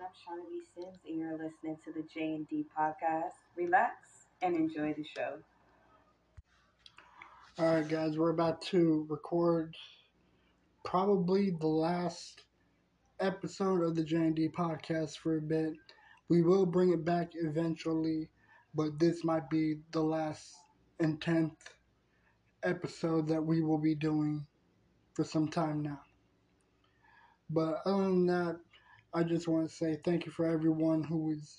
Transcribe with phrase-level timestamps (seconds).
[0.00, 0.62] I'm Shaunna B.
[0.74, 3.32] Sims, and you're listening to the J and D podcast.
[3.54, 3.92] Relax
[4.40, 5.34] and enjoy the show.
[7.58, 9.76] All right, guys, we're about to record
[10.86, 12.44] probably the last
[13.20, 15.74] episode of the J and D podcast for a bit.
[16.30, 18.30] We will bring it back eventually,
[18.74, 20.54] but this might be the last
[20.98, 21.74] and tenth
[22.62, 24.46] episode that we will be doing
[25.12, 26.00] for some time now.
[27.50, 28.60] But other than that,
[29.12, 31.58] I just want to say thank you for everyone who has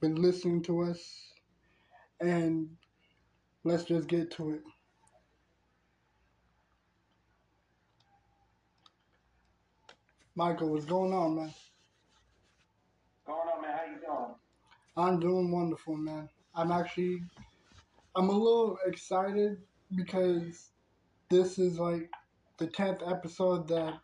[0.00, 1.32] been listening to us.
[2.20, 2.68] And
[3.64, 4.62] let's just get to it.
[10.36, 11.54] Michael, what's going on, man?
[13.26, 13.70] Going on, man?
[13.76, 14.34] How you doing?
[14.96, 16.28] I'm doing wonderful, man.
[16.54, 17.20] I'm actually,
[18.14, 19.58] I'm a little excited
[19.96, 20.70] because
[21.28, 22.08] this is like
[22.58, 23.94] the 10th episode that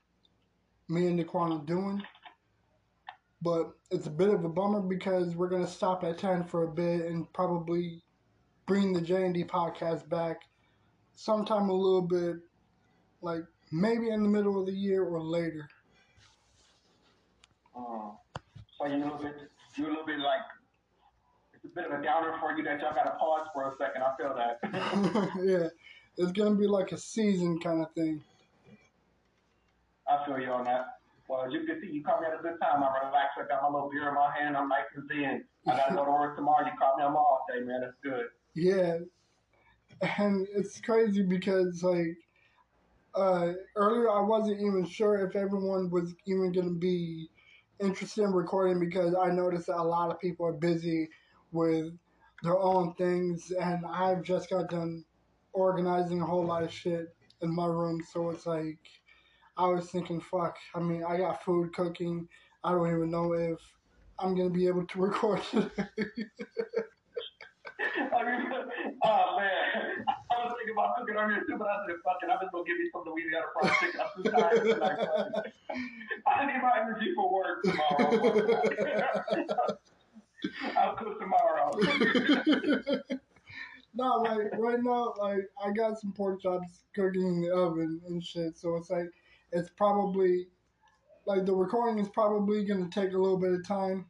[0.89, 2.03] me and Diquan are doing.
[3.43, 6.65] But it's a bit of a bummer because we're going to stop at 10 for
[6.65, 8.03] a bit and probably
[8.67, 10.43] bring the J&D podcast back
[11.15, 12.37] sometime a little bit,
[13.23, 13.43] like
[13.73, 15.69] maybe in the middle of the year or later.
[17.75, 18.17] Um,
[18.79, 19.35] so you a little bit,
[19.77, 20.41] you a little bit like
[21.53, 23.75] it's a bit of a downer for you that y'all got to pause for a
[23.77, 24.03] second.
[24.03, 25.31] I feel that.
[25.45, 25.69] yeah,
[26.17, 28.23] it's gonna be like a season kind of thing.
[30.09, 31.00] I feel you on that.
[31.31, 32.83] Well, as you can see, you caught me at a good time.
[32.83, 33.39] I'm relaxed.
[33.39, 34.57] I got my little beer in my hand.
[34.57, 35.45] I'm nice and zen.
[35.69, 36.67] I got to go to work tomorrow.
[36.67, 37.83] You caught me on my off day, man.
[37.83, 38.27] That's good.
[38.57, 38.99] Yeah,
[40.19, 42.17] and it's crazy because like
[43.15, 47.31] uh, earlier I wasn't even sure if everyone was even gonna be
[47.79, 51.09] interested in recording because I noticed that a lot of people are busy
[51.53, 51.93] with
[52.43, 55.05] their own things, and I've just got done
[55.53, 58.79] organizing a whole lot of shit in my room, so it's like
[59.61, 60.57] I was thinking, fuck.
[60.75, 62.27] I mean, I got food cooking.
[62.65, 63.59] I don't even know if
[64.19, 65.69] I'm gonna be able to record today.
[67.79, 68.47] I mean,
[69.05, 72.39] oh man, I was thinking about cooking earlier too, but I said, "Fuck it, I'm
[72.41, 75.53] just gonna give me some Louisiana fried chicken." I'm too tired tonight.
[76.27, 78.11] I need my energy for work tomorrow.
[80.79, 81.71] I'll cook tomorrow.
[83.95, 88.25] no, like right now, like I got some pork chops cooking in the oven and
[88.25, 88.57] shit.
[88.57, 89.11] So it's like
[89.53, 90.49] it's probably
[91.27, 94.07] like the recording is probably gonna take a little bit of time.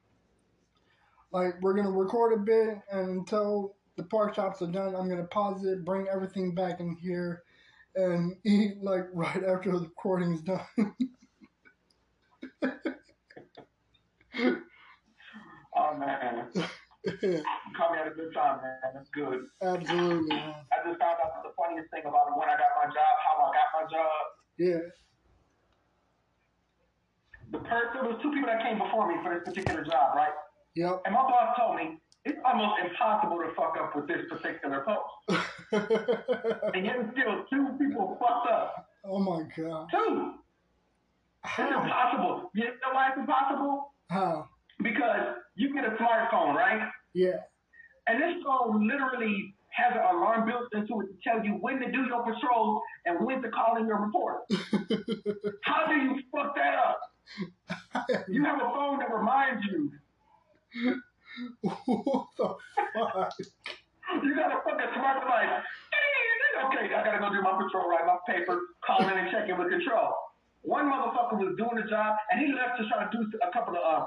[1.32, 5.24] Like we're gonna record a bit, and until the pork chops are done, I'm gonna
[5.24, 7.42] pause it, bring everything back in here,
[7.94, 10.60] and eat like right after the recording is done.
[15.76, 16.48] oh man.
[17.04, 17.42] you
[17.76, 18.78] caught me at a good time, man.
[18.94, 19.40] That's good.
[19.62, 20.28] Absolutely.
[20.28, 20.54] Man.
[20.72, 23.50] I just found out the funniest thing about when I got my job, how I
[23.54, 24.20] got my job.
[24.58, 24.88] Yeah.
[27.50, 30.32] The person, there was two people that came before me for this particular job, right?
[30.76, 31.02] Yep.
[31.04, 35.42] And my boss told me it's almost impossible to fuck up with this particular post.
[35.72, 38.86] and yet still two people fucked up.
[39.04, 39.88] Oh my god.
[39.90, 40.34] Two.
[41.42, 41.64] How?
[41.64, 42.50] It's impossible.
[42.54, 43.94] You know why it's impossible?
[44.10, 44.48] How?
[44.82, 46.88] Because you get a smartphone, right?
[47.14, 47.40] Yeah.
[48.06, 51.90] And this phone literally has an alarm built into it to tell you when to
[51.90, 54.42] do your patrol and when to call in your report.
[55.64, 57.00] How do you fuck that up?
[58.28, 59.92] You have a phone that reminds you.
[61.62, 62.54] what the
[62.94, 63.32] fuck?
[64.22, 65.62] You got a fucking smartphone like,
[66.66, 69.58] okay, I gotta go do my patrol, write my paper, call in and check in
[69.58, 70.14] with control.
[70.62, 73.76] One motherfucker was doing the job and he left to try to do a couple
[73.76, 74.06] of uh,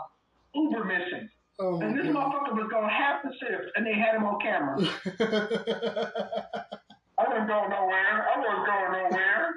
[0.53, 1.31] Uber missions.
[1.59, 2.15] Oh and this God.
[2.15, 4.77] motherfucker was going half the shift and they had him on camera.
[7.17, 8.27] I wasn't going nowhere.
[8.27, 9.53] I wasn't going nowhere.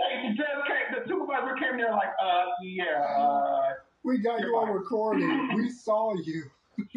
[0.00, 3.72] They just came, the supervisor came there like, uh, yeah, uh,
[4.02, 5.54] we got you on recording.
[5.54, 6.44] We saw you.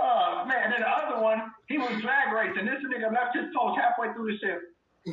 [0.00, 0.72] oh man.
[0.72, 2.66] And the other one, he was drag racing.
[2.66, 4.64] This nigga left his post halfway through the shift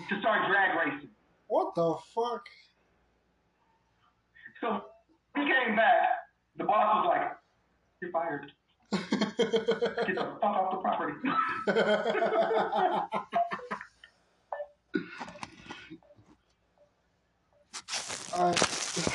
[0.10, 1.10] to start drag racing.
[1.48, 2.46] What the fuck?
[4.62, 4.86] So
[5.36, 6.08] he came back.
[6.58, 7.38] The boss was like,
[8.02, 8.52] "You're fired.
[8.92, 11.14] Get the fuck off the property."
[18.34, 18.62] Alright.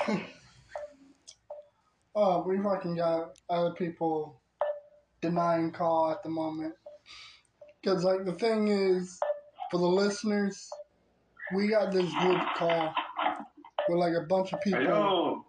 [2.15, 4.41] oh, we fucking got other people
[5.21, 6.75] denying call at the moment.
[7.81, 9.19] Because, like, the thing is,
[9.71, 10.69] for the listeners,
[11.55, 12.93] we got this group call
[13.89, 14.83] with, like, a bunch of people.
[14.83, 15.45] Yo,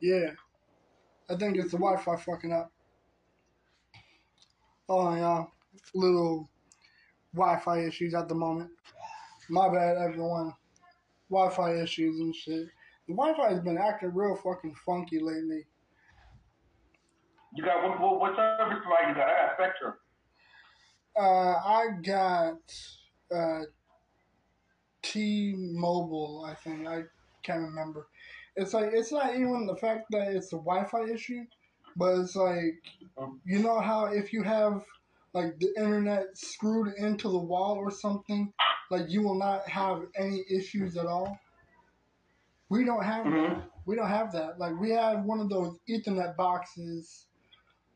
[0.00, 0.30] Yeah.
[1.28, 2.72] I think it's the Wi Fi fucking up.
[4.88, 5.44] Oh, yeah.
[5.94, 6.48] Little
[7.34, 8.70] Wi Fi issues at the moment.
[9.48, 10.54] My bad, everyone.
[11.30, 12.68] Wi Fi issues and shit.
[13.10, 15.66] The Wi Fi has been acting real fucking funky lately.
[17.56, 19.28] You got what, what, what service provider you got?
[19.28, 19.94] I got Spectrum.
[21.18, 23.64] Uh, I got uh,
[25.02, 26.46] T-Mobile.
[26.48, 27.02] I think I
[27.42, 28.06] can't remember.
[28.54, 31.42] It's like it's not even the fact that it's a Wi-Fi issue,
[31.96, 32.80] but it's like
[33.44, 34.84] you know how if you have
[35.34, 38.52] like the internet screwed into the wall or something,
[38.88, 41.36] like you will not have any issues at all.
[42.70, 43.48] We don't have Mhm.
[43.58, 43.70] that.
[43.84, 44.58] We don't have that.
[44.58, 47.26] Like we have one of those Ethernet boxes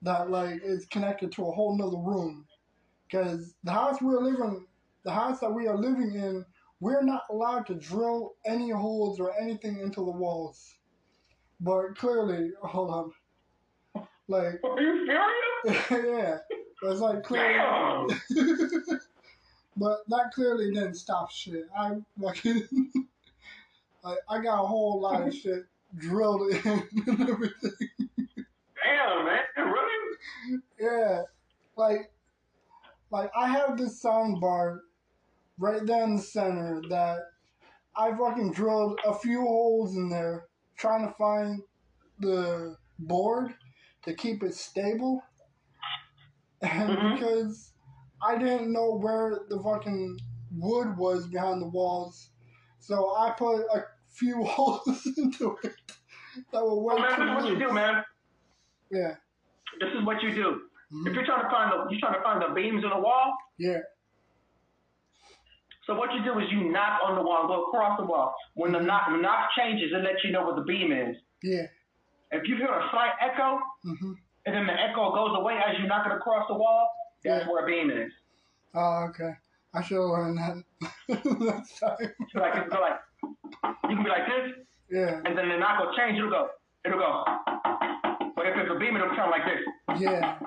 [0.03, 2.47] that like is connected to a whole nother room.
[3.09, 4.67] Because the house we're living,
[5.05, 6.45] the house that we are living in,
[6.81, 10.75] we're not allowed to drill any holes or anything into the walls.
[11.61, 15.91] But clearly, hold on, like Are you serious?
[15.91, 16.39] yeah,
[16.91, 17.55] it's like clearly.
[17.55, 19.01] Damn.
[19.77, 21.65] But that clearly didn't stop shit.
[21.77, 22.69] I fucking
[24.05, 25.65] like I got a whole lot of shit
[25.97, 26.59] drilled in
[27.07, 27.89] and everything.
[28.85, 29.41] Damn, man.
[29.57, 30.59] Really?
[30.79, 31.23] Yeah,
[31.77, 32.13] like
[33.11, 34.81] like I have this sound bar
[35.59, 37.21] right there in the center that
[37.97, 40.47] I fucking drilled a few holes in there
[40.77, 41.63] trying to find
[42.19, 43.55] the board
[44.03, 45.23] to keep it stable.
[46.61, 47.13] And Mhm.
[47.15, 47.73] because
[48.21, 50.19] I didn't know where the fucking
[50.51, 52.31] wood was behind the walls,
[52.81, 53.85] so I put a
[54.15, 55.75] few holes into it
[56.53, 58.05] that were way Oh, man, this is what you do, man.
[58.91, 59.15] Yeah.
[59.81, 60.61] This is what you do.
[60.93, 61.07] Mhm.
[61.09, 63.35] If you're trying to find the, you're trying to find the beams in the wall.
[63.59, 63.79] Yeah.
[65.87, 68.35] So what you do is you knock on the wall, go across the wall.
[68.55, 71.17] When the knock, the knock changes, it lets you know what the beam is.
[71.43, 71.67] Yeah.
[72.31, 74.13] If you hear a slight echo, hmm
[74.47, 76.91] and then the echo goes away as you knock it across the wall,
[77.25, 77.51] that's Yeah.
[77.51, 78.13] where a beam is.
[78.75, 79.33] Oh, okay.
[79.73, 80.63] I should have learned that.
[81.79, 83.01] So like go like
[83.89, 84.53] you can be like this,
[84.91, 86.19] Yeah, and then the knock will change.
[86.19, 86.49] It'll go.
[86.85, 87.25] It'll go.
[88.37, 89.63] But if it's a beam, it'll sound like this.
[90.01, 90.39] yeah,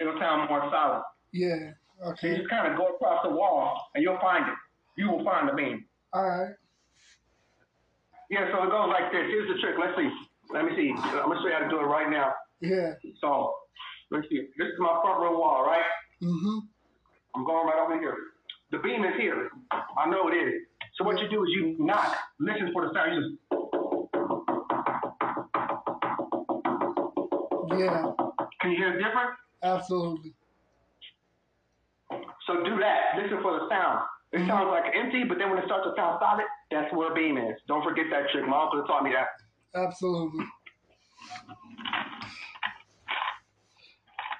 [0.00, 1.02] It'll sound more solid.
[1.32, 1.72] yeah.
[2.02, 2.16] Okay.
[2.20, 4.54] So you just kind of go across the wall, and you'll find it.
[4.96, 5.84] You will find the beam.
[6.14, 6.54] All right.
[8.30, 9.26] Yeah, so it goes like this.
[9.28, 9.76] Here's the trick.
[9.78, 10.08] Let's see.
[10.50, 10.92] Let me see.
[10.96, 12.32] I'm gonna show you how to do it right now.
[12.62, 12.94] Yeah.
[13.20, 13.52] So,
[14.10, 14.48] let's see.
[14.56, 15.84] This is my front room wall, right?
[16.22, 16.60] Mm Mhm.
[17.36, 18.16] I'm going right over here.
[18.72, 19.50] The beam is here.
[19.70, 20.62] I know it is.
[21.00, 22.14] So what you do is you knock.
[22.38, 23.14] Listen for the sound.
[23.14, 23.38] You just,
[27.80, 28.12] Yeah.
[28.60, 29.38] can you hear the difference?
[29.62, 30.34] Absolutely.
[32.46, 33.16] So do that.
[33.16, 34.00] Listen for the sound.
[34.32, 34.48] It mm-hmm.
[34.48, 37.38] sounds like empty, but then when it starts to sound solid, that's where a beam
[37.38, 37.56] is.
[37.66, 38.46] Don't forget that trick.
[38.46, 39.28] My uncle taught me that.
[39.74, 40.44] Absolutely.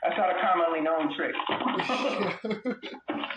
[0.02, 1.34] That's not a commonly known trick.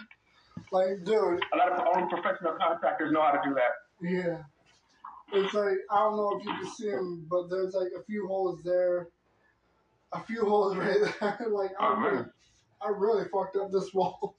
[0.73, 1.43] like, dude.
[1.53, 3.73] a lot of only professional contractors know how to do that.
[4.01, 4.37] Yeah.
[5.31, 8.27] It's like I don't know if you can see them, but there's like a few
[8.27, 9.07] holes there,
[10.11, 11.47] a few holes right there.
[11.49, 12.25] like I Oh, really.
[12.81, 14.35] I really fucked up this wall.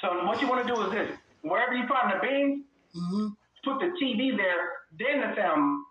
[0.00, 2.64] So what you want to do is this: wherever you find the beam,
[2.94, 3.28] hmm
[3.64, 4.70] put the TV there.
[4.98, 5.84] Then the sound.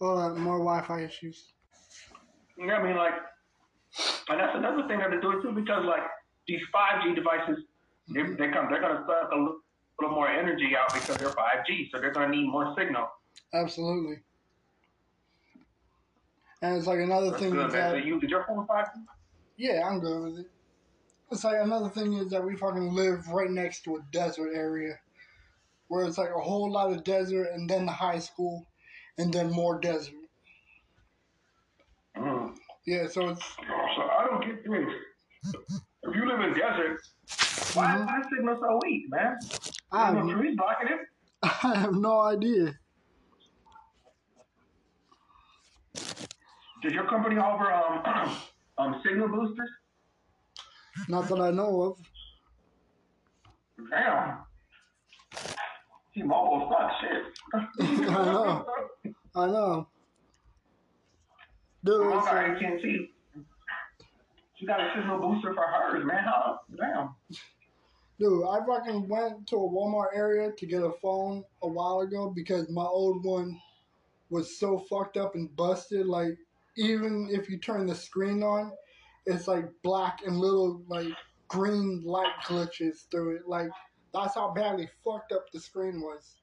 [0.00, 1.52] Oh, more Wi-Fi issues.
[2.58, 2.96] You know what I mean?
[2.96, 3.12] Like,
[4.28, 6.02] and that's another thing that they're doing too, because like
[6.46, 7.64] these 5G devices,
[8.08, 9.58] they they come, they're gonna suck a little,
[10.00, 13.08] little more energy out because they're 5G, so they're gonna need more signal.
[13.52, 14.16] Absolutely.
[16.62, 18.88] And it's like another That's thing good, that So you, is your phone 5G?
[19.56, 20.50] yeah, I'm good with it.
[21.30, 24.98] It's like another thing is that we fucking live right next to a desert area,
[25.88, 28.64] where it's like a whole lot of desert, and then the high school,
[29.18, 30.14] and then more desert.
[32.16, 32.54] Mm.
[32.86, 33.42] Yeah, so it's
[34.46, 34.92] So I get
[35.44, 35.54] this.
[36.02, 37.00] If you live in desert,
[37.74, 39.36] why is the signal so weak, man?
[39.92, 41.00] I There's no have, trees blocking it.
[41.64, 42.74] I have no idea.
[46.82, 48.36] Does your company offer um
[48.78, 49.70] um signal boosters?
[51.08, 51.98] Not that I know of.
[53.90, 54.38] Damn.
[56.14, 58.08] T-Mobile sucks shit.
[58.08, 58.66] I know.
[59.34, 59.88] I know.
[61.84, 63.10] Dude, I it's got like, AT&T.
[64.56, 66.24] She got a signal booster for hers, man.
[66.24, 66.60] How?
[66.76, 67.14] Damn.
[68.18, 72.32] dude, I fucking went to a Walmart area to get a phone a while ago
[72.34, 73.60] because my old one
[74.30, 76.06] was so fucked up and busted.
[76.06, 76.38] Like,
[76.76, 78.72] even if you turn the screen on,
[79.26, 81.12] it's like black and little like
[81.48, 83.42] green light glitches through it.
[83.46, 83.68] Like,
[84.14, 86.36] that's how badly fucked up the screen was.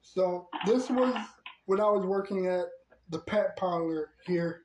[0.00, 1.14] So this was
[1.66, 2.66] when I was working at
[3.10, 4.62] the pet parlor here,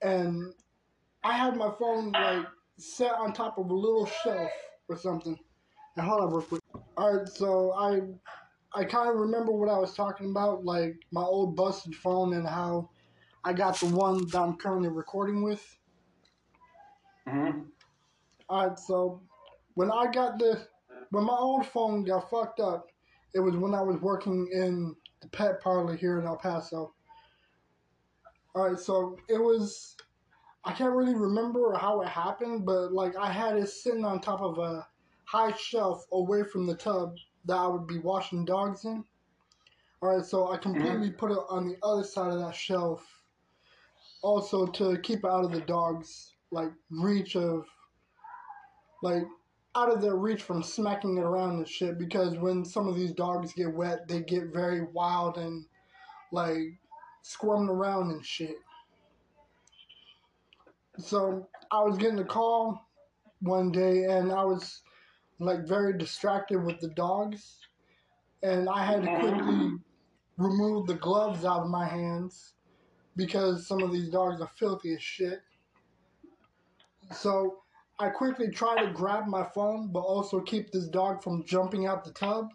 [0.00, 0.54] and
[1.24, 2.46] I had my phone like
[2.78, 4.50] set on top of a little shelf
[4.88, 5.38] or something.
[5.96, 6.62] And hold on real quick.
[6.96, 8.00] All right, so I
[8.74, 12.46] I kind of remember what I was talking about, like my old busted phone and
[12.46, 12.90] how
[13.44, 15.78] I got the one that I'm currently recording with.
[17.28, 17.60] Mm-hmm.
[18.48, 19.20] All right, so
[19.74, 20.66] when I got the
[21.10, 22.86] when my old phone got fucked up,
[23.34, 26.94] it was when I was working in the pet parlor here in El Paso.
[28.54, 29.96] All right, so it was
[30.64, 34.40] I can't really remember how it happened, but like I had it sitting on top
[34.40, 34.86] of a
[35.24, 37.16] high shelf away from the tub
[37.46, 39.04] that I would be washing dogs in.
[40.00, 41.16] All right, so I completely mm-hmm.
[41.16, 43.06] put it on the other side of that shelf,
[44.22, 47.66] also to keep it out of the dogs' like reach of,
[49.02, 49.24] like,
[49.74, 51.98] out of their reach from smacking it around and shit.
[51.98, 55.64] Because when some of these dogs get wet, they get very wild and
[56.30, 56.78] like
[57.22, 58.56] squirming around and shit.
[60.98, 62.80] So I was getting a call
[63.40, 64.82] one day, and I was
[65.40, 67.58] like very distracted with the dogs,
[68.42, 69.72] and I had to quickly
[70.36, 72.54] remove the gloves out of my hands
[73.16, 75.40] because some of these dogs are filthy as shit.
[77.12, 77.62] So
[77.98, 82.04] I quickly try to grab my phone, but also keep this dog from jumping out
[82.04, 82.48] the tub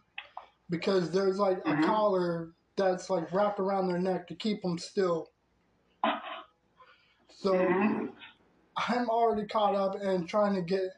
[0.69, 1.85] because there's like a Mhm.
[1.85, 5.31] collar that's like wrapped around their neck to keep them still.
[7.29, 8.13] So Mhm.
[8.77, 10.91] I'm already caught up and trying to get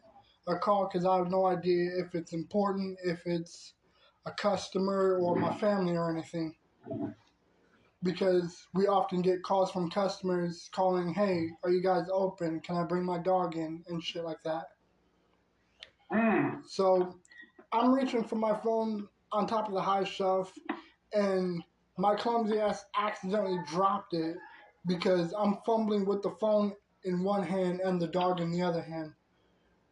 [0.48, 3.74] a call because I have no idea if it's important, if it's
[4.25, 6.55] a customer or my family or anything.
[8.03, 12.59] Because we often get calls from customers calling, hey, are you guys open?
[12.62, 13.83] Can I bring my dog in?
[13.88, 14.65] And shit like that.
[16.12, 16.62] Mm.
[16.65, 17.19] So
[17.71, 20.51] I'm reaching for my phone on top of the high shelf,
[21.13, 21.63] and
[21.98, 24.38] my clumsy ass accidentally dropped it
[24.88, 28.82] because I'm fumbling with the phone in one hand and the dog in the other
[28.82, 29.13] hand.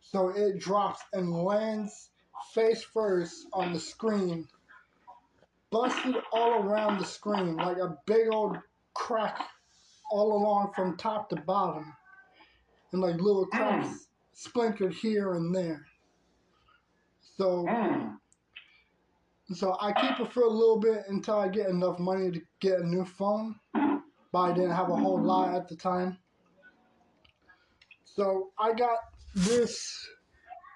[0.01, 2.09] So it drops and lands
[2.53, 4.47] face first on the screen,
[5.69, 8.57] busted all around the screen like a big old
[8.93, 9.47] crack
[10.09, 11.93] all along from top to bottom,
[12.91, 15.85] and like little cracks splintered here and there.
[17.37, 17.65] So.
[17.65, 18.17] Mm.
[19.53, 22.81] So I keep it for a little bit until I get enough money to get
[22.81, 23.55] a new phone.
[23.73, 26.17] But I didn't have a whole lot at the time.
[28.17, 28.97] So I got
[29.35, 30.09] this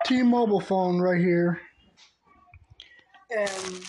[0.06, 1.60] T-Mobile phone right here.
[3.36, 3.84] And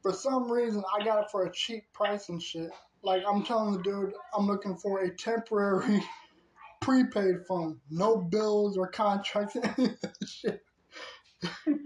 [0.00, 2.70] for some reason I got it for a cheap price and shit.
[3.02, 6.02] Like I'm telling the dude I'm looking for a temporary
[6.80, 7.78] prepaid phone.
[7.90, 10.62] No bills or contracts any of that shit.
[11.44, 11.78] I did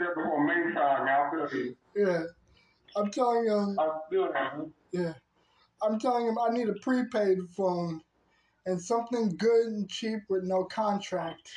[0.00, 1.06] that before main time.
[1.06, 1.76] Now I feel you.
[1.94, 2.24] Yeah.
[2.96, 4.54] I'm telling him I feel that.
[4.90, 5.12] Yeah.
[5.80, 8.00] I'm telling him I need a prepaid phone
[8.66, 11.50] and something good and cheap with no contract.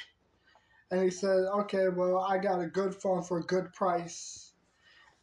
[0.91, 4.53] And he said, okay, well, I got a good phone for a good price.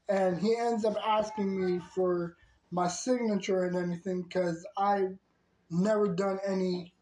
[0.08, 2.36] And he ends up asking me for
[2.72, 5.16] my signature and anything because I've
[5.70, 6.92] never done any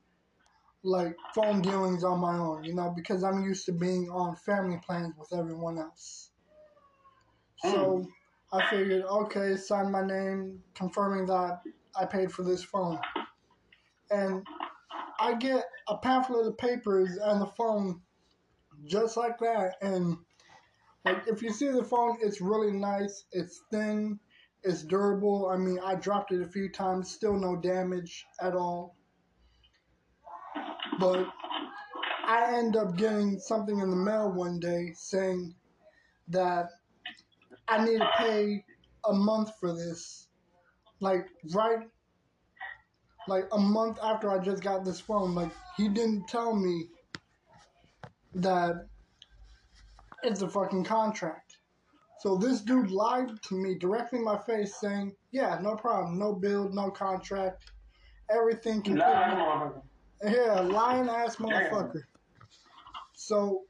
[0.85, 4.79] like phone dealings on my own, you know, because I'm used to being on family
[4.85, 6.31] plans with everyone else.
[7.59, 7.99] So
[8.53, 8.57] hmm.
[8.57, 11.61] I figured, okay, sign my name, confirming that
[11.99, 13.01] I paid for this phone.
[14.11, 14.47] And
[15.19, 18.01] I get a pamphlet of papers and the phone
[18.87, 19.75] just like that.
[19.83, 20.17] And
[21.05, 23.25] like if you see the phone, it's really nice.
[23.33, 24.19] It's thin,
[24.63, 25.49] it's durable.
[25.53, 28.97] I mean, I dropped it a few times, still no damage at all.
[30.99, 31.27] But
[32.27, 35.55] I end up getting something in the mail one day saying
[36.29, 36.67] that
[37.69, 38.65] I need to pay
[39.05, 40.29] a month for this.
[41.01, 41.89] Like right
[43.29, 45.35] like a month after I just got this phone.
[45.35, 46.89] Like he didn't tell me
[48.35, 48.87] that
[50.23, 51.57] it's a fucking contract.
[52.21, 56.33] So this dude lied to me directly in my face saying, Yeah, no problem, no
[56.33, 57.71] bill, no contract,
[58.31, 59.83] everything Lying completely motherfucker.
[60.25, 62.03] yeah, lying ass motherfucker.
[63.13, 63.63] So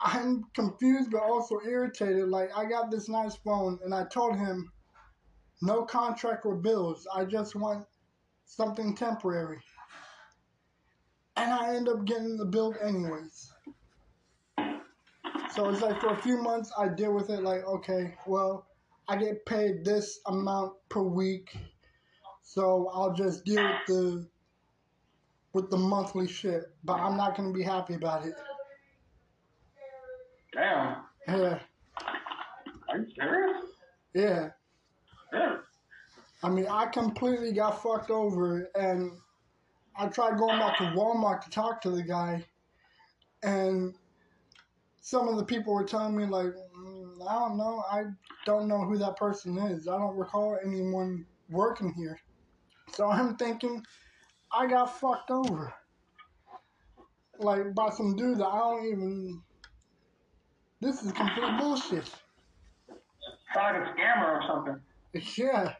[0.00, 2.28] I'm confused but also irritated.
[2.28, 4.72] Like I got this nice phone and I told him
[5.62, 7.06] no contract or bills.
[7.14, 7.84] I just want
[8.48, 9.60] something temporary.
[11.36, 13.52] And I end up getting the bill anyways.
[15.54, 18.66] So it's like for a few months I deal with it like, okay, well,
[19.08, 21.56] I get paid this amount per week.
[22.42, 24.28] So I'll just deal with the
[25.52, 28.34] with the monthly shit, but I'm not gonna be happy about it.
[30.52, 31.04] Damn.
[31.26, 31.58] Yeah,
[32.88, 33.64] Are you serious?
[34.14, 34.48] Yeah.
[36.42, 39.12] I mean, I completely got fucked over, and
[39.96, 42.44] I tried going back to Walmart to talk to the guy,
[43.42, 43.94] and
[45.00, 47.82] some of the people were telling me like, mm, I don't know.
[47.90, 48.02] I
[48.44, 49.88] don't know who that person is.
[49.88, 52.20] I don't recall anyone working here.
[52.92, 53.82] So I'm thinking
[54.52, 55.72] I got fucked over.
[57.38, 59.42] Like by some dude that I don't even.
[60.80, 62.08] This is complete bullshit.
[63.54, 64.80] Sound like a scammer or something.
[65.36, 65.74] Yeah.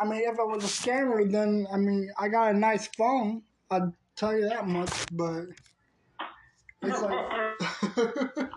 [0.00, 3.42] I mean, if I was a scammer, then, I mean, I got a nice phone.
[3.70, 5.46] I'd tell you that much, but
[6.82, 7.26] it's like.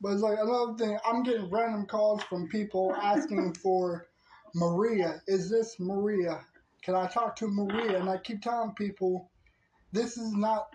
[0.00, 0.98] but it's like another thing.
[1.06, 4.06] I'm getting random calls from people asking for
[4.54, 5.22] Maria.
[5.26, 6.40] Is this Maria?
[6.82, 7.98] Can I talk to Maria?
[7.98, 9.30] And I keep telling people,
[9.92, 10.68] this is not.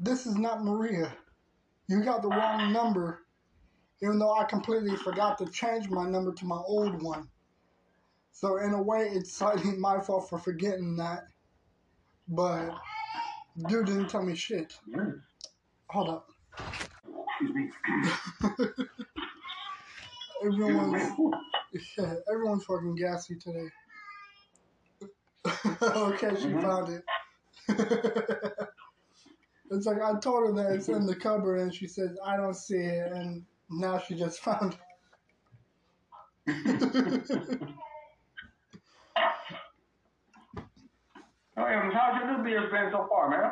[0.00, 1.14] This is not Maria.
[1.88, 3.22] You got the wrong number
[4.02, 7.28] even though I completely forgot to change my number to my old one.
[8.40, 11.24] So in a way, it's slightly my fault for forgetting that.
[12.28, 12.70] But
[13.66, 14.74] dude didn't tell me shit.
[14.94, 15.20] Mm.
[15.90, 16.28] Hold up.
[17.40, 17.70] Excuse me.
[20.44, 21.02] Everyone's
[21.98, 23.66] yeah, everyone's fucking gassy today.
[25.82, 26.62] okay, she Mhm.
[26.62, 27.04] found it.
[29.72, 32.54] it's like I told her that it's in the cupboard, and she says I don't
[32.54, 34.78] see it, and now she just found
[36.46, 37.68] it.
[41.60, 43.50] Oh, yeah, how's your New Year's been so far, man?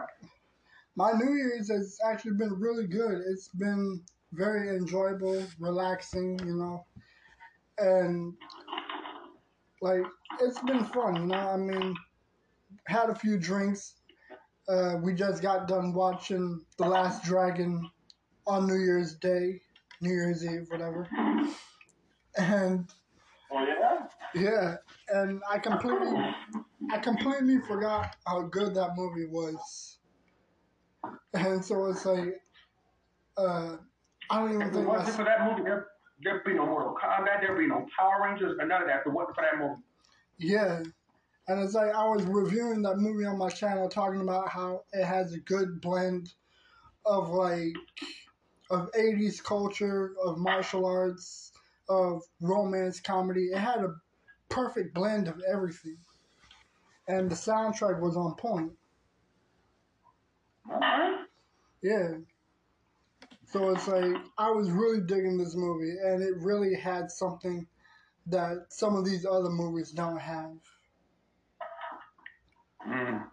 [0.95, 3.21] My New Year's has actually been really good.
[3.27, 4.01] It's been
[4.33, 6.87] very enjoyable, relaxing, you know,
[7.79, 8.33] and
[9.83, 10.03] like
[10.41, 11.35] it's been fun, you know.
[11.35, 11.97] I mean,
[12.87, 13.95] had a few drinks.
[14.69, 17.91] Uh, we just got done watching The Last Dragon
[18.47, 19.61] on New Year's Day,
[20.01, 21.09] New Year's Eve, whatever,
[22.39, 22.89] and
[23.51, 24.07] Oh, yeah?
[24.35, 24.77] yeah,
[25.09, 26.13] and I completely,
[26.93, 29.99] I completely forgot how good that movie was.
[31.35, 32.41] And so it's like,
[33.37, 33.77] uh,
[34.31, 35.89] I don't even If it think wasn't that's, for that movie, there,
[36.23, 39.01] there'd be no Mortal Kombat, there'd be no Power Rangers, or none of that.
[39.01, 39.83] If it wasn't for that movie.
[40.39, 40.83] yeah.
[41.49, 45.05] And it's like I was reviewing that movie on my channel, talking about how it
[45.05, 46.33] has a good blend
[47.05, 47.75] of like
[48.71, 51.53] of '80s culture, of martial arts,
[51.89, 53.47] of romance comedy.
[53.53, 53.95] It had a
[54.49, 55.99] perfect blend of everything,
[57.09, 58.73] and the soundtrack was on point.
[60.69, 61.25] Right.
[61.83, 62.15] Yeah.
[63.47, 67.67] So it's like I was really digging this movie, and it really had something
[68.27, 70.57] that some of these other movies don't have.
[72.89, 73.25] Mm.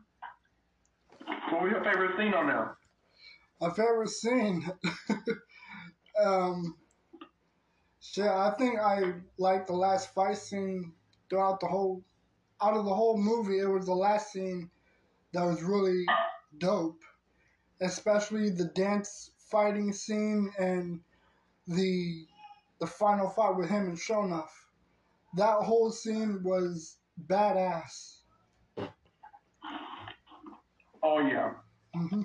[1.52, 2.78] What was your favorite scene on there?
[3.60, 4.70] My favorite scene,
[6.24, 6.76] um,
[8.02, 10.92] shit, I think I like the last fight scene
[11.30, 12.04] throughout the whole,
[12.64, 13.60] out of the whole movie.
[13.60, 14.70] It was the last scene
[15.34, 16.06] that was really
[16.58, 17.02] dope,
[17.82, 21.02] especially the dance fighting scene and
[21.68, 22.26] the
[22.80, 24.50] the final fight with him and Shonuff.
[25.36, 26.98] That whole scene was
[27.28, 28.20] badass.
[31.02, 31.52] Oh, yeah.
[31.94, 32.24] hmm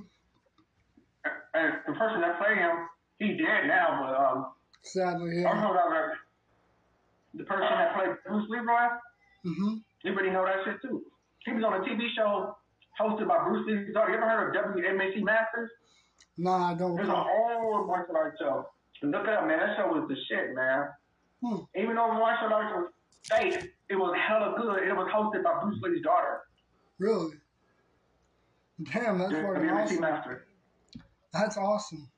[1.54, 5.60] And the person that played him, he dead now, but um, Sadly, I yeah.
[5.60, 6.16] know that
[7.34, 8.88] the person that played Bruce Leroy,
[10.04, 11.02] everybody know that shit too.
[11.44, 12.56] He was on a TV show
[13.00, 14.10] hosted by Bruce Lee's daughter.
[14.12, 15.70] You ever heard of WMAC Masters?
[16.36, 17.26] Nah, I don't There's a recall.
[17.28, 18.68] whole martial arts show.
[19.02, 19.58] Look it up, man.
[19.58, 20.88] That show was the shit, man.
[21.42, 21.56] Hmm.
[21.76, 22.90] Even though martial arts was
[23.24, 24.88] fake, it was hella good.
[24.88, 26.40] It was hosted by Bruce Lee's daughter.
[26.98, 27.36] Really?
[28.92, 30.00] Damn, that's fucking WMAC awesome.
[30.00, 30.42] Masters.
[31.32, 32.08] That's awesome.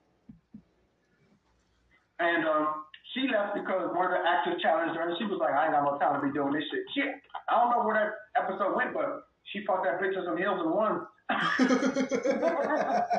[2.18, 5.52] And um, she left because one of the actors challenged her, and she was like,
[5.54, 6.80] I ain't got no time to be doing this shit.
[6.94, 7.14] Shit.
[7.48, 10.60] I don't know where that episode went, but she fought that bitch on some heels
[10.62, 11.06] and won.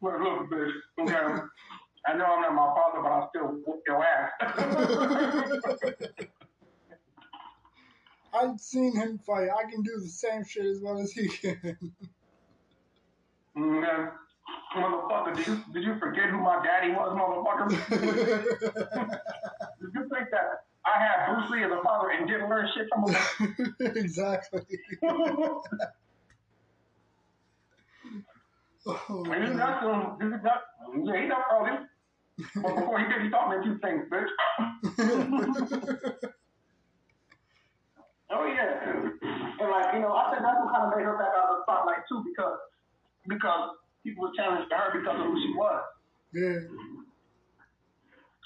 [0.00, 0.72] What a little bitch.
[1.00, 1.42] Okay.
[2.06, 4.30] I know I'm not my father, but I'll still whoop your ass.
[8.34, 9.50] I've seen him fight.
[9.50, 11.76] I can do the same shit as well as he can.
[13.56, 14.12] mm,
[14.76, 17.68] motherfucker, did you, did you forget who my daddy was, motherfucker?
[19.80, 22.86] Did you think that I had Bruce Lee as a father and didn't learn shit
[22.92, 23.16] from him?
[23.96, 24.60] exactly.
[28.86, 30.62] Oh, And he got some, he got,
[31.04, 31.78] yeah, he got early.
[32.56, 34.30] But before he did, he taught me a few things, bitch.
[38.32, 38.78] Oh yeah,
[39.60, 41.56] and like you know, I think that's what kind of made her back out of
[41.58, 42.58] the spotlight too, because
[43.26, 43.70] because
[44.04, 45.82] people were challenged to her because of who she was.
[46.34, 46.60] yeah.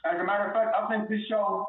[0.05, 1.67] As a matter of fact, I think this show,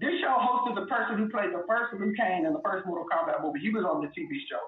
[0.00, 3.06] this show hosted the person who played the first Liu Kang in the first Mortal
[3.06, 3.60] Kombat movie.
[3.60, 4.58] He was on the TV show.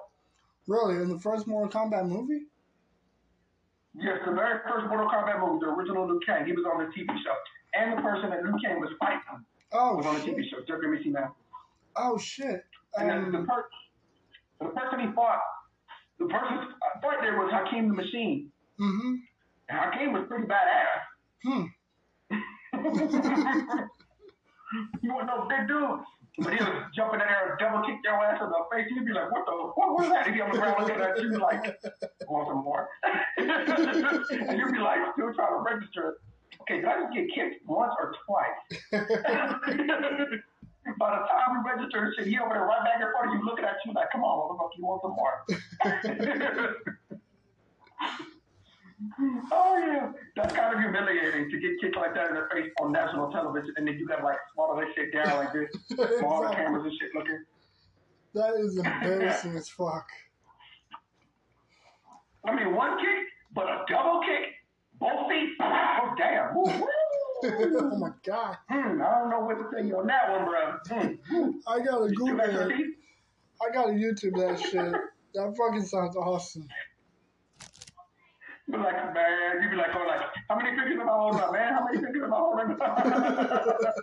[0.68, 1.02] Really?
[1.02, 2.46] In the first Mortal Kombat movie?
[3.96, 6.90] Yes, the very first Mortal Kombat movie, the original Liu Kang, he was on the
[6.94, 7.35] TV show.
[7.74, 10.37] And the person that Liu Kang was fighting Oh was on the shit.
[10.37, 10.62] TV show.
[10.72, 11.35] WBC now.
[11.96, 12.64] Oh shit.
[12.96, 13.66] And then the, Um, per-
[14.61, 15.40] the person he fought,
[16.18, 18.50] the person I fought there was Hakeem the Machine.
[18.81, 19.14] mm-hmm.
[19.68, 21.03] And Hakeem was pretty badass.
[21.42, 21.64] Hmm.
[25.00, 26.00] he wasn't no big dude.
[26.38, 28.87] But he was jumping in there and double kick your ass in the face.
[28.90, 30.27] You'd be like, what the what was that?
[30.27, 31.62] He'd be on the ground looking at you like,
[32.27, 32.88] want some more?
[33.38, 36.18] and you'd be like, still trying to register.
[36.62, 38.81] Okay, did I just get kicked once or twice?
[40.99, 43.44] By the time we register shit, he over there right back in front of you
[43.44, 45.44] looking at you like, come on, motherfucker, you want some more?
[49.53, 52.92] oh yeah, that's kind of humiliating to get kicked like that in the face on
[52.92, 55.70] national television, and then you gotta like swallow that shit down like this,
[56.23, 57.44] all the cameras and shit looking.
[58.35, 60.07] That is embarrassing as fuck.
[62.47, 64.51] I mean, one kick, but a double kick,
[64.99, 65.51] both feet.
[65.61, 66.55] Oh damn!
[66.55, 66.88] Woo, woo.
[67.42, 68.57] Oh my god.
[68.70, 70.79] Hmm, I don't know what to tell you on that one, bro.
[70.88, 71.51] Hmm.
[71.66, 72.87] I gotta You Google got it.
[73.61, 74.94] I gotta YouTube that shit.
[75.35, 76.68] That fucking sounds awesome.
[78.70, 81.53] Be like, man, you be like, oh, like, how many fingers am I holding up,
[81.53, 81.75] man?
[81.75, 83.94] How many fingers am I holding up?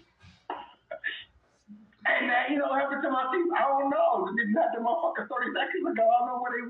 [2.06, 3.50] Hey man, you know what happened to my teeth?
[3.56, 4.28] I don't know.
[4.28, 6.04] It didn't happen motherfucker 30 seconds ago.
[6.04, 6.68] I don't know where they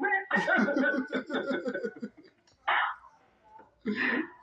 [3.98, 4.24] went.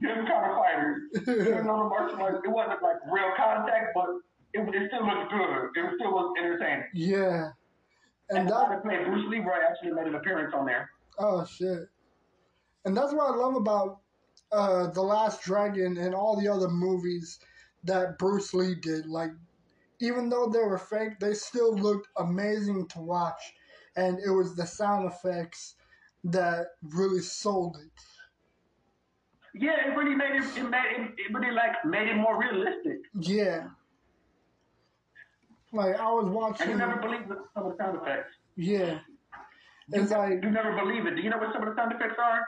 [0.00, 0.98] Them kind of fighters.
[1.28, 4.06] Even though the martial arts, it wasn't like real contact, but
[4.54, 5.84] it, it still looked good.
[5.84, 6.84] It still was entertaining.
[6.94, 7.50] yeah.
[8.30, 10.88] And And that that played Bruce Leroy actually made an appearance on there.
[11.18, 11.88] oh shit.
[12.84, 13.98] And that's what I love about
[14.52, 17.38] uh The Last Dragon and all the other movies
[17.84, 19.06] that Bruce Lee did.
[19.06, 19.30] Like
[20.00, 23.42] even though they were fake, they still looked amazing to watch.
[23.96, 25.74] And it was the sound effects
[26.24, 27.90] that really sold it.
[29.54, 32.98] Yeah, it really made it, it made it, it really like made it more realistic.
[33.14, 33.68] Yeah.
[35.72, 38.32] Like I was And watching you never believe the- some of the sound effects.
[38.56, 38.98] Yeah.
[39.88, 41.16] You, It's like you never believe it.
[41.16, 42.40] Do you know what some of the sound effects are?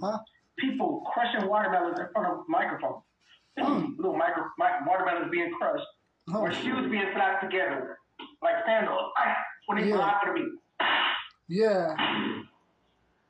[0.00, 0.18] huh?
[0.58, 3.02] People crushing watermelons in front of microphones.
[3.58, 3.92] Hmm.
[3.96, 5.84] Little micro, mic, watermelons being crushed,
[6.34, 7.98] or shoes being slapped together,
[8.42, 9.12] like sandals.
[9.66, 9.96] When they Yeah.
[9.96, 10.42] fly me.
[11.48, 11.94] yeah.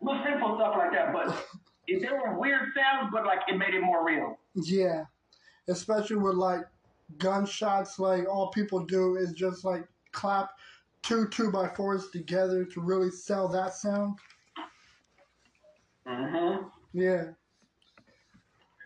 [0.01, 1.47] Little simple stuff like that, but
[1.87, 4.39] if there were weird sounds, but like it made it more real.
[4.55, 5.05] Yeah.
[5.69, 6.63] Especially with like
[7.19, 10.51] gunshots, like all people do is just like clap
[11.03, 14.19] two two by fours together to really sell that sound.
[16.07, 16.67] Mm-hmm.
[16.93, 17.25] Yeah.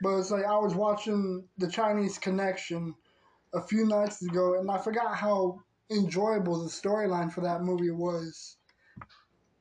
[0.02, 2.94] But it's like I was watching the Chinese Connection
[3.52, 5.60] a few nights ago and I forgot how
[5.90, 8.56] enjoyable the storyline for that movie was.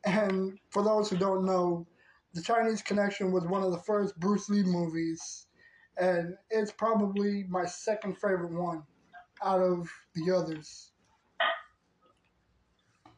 [0.06, 1.86] And for those who don't know,
[2.34, 5.48] the Chinese Connection was one of the first Bruce Lee movies
[6.00, 8.84] and it's probably my second favorite one
[9.44, 10.92] out of the others.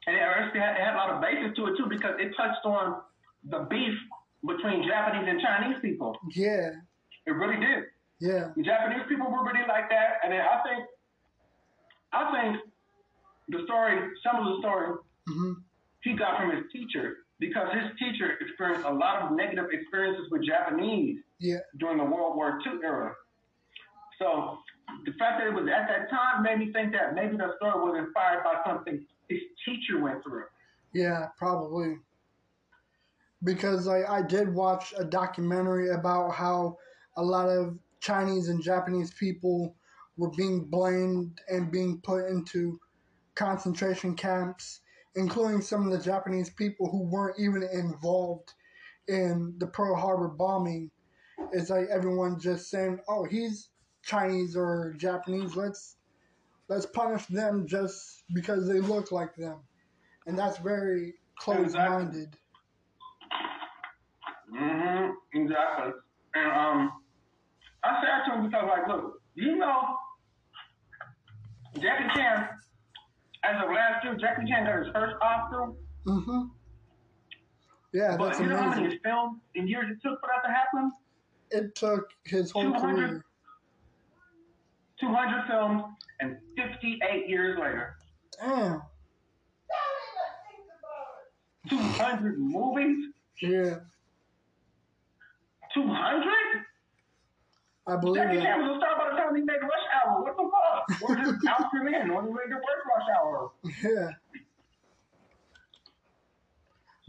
[0.08, 2.34] And it actually had, it had a lot of basis to it too because it
[2.36, 3.02] touched on
[3.50, 3.94] the beef
[4.48, 6.18] between Japanese and Chinese people.
[6.34, 6.72] Yeah,
[7.28, 7.84] It really did.
[8.20, 10.86] yeah, The Japanese people were really like that, and then I think,
[12.14, 12.58] I think
[13.50, 14.98] the story, some of the story,
[15.28, 15.54] hmm
[16.04, 20.46] he got from his teacher because his teacher experienced a lot of negative experiences with
[20.46, 23.14] Japanese yeah, during the World War II era.
[24.20, 24.60] So
[25.06, 27.74] the fact that it was at that time made me think that maybe the story
[27.80, 30.44] was inspired by something his teacher went through.
[30.94, 31.98] yeah, probably.
[33.44, 36.78] Because I, I did watch a documentary about how
[37.18, 39.76] a lot of Chinese and Japanese people
[40.16, 42.80] were being blamed and being put into
[43.34, 44.82] concentration camps,
[45.16, 48.54] including some of the Japanese people who weren't even involved
[49.08, 50.92] in the Pearl Harbor bombing.
[51.52, 53.70] It's like everyone just saying, "Oh, he's
[54.04, 55.56] Chinese or Japanese.
[55.56, 55.98] Let's
[56.70, 59.60] let's punish them just because they look like them,"
[60.28, 62.38] and that's very close-minded.
[64.54, 65.12] Mm-hmm.
[65.34, 65.92] Exactly.
[66.36, 66.92] And um,
[67.84, 69.98] I said to him because, like, look, you know,
[71.80, 72.50] Jackie Chan,
[73.44, 75.74] as of last year, Jackie Chan got his first Oscar.
[76.06, 76.42] Mm-hmm.
[77.94, 80.54] Yeah, but that's you know how many films and years it took for that to
[80.54, 80.92] happen?
[81.52, 83.26] It took his whole 200 career.
[85.00, 85.84] 200 films
[86.22, 87.96] and 58 years later.
[88.40, 88.82] Damn.
[91.70, 93.08] 200 movies?
[93.42, 93.76] Yeah,
[95.74, 96.24] 200?
[97.88, 98.42] I believe Jackie.
[98.42, 100.22] Chan was a star by the time he made Rush Hour.
[100.22, 101.10] What the fuck?
[101.10, 101.44] Or just
[102.06, 103.52] in when he made the first Rush Hour.
[103.84, 104.10] Yeah.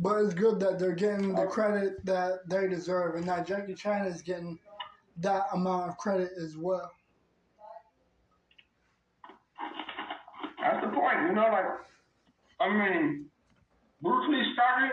[0.00, 4.06] But it's good that they're getting the credit that they deserve, and that Jackie Chan
[4.06, 4.58] is getting
[5.18, 6.90] that amount of credit as well.
[10.60, 11.66] That's the point, you know, like,
[12.60, 13.26] I mean,
[14.00, 14.92] Bruce Lee started,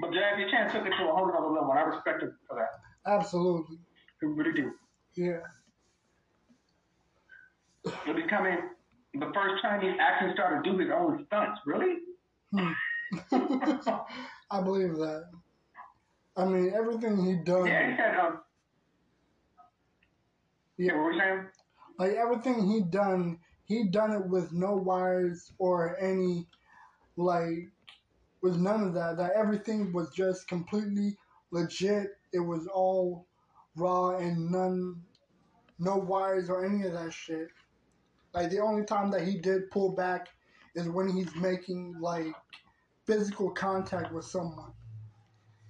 [0.00, 2.56] but Jackie Chan took it to a whole other level, and I respect him for
[2.56, 3.10] that.
[3.10, 3.78] Absolutely.
[4.20, 4.72] He really do.
[5.16, 5.40] Yeah.
[8.04, 8.58] For becoming
[9.14, 11.60] the first Chinese action star to do his own stunts.
[11.66, 11.94] Really?
[12.52, 12.72] Hmm.
[14.50, 15.24] I believe that.
[16.36, 18.40] I mean, everything he done, Yeah, he said, um,
[20.78, 21.46] yeah, what were you saying?
[21.98, 26.46] like everything he done, he done it with no wires or any,
[27.16, 27.70] like,
[28.42, 29.16] with none of that.
[29.16, 31.16] That everything was just completely
[31.50, 32.08] legit.
[32.34, 33.26] It was all
[33.76, 35.02] raw and none,
[35.78, 37.48] no wires or any of that shit.
[38.34, 40.28] Like the only time that he did pull back
[40.74, 42.34] is when he's making like
[43.06, 44.72] physical contact with someone.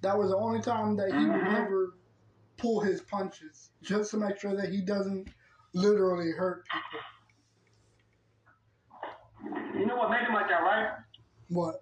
[0.01, 1.65] That was the only time that he would Mhm.
[1.65, 1.93] ever
[2.57, 5.29] pull his punches, just to make sure that he doesn't
[5.73, 6.99] literally hurt people.
[9.79, 10.89] You know what made him like that, right?
[11.49, 11.75] What?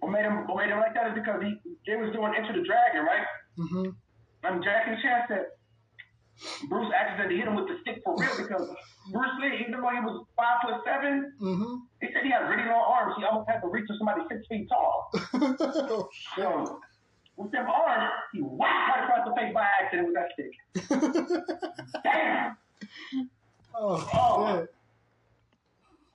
[0.00, 1.54] What made him what made him like that is because he
[1.86, 3.26] they was doing Enter the Dragon, right?
[3.56, 3.90] hmm
[4.44, 5.46] And Jackie Chan said
[6.68, 8.68] Bruce accidentally hit him with the stick for real because
[9.12, 12.64] Bruce Lee, even though he was five foot seven, hmm he said he had really
[12.68, 13.14] long arms.
[13.18, 15.10] He almost had to reach to somebody six feet tall.
[15.34, 16.08] oh.
[16.36, 16.80] So
[17.36, 22.02] with them arms, he whacked right across the face by accident with that stick.
[22.04, 22.56] Damn!
[23.74, 24.66] oh Oh.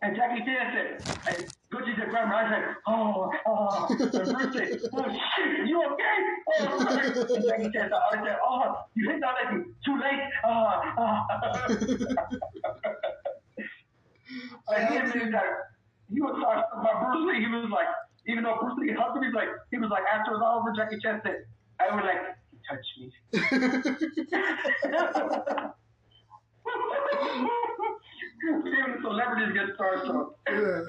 [0.01, 3.88] And Jackie Chan said, and Gucci said, Grandma, I said, oh, oh.
[4.12, 6.17] Said, oh shit, you okay?
[6.59, 7.07] Oh, sorry.
[7.07, 7.15] And
[7.47, 8.62] Jackie Chan said, I said, oh,
[8.95, 10.23] you hit that lady too late.
[10.43, 11.21] Uh, uh.
[14.69, 15.43] I and he admitted that
[16.12, 17.39] he was talking about Bruce Lee.
[17.41, 17.88] He was like,
[18.27, 20.59] even though Bruce Lee hugged him, he's like, he was like, after it was all
[20.59, 21.45] over, Jackie Chan said,
[21.79, 23.12] I was like, he touched me.
[28.43, 30.33] Even celebrities get starstruck.
[30.49, 30.81] yeah.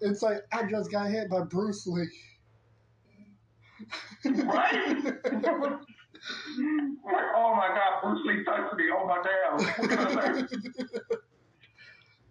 [0.00, 2.08] It's like I just got hit by Bruce Lee.
[4.24, 5.14] right?
[7.36, 8.84] oh my God, Bruce Lee touched me.
[8.96, 9.58] Oh my damn.
[9.66, 10.46] What can I say?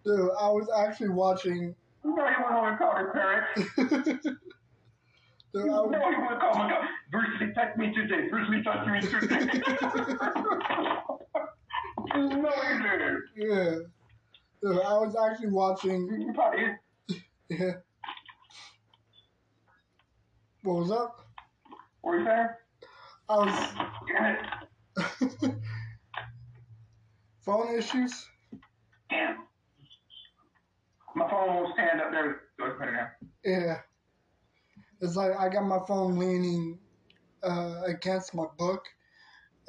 [0.04, 1.74] Dude, I was actually watching.
[2.04, 4.22] You know went home and called his parents.
[5.54, 6.84] Dude, I You know was, he would call my God.
[7.10, 8.28] Bruce Lee touched me today.
[8.30, 9.60] Bruce Lee touched me today.
[12.14, 13.22] no, he didn't.
[13.36, 13.74] yeah.
[14.62, 16.08] Dude, I was actually watching.
[16.18, 16.64] He probably.
[17.48, 17.72] Yeah.
[20.62, 21.26] What was up?
[22.02, 22.48] What you saying?
[23.30, 23.74] I was
[24.06, 24.36] Damn
[25.46, 25.54] it.
[27.40, 28.26] phone issues.
[29.08, 29.36] Damn.
[31.16, 32.40] My phone won't stand up there.
[32.58, 33.08] Go ahead, put it down.
[33.44, 33.78] Yeah.
[35.00, 36.78] It's like I got my phone leaning
[37.42, 38.84] uh, against my book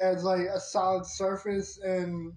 [0.00, 2.32] as like a solid surface, and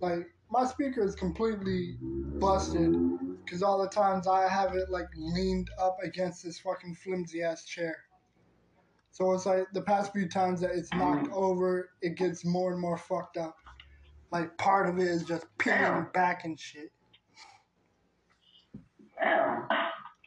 [0.00, 1.96] like my speaker is completely
[2.38, 2.94] busted
[3.42, 7.64] because all the times I have it like leaned up against this fucking flimsy ass
[7.64, 7.96] chair.
[9.12, 12.80] So it's like the past few times that it's knocked over, it gets more and
[12.80, 13.56] more fucked up.
[14.30, 16.92] Like part of it is just peeling back and shit.
[19.22, 19.68] Damn.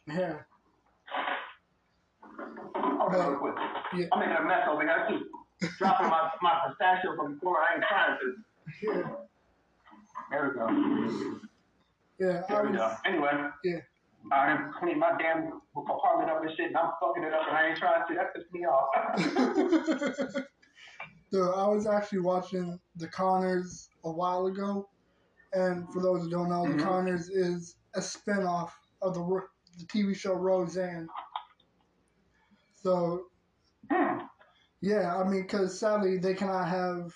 [0.08, 0.38] Yeah.
[2.82, 3.56] Okay, real quick.
[3.96, 4.06] Yeah.
[4.12, 4.92] I'm making a mess over here.
[4.92, 7.58] I keep dropping my, my pistachio from the floor.
[7.58, 9.02] I ain't trying to.
[9.02, 9.16] Yeah.
[10.32, 11.40] There we go.
[12.20, 12.44] Yeah.
[12.50, 12.96] I There we was, go.
[13.06, 13.32] Anyway.
[13.64, 13.80] Yeah.
[14.32, 17.56] I done cleaned my damn apartment up and shit, and I'm fucking it up, and
[17.58, 18.16] I ain't trying to.
[18.16, 20.44] That pissed me off.
[21.32, 24.90] so I was actually watching The Conners a while ago,
[25.54, 26.78] and for those who don't know, Mhm.
[26.78, 29.22] The Conners is a spinoff of the
[29.78, 31.08] the TV show Roseanne.
[32.82, 33.28] So
[33.92, 34.20] Hmm.
[34.82, 37.14] yeah, I mean, because sadly they cannot have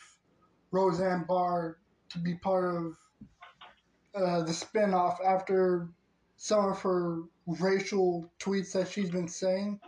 [0.72, 1.78] Roseanne Barr
[2.10, 2.98] to be part of
[4.16, 5.90] uh, the spinoff after
[6.38, 9.80] some of her racial tweets that she's been saying,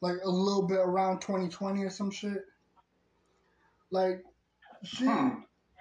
[0.00, 2.42] like a little bit around 2020 or some shit.
[3.90, 4.24] Like
[4.84, 5.40] she Hmm.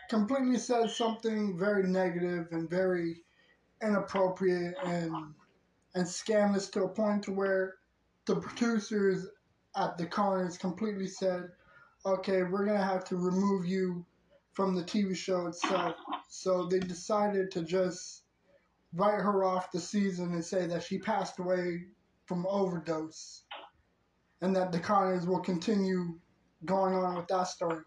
[0.10, 3.24] completely said something very negative and very
[3.82, 5.34] inappropriate and
[5.96, 7.76] and scandalous to a point to where
[8.26, 9.28] the producers
[9.76, 11.52] at the Conners completely said,
[12.06, 14.06] "Okay, we're gonna have to remove you
[14.54, 15.96] from the TV show itself."
[16.30, 18.24] So they decided to just
[18.94, 21.88] write her off the season and say that she passed away
[22.26, 23.44] from overdose,
[24.42, 26.20] and that the Conners will continue
[26.66, 27.84] going on with that storyline.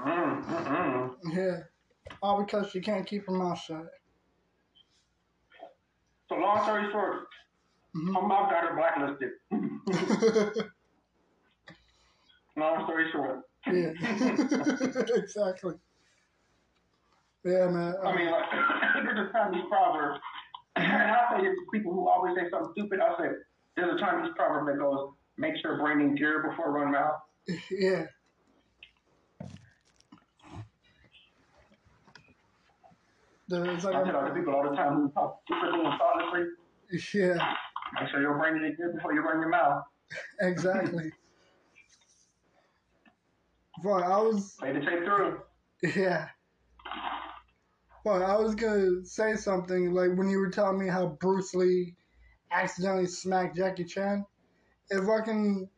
[0.00, 1.34] Mm, mm, mm.
[1.34, 1.60] Yeah,
[2.22, 3.86] all because she can't keep her mouth shut.
[6.28, 7.28] So long story short,
[7.94, 8.12] Mhm.
[8.12, 9.32] My mom got her blacklisted.
[12.56, 13.42] Long story short.
[13.66, 13.92] Yeah,
[15.14, 15.74] exactly.
[17.44, 17.94] Yeah, man.
[18.04, 18.44] I mean, like,
[19.04, 20.20] there's a Chinese proverb,
[20.76, 23.00] and I say it to people who always say something stupid.
[23.00, 23.30] I say
[23.76, 27.20] there's a Chinese proverb that goes, "Make sure brain in gear before run mouth."
[27.70, 28.06] yeah.
[33.48, 36.46] There's like I tell other people all the time who talk stupidly and thoughtlessly,
[37.12, 37.54] yeah,
[38.00, 39.82] make sure your brain in gear before you run your mouth.
[40.40, 41.12] exactly.
[43.82, 45.40] But I was tape through.
[45.96, 46.28] Yeah.
[48.04, 51.94] Well, I was gonna say something like when you were telling me how Bruce Lee
[52.50, 54.24] accidentally smacked Jackie Chan.
[54.90, 55.68] It fucking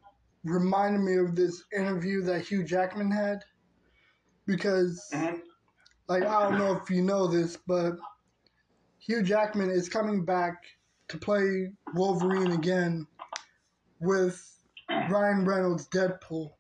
[0.42, 3.44] reminded me of this interview that Hugh Jackman had
[4.46, 5.42] because, Mhm.
[6.09, 7.96] like, I don't know if you know this, but
[8.98, 10.62] Hugh Jackman is coming back
[11.09, 13.07] to play Wolverine again
[14.00, 14.42] with
[14.88, 16.54] Ryan Reynolds' Deadpool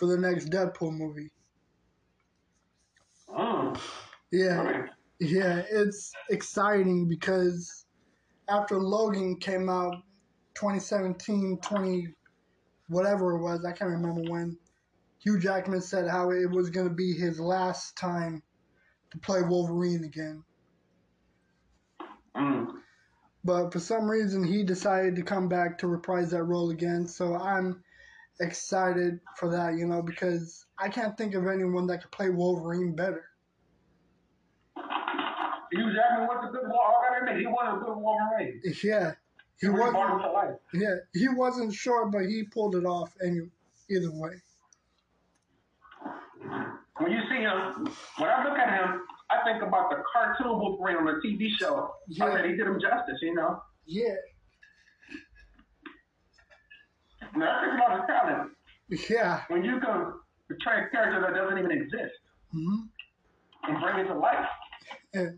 [0.00, 1.30] for the next Deadpool movie.
[3.28, 3.78] Mm.
[4.32, 4.62] Yeah.
[4.62, 4.90] Okay.
[5.20, 7.84] Yeah, it's exciting because
[8.48, 9.94] after Logan came out
[10.54, 12.08] 2017, 20
[12.88, 14.56] whatever it was, I can't remember when,
[15.18, 18.42] Hugh Jackman said how it was going to be his last time
[19.12, 20.42] to play Wolverine again.
[22.34, 22.68] Mm.
[23.44, 27.06] But for some reason, he decided to come back to reprise that role again.
[27.06, 27.84] So I'm
[28.40, 32.94] excited for that, you know, because I can't think of anyone that could play Wolverine
[32.94, 33.24] better.
[35.94, 37.38] Jackman was a good Wolverine.
[37.40, 38.60] He was a good Wolverine.
[38.82, 39.12] Yeah,
[39.60, 40.60] he He really brought him wasn't.
[40.74, 43.12] Yeah, he wasn't short, but he pulled it off.
[43.24, 43.40] Any
[43.90, 44.32] either way.
[46.98, 50.96] When you see him, when I look at him, I think about the cartoon Wolverine
[50.96, 51.94] on the TV show.
[51.94, 52.32] I Yeah.
[52.36, 53.62] said he did him justice, you know.
[53.86, 54.14] Yeah,
[57.32, 58.52] And that's a lot of talent.
[59.08, 60.12] yeah, When you can
[60.48, 62.14] portray a character that doesn't even exist
[62.52, 62.82] hmm
[63.62, 64.46] and bring it to life,
[65.14, 65.30] yeah,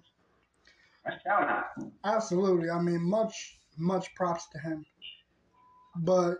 [1.04, 1.64] that's talent.
[2.04, 2.70] absolutely.
[2.70, 4.86] I mean, much much props to him.
[5.96, 6.38] But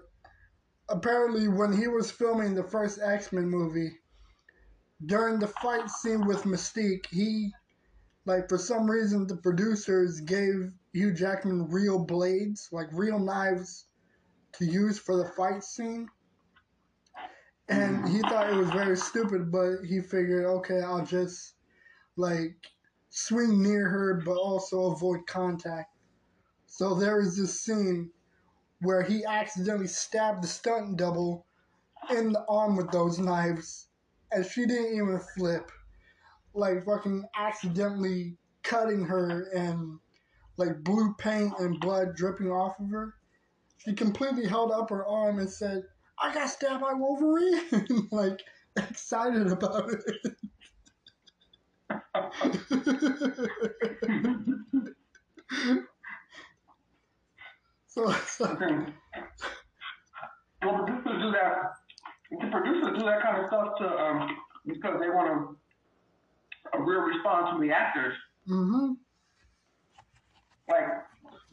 [0.88, 3.98] apparently, when he was filming the first X Men movie,
[5.04, 7.52] during the fight scene with Mystique, he
[8.24, 13.86] like for some reason the producers gave Hugh Jackman real blades, like real knives,
[14.54, 16.08] to use for the fight scene.
[17.68, 21.54] And he thought it was very stupid, but he figured, okay, I'll just
[22.16, 22.56] like
[23.08, 25.90] swing near her, but also avoid contact.
[26.66, 28.10] So there is this scene
[28.80, 31.46] where he accidentally stabbed the stunt double
[32.10, 33.86] in the arm with those knives,
[34.32, 35.70] and she didn't even flip.
[36.54, 39.98] Like fucking accidentally cutting her and
[40.56, 43.14] like blue paint and blood dripping off of her.
[43.84, 45.82] She completely held up her arm and said,
[46.18, 47.60] I got stabbed by Wolverine
[48.12, 48.40] like
[48.76, 50.04] excited about it.
[57.88, 58.44] so, so
[60.62, 61.54] well, producers do that.
[62.30, 67.00] The producers do that kind of stuff to um, because they want a, a real
[67.00, 68.14] response from the actors.
[68.46, 68.92] hmm
[70.70, 70.86] Like,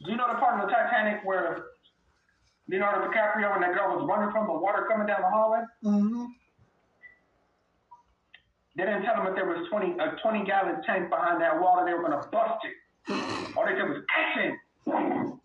[0.04, 1.64] do you know the part of the Titanic where
[2.70, 5.60] Leonardo DiCaprio and that girl was running from the water coming down the hallway?
[5.82, 6.24] hmm
[8.76, 11.78] They didn't tell them that there was 20 a 20 gallon tank behind that wall
[11.80, 12.74] and they were going to bust it.
[13.56, 14.58] All they said was action.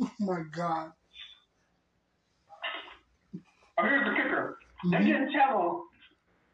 [0.00, 0.90] Oh my god.
[3.78, 4.58] Oh, here's the kicker.
[4.90, 5.82] They didn't tell them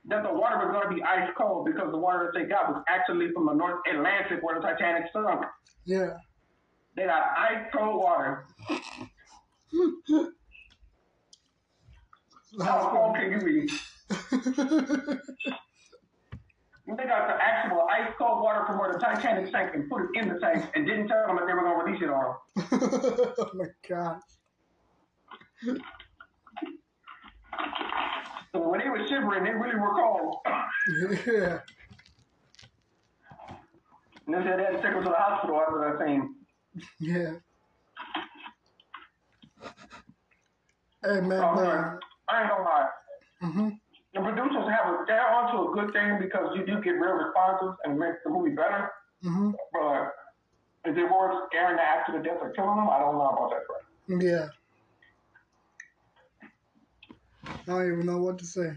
[0.06, 2.68] that the water was going to be ice cold because the water that they got
[2.68, 5.44] was actually from the North Atlantic where the Titanic sunk.
[5.86, 6.18] Yeah.
[6.98, 8.44] They got ice cold water.
[12.60, 13.68] How cold can you be?
[16.96, 20.08] They got the actual ice cold water from where the Titanic sank and put it
[20.14, 22.34] in the tank and didn't tell them that they were going to release it on
[22.56, 23.34] them.
[23.38, 24.20] oh my god.
[28.52, 30.38] So when they were shivering, they really were cold.
[31.26, 31.60] Yeah.
[34.26, 36.34] And they said they had to take them to the hospital after that thing.
[37.00, 37.34] Yeah.
[41.04, 41.98] Hey man, Oh, man.
[42.28, 42.88] I ain't gonna lie.
[43.40, 43.68] hmm
[44.14, 47.76] The producers have a, they're onto a good thing because you do get real responses
[47.84, 48.90] and make the movie better.
[49.22, 50.12] hmm But
[50.90, 52.88] is it worth scaring the actor to death or killing them?
[52.90, 53.64] I don't know about that.
[53.70, 54.24] Right?
[54.24, 54.48] Yeah.
[57.46, 58.70] I don't even know what to say.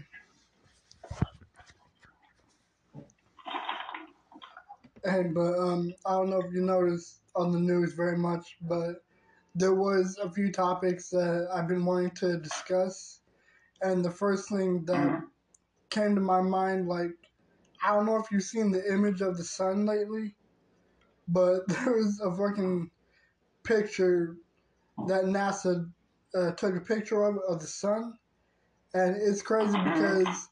[5.04, 8.96] And but um, I don't know if you noticed, on the news very much, but
[9.54, 13.22] there was a few topics that I've been wanting to discuss.
[13.82, 15.30] And the first thing that Mhm.
[15.90, 17.12] came to my mind, like,
[17.82, 20.36] I don't know if you've seen the image of the sun lately,
[21.28, 22.90] but there was a fucking
[23.64, 24.36] picture
[25.08, 25.92] that NASA
[26.34, 28.18] uh, took a picture of of the sun,
[28.94, 30.48] and it's crazy because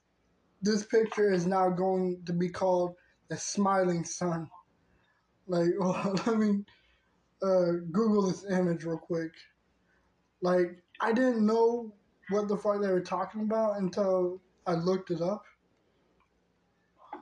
[0.63, 2.97] this picture is now going to be called
[3.29, 4.51] the smiling sun.
[5.51, 6.65] Like, well, let me
[7.43, 9.33] uh, Google this image real quick.
[10.43, 11.93] Like, I didn't know
[12.31, 15.45] what the fuck they were talking about until I looked it up.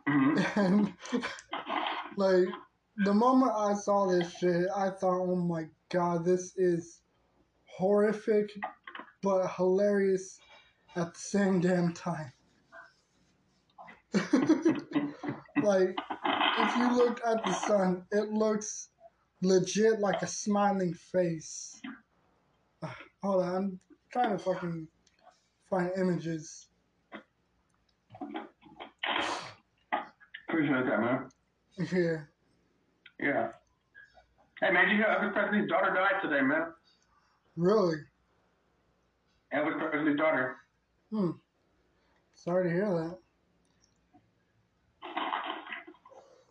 [0.08, 0.44] Mhm.
[0.56, 0.94] And,
[2.16, 2.48] like,
[3.04, 7.00] the moment I saw this shit, I thought, oh my god, this is
[7.64, 8.50] horrific,
[9.22, 10.38] but hilarious
[10.96, 12.32] at the same damn time.
[15.62, 15.96] like,
[16.59, 18.88] if you look at the sun, it looks
[19.42, 21.80] legit like a smiling face.
[22.82, 22.88] Uh,
[23.22, 23.80] Hold on, I'm
[24.12, 24.88] trying to fucking
[25.68, 26.68] find images.
[30.48, 31.28] Appreciate that, man.
[31.88, 32.30] Here.
[33.20, 33.48] Yeah.
[34.61, 36.72] Hey, man, did you hear Elvis Presley's daughter died today, man?
[37.56, 37.96] Really?
[39.54, 40.56] Elvis Presley's daughter.
[41.11, 41.30] Hmm.
[42.34, 43.18] Sorry to hear that.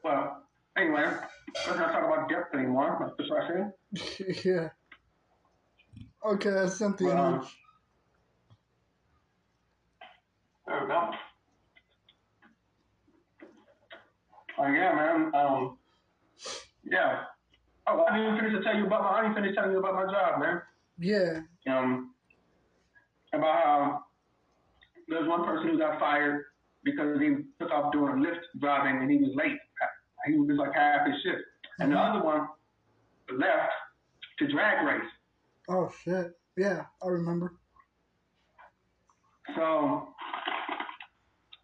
[0.08, 0.44] Well,
[0.78, 2.98] anyway, let's not talk about death anymore.
[3.02, 4.46] That's depressing.
[4.46, 4.70] yeah.
[6.26, 7.58] Okay, I sent the Well, image.
[10.66, 11.12] There we go.
[14.60, 15.32] Oh yeah, man.
[15.36, 15.78] Um,
[16.86, 17.24] yeah.
[17.88, 19.10] Oh, I didn't finish to tell you about my.
[19.10, 20.62] I didn't finish telling you about my job, man.
[21.00, 21.40] Yeah.
[21.70, 22.14] Um,
[23.34, 24.04] about how
[25.10, 26.46] there's one person who got fired
[26.84, 29.58] because he took off doing Lyft driving and he was late.
[30.28, 31.44] He was like half his shift,
[31.80, 32.18] and the mm-hmm.
[32.18, 32.48] other one
[33.38, 33.72] left
[34.40, 35.10] to drag race.
[35.70, 36.34] Oh shit.
[36.58, 37.54] Yeah, I remember.
[39.56, 40.10] So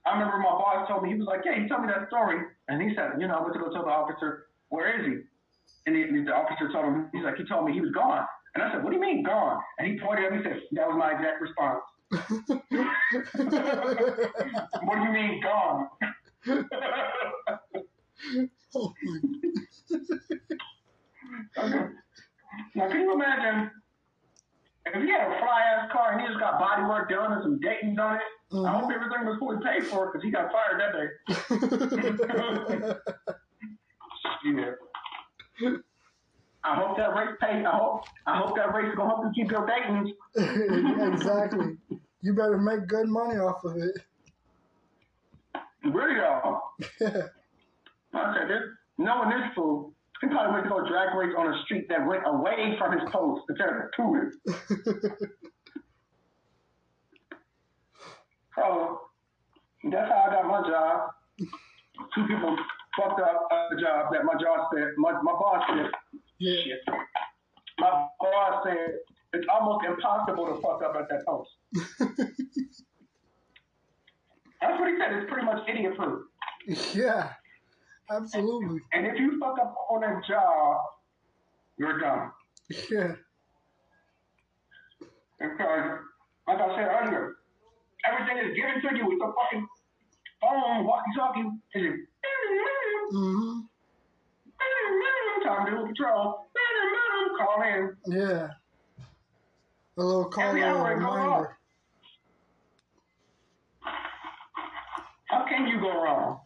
[0.06, 2.42] I remember my boss told me, he was like, yeah, he told me that story.
[2.68, 5.20] And he said, you know, I went to go tell the officer, where is he?
[5.86, 8.26] And the, the officer told him, he's like, he told me he was gone.
[8.56, 9.60] And I said, what do you mean gone?
[9.80, 11.82] And he pointed at me and said, that was my exact response.
[14.84, 15.88] What do you mean gone?
[18.76, 19.20] oh my.
[21.58, 21.86] Okay.
[22.76, 23.72] Now, can you imagine
[24.86, 27.44] if he had a fly ass car and he just got body work done and
[27.44, 28.22] some Dayton's on it?
[28.54, 28.94] I hope oh.
[28.94, 31.08] everything was fully paid for because he got fired that day.
[34.46, 34.72] Yeah.
[36.66, 37.66] I hope that race paid.
[37.66, 38.04] I hope.
[38.26, 40.12] I hope that race is gonna help you keep your Dayton's.
[41.14, 41.78] exactly.
[42.22, 43.96] You better make good money off of it.
[45.84, 46.62] Really though.
[48.14, 48.64] I said this.
[48.98, 52.22] Knowing this fool, he probably went to go drag race on a street that went
[52.26, 54.30] away from his post instead of to it.
[58.56, 59.00] So oh,
[59.92, 61.10] that's how I got my job.
[62.16, 62.56] Two people
[62.98, 64.90] fucked up a job that my job said.
[64.98, 65.90] My my boss said.
[66.40, 66.64] yeah.
[66.64, 66.80] Shit.
[67.80, 69.00] My boss said
[69.34, 71.50] it's almost impossible to fuck up at that post.
[74.62, 75.14] That's what he said.
[75.14, 76.24] It's pretty much idiot proof.
[76.94, 77.32] Yeah.
[78.12, 78.80] Absolutely.
[78.94, 80.78] And if you fuck up on that job,
[81.78, 82.32] you're done.
[82.70, 83.14] Yeah.
[85.40, 86.00] Because,
[86.48, 87.36] like I said earlier,
[88.06, 89.68] everything is given to you with the fucking
[90.42, 91.50] phone, walkie-talkie.
[91.76, 91.94] Is
[93.12, 93.60] hmm
[95.44, 96.46] Time to do patrol.
[97.38, 97.96] Call in.
[98.08, 98.50] Yeah.
[99.98, 101.58] A little call Every a goes reminder.
[105.26, 106.40] How can you go wrong?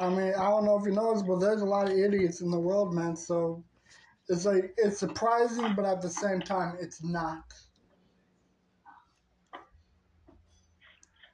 [0.00, 2.50] I mean, I don't know if you noticed, but there's a lot of idiots in
[2.50, 3.16] the world, man.
[3.16, 3.64] So
[4.28, 7.44] it's like it's surprising, but at the same time, it's not.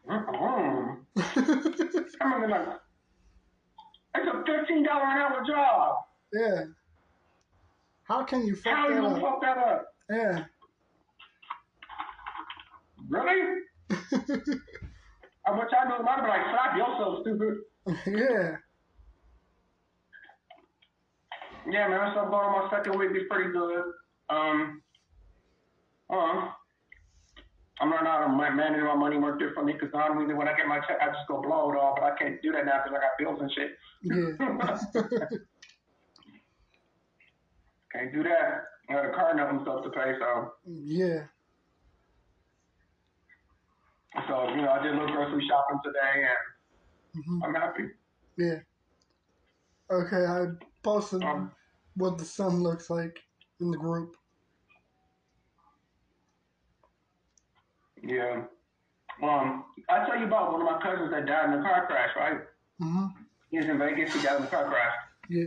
[0.08, 0.98] Mm-mm.
[2.20, 2.68] I mean, like,
[4.16, 5.96] it's a fifteen dollar an hour job.
[6.32, 6.64] yeah.
[8.04, 8.76] How can you fuck that up?
[8.76, 9.20] How you that gonna up?
[9.22, 9.94] fuck that up?
[10.10, 10.44] Yeah.
[13.08, 13.60] Really?
[15.46, 17.58] I wish I knew about it, but like, slap yourself, stupid.
[18.06, 18.56] yeah.
[21.70, 23.10] Yeah, man, so I'm my second week.
[23.12, 23.84] It's pretty good.
[24.28, 24.82] Um,
[26.10, 26.48] uh,
[27.80, 30.66] I'm learning how to ma- manage my money more differently because normally when I get
[30.68, 32.98] my check, I just go blow it all, but I can't do that now because
[32.98, 33.76] I got bills and shit.
[34.02, 34.32] Yeah.
[37.92, 38.64] can't do that.
[38.88, 41.24] I got a car note and stuff to pay, so yeah.
[44.28, 46.53] so you know I did a little grocery shopping today, and
[47.14, 47.84] hmm I'm happy.
[48.36, 48.58] Yeah.
[49.90, 50.46] Okay, I
[50.82, 51.52] posted Um,
[51.96, 53.18] what the sun looks like
[53.60, 54.16] in the group.
[58.02, 58.42] yeah.
[59.22, 62.10] Um, I tell you about one of my cousins that died in a car crash,
[62.16, 62.40] right?
[62.80, 63.06] hmm
[63.50, 64.12] He was in Vegas.
[64.12, 64.94] He died in a car crash.
[65.30, 65.44] Yeah.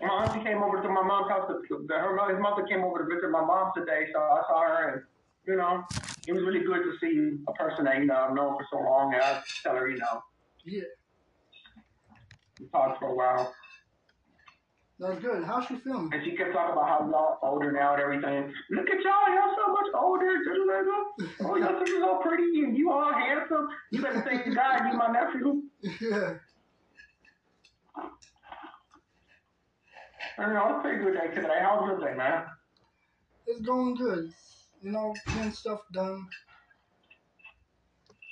[0.00, 1.48] My auntie came over to my mom's house.
[1.48, 4.60] To, to her his mother came over to visit my mom today, so I saw
[4.66, 5.02] her, and
[5.46, 5.84] you know,
[6.26, 8.78] it was really good to see a person that you know I've known for so
[8.78, 9.14] long.
[9.14, 10.22] And I tell her, you know,
[10.64, 10.82] Yeah.
[12.60, 13.52] we talked for a while,
[14.98, 15.42] That's good.
[15.44, 16.10] How's she feeling?
[16.12, 18.52] and she kept talking about how y'all older now and everything.
[18.70, 20.30] Look at y'all, y'all so much older.
[21.40, 23.68] Oh, y'all so so pretty, and you all handsome.
[23.90, 25.62] You better thank God, you my nephew.
[26.00, 26.34] Yeah.
[30.38, 31.58] I don't know, it's pretty good day today.
[31.60, 32.44] How's your day, man?
[33.46, 34.32] It's going good.
[34.82, 36.26] You know, getting stuff done.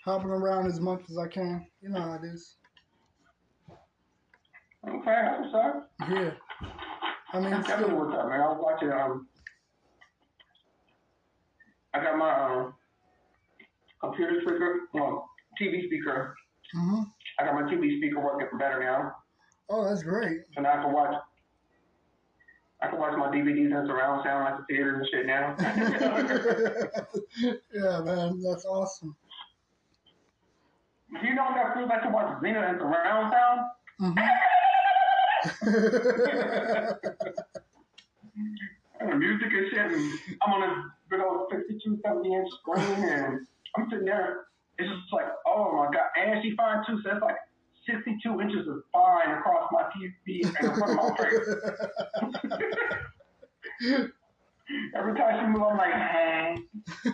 [0.05, 1.67] Hopping around as much as I can.
[1.83, 2.57] You know how it is.
[4.89, 5.91] Okay, what's up.
[6.09, 6.31] Yeah.
[7.33, 8.41] I mean, That's definitely still, what's up, man.
[8.41, 8.91] I was watching.
[8.93, 9.29] Um,
[11.93, 12.75] I got my um,
[14.01, 15.29] computer speaker, well,
[15.61, 16.35] TV speaker.
[16.73, 17.03] hmm
[17.39, 19.13] I got my TV speaker working better now,
[19.69, 20.41] Oh, that's great.
[20.55, 21.15] so now I can watch.
[22.83, 25.55] I can watch my DVDs in surround sound like the theater and shit now.
[27.75, 29.15] yeah, man, that's awesome.
[31.23, 33.61] You know that feels like to watch Xena in surround sound?
[33.99, 34.19] hmm
[39.01, 43.09] And the music and shit, and I'm on a big old 62, 70 inch screen,
[43.09, 43.47] and
[43.77, 44.47] I'm sitting there.
[44.79, 47.37] It's just like, oh my god, and she fine too, so it's like
[47.87, 51.17] 62 inches of fine across my TV and in front of my
[53.91, 54.09] face.
[54.95, 56.57] Every time she move, I'm like, hey,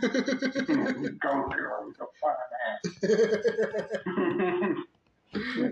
[1.23, 2.35] go girl, you fine
[2.67, 2.83] ass.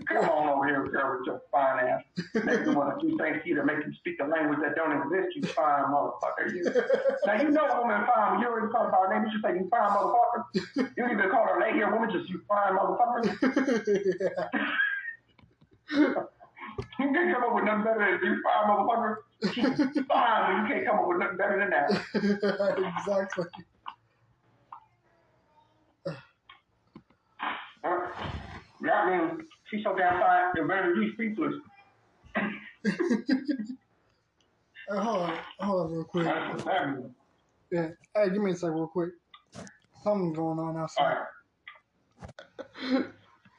[0.07, 2.03] Come on over here, girl, with your fine ass.
[2.35, 5.37] Maybe you want to do things to make you speak a language that don't exist,
[5.37, 6.53] you fine motherfucker.
[6.53, 6.65] You.
[7.27, 8.41] Now you know a woman fine.
[8.41, 10.45] You already her by her name, you should say you fine motherfucker.
[10.77, 13.29] You don't even call her lady or woman, just you fine motherfucker.
[16.99, 19.17] You can't come up with nothing better than you fine motherfucker.
[20.09, 21.91] Fine, but you can't come up with nothing better than that.
[22.99, 23.45] exactly.
[27.85, 28.09] Uh,
[28.83, 31.55] Yeah, I mean, she's so damn fine, they're very be speechless.
[34.91, 36.27] Uh, hold on, hold on, real quick.
[37.73, 37.89] Yeah.
[38.15, 39.13] Hey, give me a sec, real quick.
[40.03, 41.25] Something's going on outside.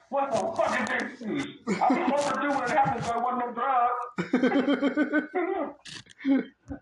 [0.10, 1.46] What the fuck is this?
[1.82, 4.02] I was do when it happened, so it wasn't no drugs.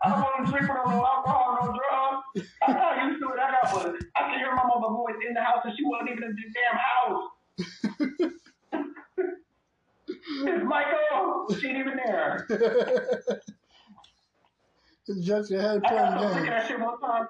[0.02, 2.50] I don't want to drink with no alcohol, no drugs.
[2.62, 3.40] I got used to it.
[3.40, 4.00] I got one.
[4.16, 6.44] I can hear my mother voice in the house, and she wasn't even in the
[6.54, 7.24] damn house.
[10.46, 11.48] it's Michael.
[11.60, 12.46] She ain't even there.
[15.08, 17.28] it's just your head I got so sick of that shit one time.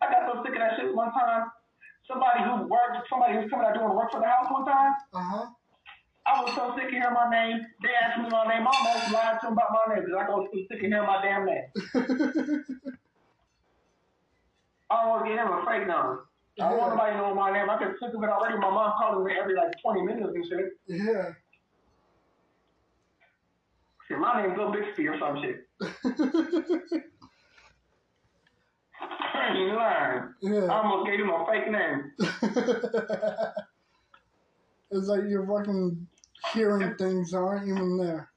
[0.00, 1.50] I got so sick of that shit one time.
[2.08, 4.92] Somebody who worked, somebody who was coming out doing work for the house one time.
[5.14, 5.46] Uh huh.
[6.26, 7.66] I was so sick of hearing my name.
[7.82, 8.62] They asked me my name.
[8.66, 11.06] I almost lied to them about my name because I was so sick of hearing
[11.06, 11.66] my damn name.
[14.90, 16.26] I don't want to get him a fake number.
[16.60, 17.70] I don't want nobody to know my name.
[17.70, 18.58] I get sick of it already.
[18.58, 20.78] My mom calling me every like 20 minutes and shit.
[20.86, 21.32] yeah.
[24.06, 25.66] Shit, my name's Lil Bixby or some shit.
[29.42, 30.22] I ain't even lying.
[30.22, 30.66] I yeah.
[30.68, 32.12] almost gave him a fake name.
[34.90, 36.06] it's like you're fucking
[36.52, 38.30] hearing things that aren't even there.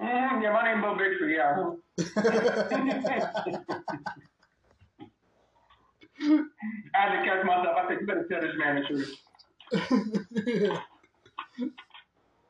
[0.00, 1.74] Mm, yeah, my name's Lil Bixby, yeah.
[6.94, 7.76] I had to catch myself.
[7.76, 9.14] I said, you better tell this man the truth.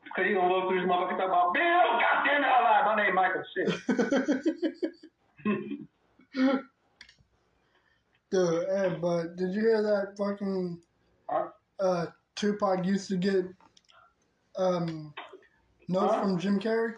[0.03, 2.85] Because he gonna look through this motherfucker talking about, Bill, goddamn it, I lied.
[2.85, 3.43] My name Michael.
[3.53, 3.69] Shit.
[6.33, 6.59] Dude,
[8.31, 10.81] hey, but did you hear that fucking
[11.79, 12.05] uh,
[12.35, 13.45] Tupac used to get
[14.57, 15.13] um,
[15.89, 16.21] notes Huh?
[16.21, 16.93] from Jim Carrey?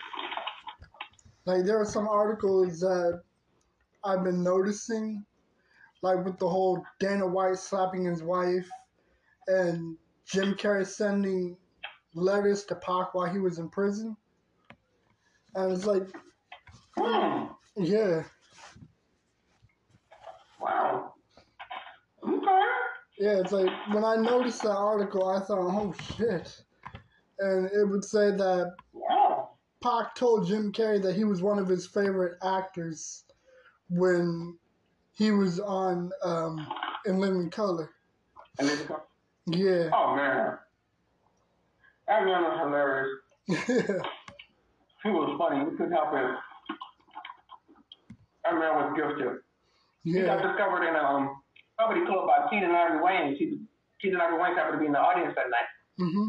[1.45, 3.21] Like, there are some articles that
[4.03, 5.25] I've been noticing,
[6.01, 8.69] like with the whole Dana White slapping his wife
[9.47, 11.57] and Jim Carrey sending
[12.15, 14.15] letters to Pac while he was in prison.
[15.55, 16.07] And it's like,
[16.97, 17.45] Hmm.
[17.75, 18.23] yeah,
[20.63, 21.13] Wow.
[22.25, 22.61] Okay.
[23.19, 26.61] Yeah, it's like when I noticed that article, I thought, oh shit.
[27.39, 29.49] And it would say that Wow.
[29.83, 33.25] Pac told Jim Carrey that he was one of his favorite actors
[33.89, 34.57] when
[35.11, 36.65] he was on um,
[37.05, 37.89] In Living Color.
[38.61, 38.69] You
[39.47, 39.89] Yeah.
[39.93, 40.57] oh man.
[42.07, 44.01] That man was hilarious.
[45.03, 45.65] He was funny.
[45.65, 46.31] We couldn't help it.
[48.45, 49.42] That man was gifted.
[50.03, 51.41] He got discovered in a um,
[51.79, 53.37] comedy club by Keenen Ivory Wayans.
[53.37, 53.59] He,
[54.01, 55.69] Keenen Ivory Wayans happened to be in the audience that night.
[55.97, 56.27] hmm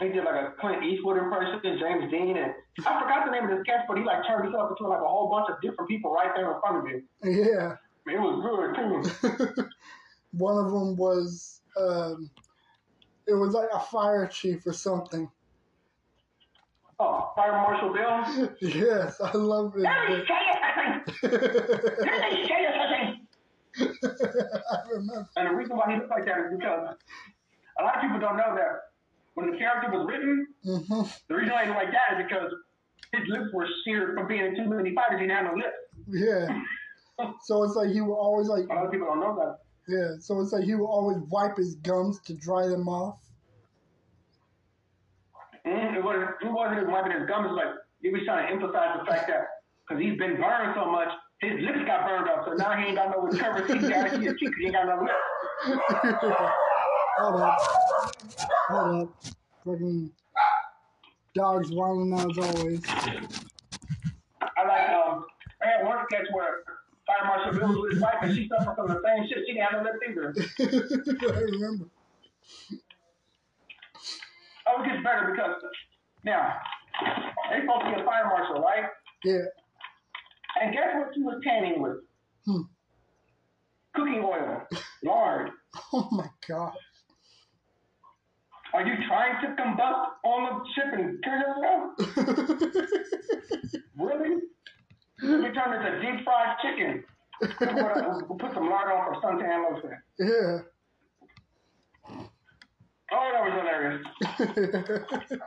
[0.00, 2.52] He did like a Clint Eastwood impression, James Dean, and
[2.86, 5.08] I forgot the name of this sketch, but he like turned himself into like a
[5.08, 7.02] whole bunch of different people right there in front of him.
[7.22, 7.76] Yeah.
[8.06, 9.64] It was good too.
[10.38, 12.30] One of them was, um,
[13.26, 15.30] it was like a fire chief or something.
[16.98, 18.48] Oh, Fire Marshal Bill.
[18.60, 19.82] Yes, I love it.
[21.22, 23.26] Let me tell you something.
[23.78, 24.46] Let me tell you something.
[24.70, 25.28] I remember.
[25.36, 26.96] And the reason why he looked like that is because
[27.78, 28.72] a lot of people don't know that
[29.34, 32.50] when the character was written, hmm the reason why he looked like that is because
[33.12, 35.20] his lips were seared from being in too many fighters.
[35.20, 35.80] He didn't have no lips.
[36.08, 36.62] Yeah.
[37.44, 39.58] So it's like he would always like A lot of people don't know that.
[39.86, 40.16] yeah.
[40.18, 43.18] So it's like he would always wipe his gums to dry them off.
[45.66, 47.46] Mm, it wasn't, it wasn't his wiping his gums.
[47.46, 49.44] It was like he was trying to emphasize the fact that
[49.88, 51.08] because he's been burned so much,
[51.40, 52.44] his lips got burned up.
[52.46, 53.78] So now he ain't got no recovery.
[53.80, 54.50] He got his teeth.
[54.58, 55.14] He ain't got no lips.
[57.18, 57.58] Hold up.
[58.68, 59.14] Hold up.
[59.64, 60.10] Fucking
[61.34, 62.80] dogs whining out as always.
[64.40, 65.24] I like um.
[65.62, 66.64] I had one sketch where
[67.06, 69.38] Fire Marshal Bill was with his wife and she suffered from the same shit.
[69.46, 71.32] She didn't have no lips either.
[71.36, 71.84] I remember.
[74.66, 75.56] Oh, it gets better because
[76.24, 76.54] now
[77.50, 78.84] they supposed to be a fire marshal, right?
[79.24, 79.46] Yeah.
[80.60, 81.96] And guess what she was tanning with?
[82.46, 82.62] Hmm.
[83.94, 84.62] Cooking oil,
[85.04, 85.50] lard.
[85.94, 86.72] Oh my god.
[88.74, 91.82] Are you trying to combust on the ship and kill yourself?
[93.98, 94.36] Really?
[95.22, 97.04] We turned into deep fried chicken.
[97.40, 99.92] We'll put some lard on for suntan lotion.
[100.18, 100.58] yeah.
[103.14, 104.02] Oh, that was hilarious.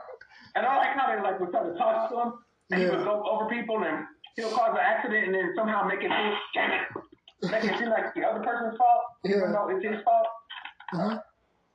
[0.54, 2.32] And I like how they like would try to talk to him,
[2.70, 2.96] and he Yeah.
[2.96, 4.06] would go over people, and
[4.36, 7.88] he'll cause an accident, and then somehow make it seem, damn it, make it seem
[7.90, 9.36] like the other person's fault, Yeah.
[9.38, 10.26] even though it's his fault.
[10.94, 11.18] uh-huh.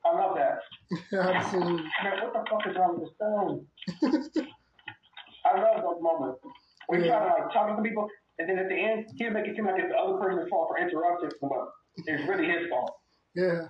[0.04, 0.58] I love that.
[1.12, 1.84] Yeah, absolutely.
[2.02, 3.66] Man, what the fuck is wrong with this phone?
[5.44, 6.40] I love those moments.
[6.88, 8.08] When you try to like talk to people,
[8.38, 10.68] and then at the end, he'll make it seem like it's the other person's fault
[10.68, 11.68] for interrupting, but
[12.06, 12.96] it's really his fault.
[13.34, 13.68] Yeah.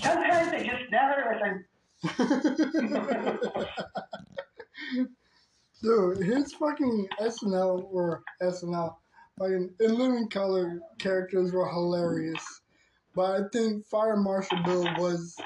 [0.00, 1.64] Sometimes they just never listen.
[5.82, 8.96] Dude, his fucking SNL or SNL,
[9.38, 12.60] fucking in living color characters were hilarious.
[13.14, 15.36] But I think Fire Marshal Bill was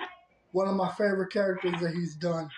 [0.52, 2.48] one of my favorite characters that he's done.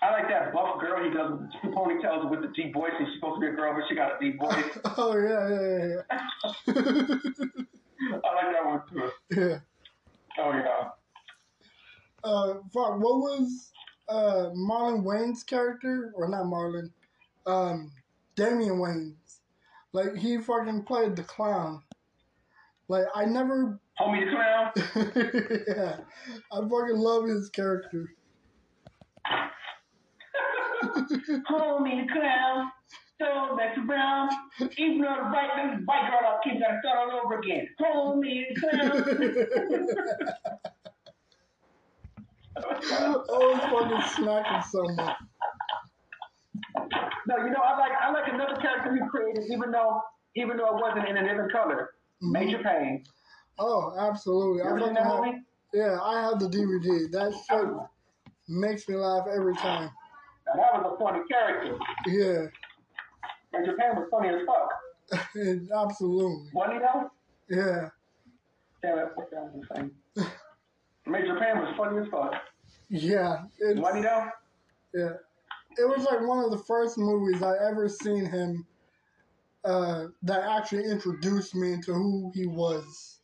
[0.00, 2.92] I like that buff girl he does with the two ponytails with the deep voice,
[2.98, 4.78] and she's supposed to be a girl, but she got a deep voice.
[4.96, 6.02] Oh yeah, yeah, yeah.
[8.24, 9.10] I like that one too.
[9.40, 9.58] yeah.
[10.38, 10.88] Oh yeah.
[12.24, 13.70] Uh, fuck, what was
[14.08, 16.90] uh Marlon Wayans' character or not Marlon?
[17.46, 17.92] Um,
[18.34, 19.40] Damon Wayans'.
[19.92, 21.82] Like he fucking played the clown.
[22.88, 24.72] Like I never Homie the clown.
[25.68, 25.96] yeah,
[26.52, 28.08] I fucking love his character.
[31.50, 32.70] Homie the clown.
[33.20, 34.30] So back around.
[34.78, 37.68] Even though the right thing, white girl up, keep that start all over again.
[37.80, 39.88] Homie the clown.
[43.28, 45.16] Always fucking smacking so much.
[47.26, 50.00] No, you know, I like I like another character he created, even though
[50.34, 51.90] even though it wasn't in a different color.
[52.22, 52.32] Mm-hmm.
[52.32, 53.04] Major Payne.
[53.58, 54.58] Oh, absolutely.
[54.58, 55.38] You I ever seen that have, movie?
[55.74, 57.10] yeah, I have the DVD.
[57.10, 57.68] That shit
[58.48, 59.90] makes me laugh every time.
[60.46, 61.76] Now, that was a funny character.
[62.06, 62.46] Yeah,
[63.52, 64.70] Major Payne was funny as fuck.
[65.84, 66.50] absolutely.
[66.52, 67.10] Wasn't though?
[67.50, 67.88] Yeah,
[68.82, 70.30] Damn it, what was I saying?
[71.08, 72.32] Major Payne was funny as fuck.
[72.88, 73.42] yeah.
[73.58, 74.26] It's, Wasn't he though?
[74.94, 75.12] Yeah.
[75.76, 78.66] It was like one of the first movies I ever seen him
[79.64, 83.20] uh, that actually introduced me into who he was.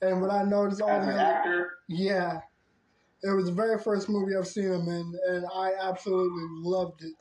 [0.00, 1.70] And when I noticed all As the other, actor.
[1.88, 2.38] yeah,
[3.24, 7.14] it was the very first movie I've seen him in, and I absolutely loved it.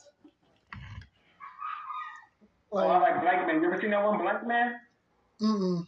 [2.71, 3.61] Oh, I like Blankman.
[3.61, 4.73] You ever seen that one, Blankman?
[5.41, 5.87] mm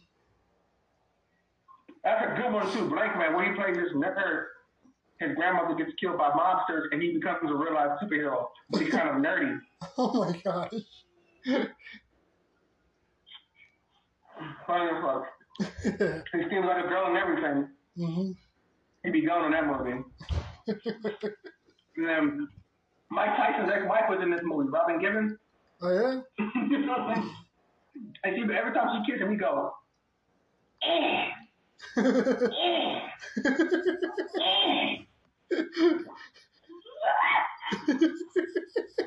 [2.04, 4.44] That's a good one too, Blankman, where he plays this nerd.
[5.18, 8.46] His grandmother gets killed by mobsters, and he becomes a real life superhero.
[8.70, 9.58] But he's kind of nerdy.
[9.98, 10.72] Oh my gosh.
[14.66, 15.26] Funny as fuck.
[16.32, 17.68] He seems like a girl and everything.
[17.96, 18.30] hmm
[19.04, 20.02] He'd be gone in that movie.
[21.96, 22.48] and then
[23.10, 25.32] Mike Tyson's ex-wife was in this movie, Robin Givens.
[25.82, 26.20] Oh yeah?
[28.24, 29.72] and she, every time she kissed him, he go,
[30.82, 31.28] eh.
[31.96, 32.02] I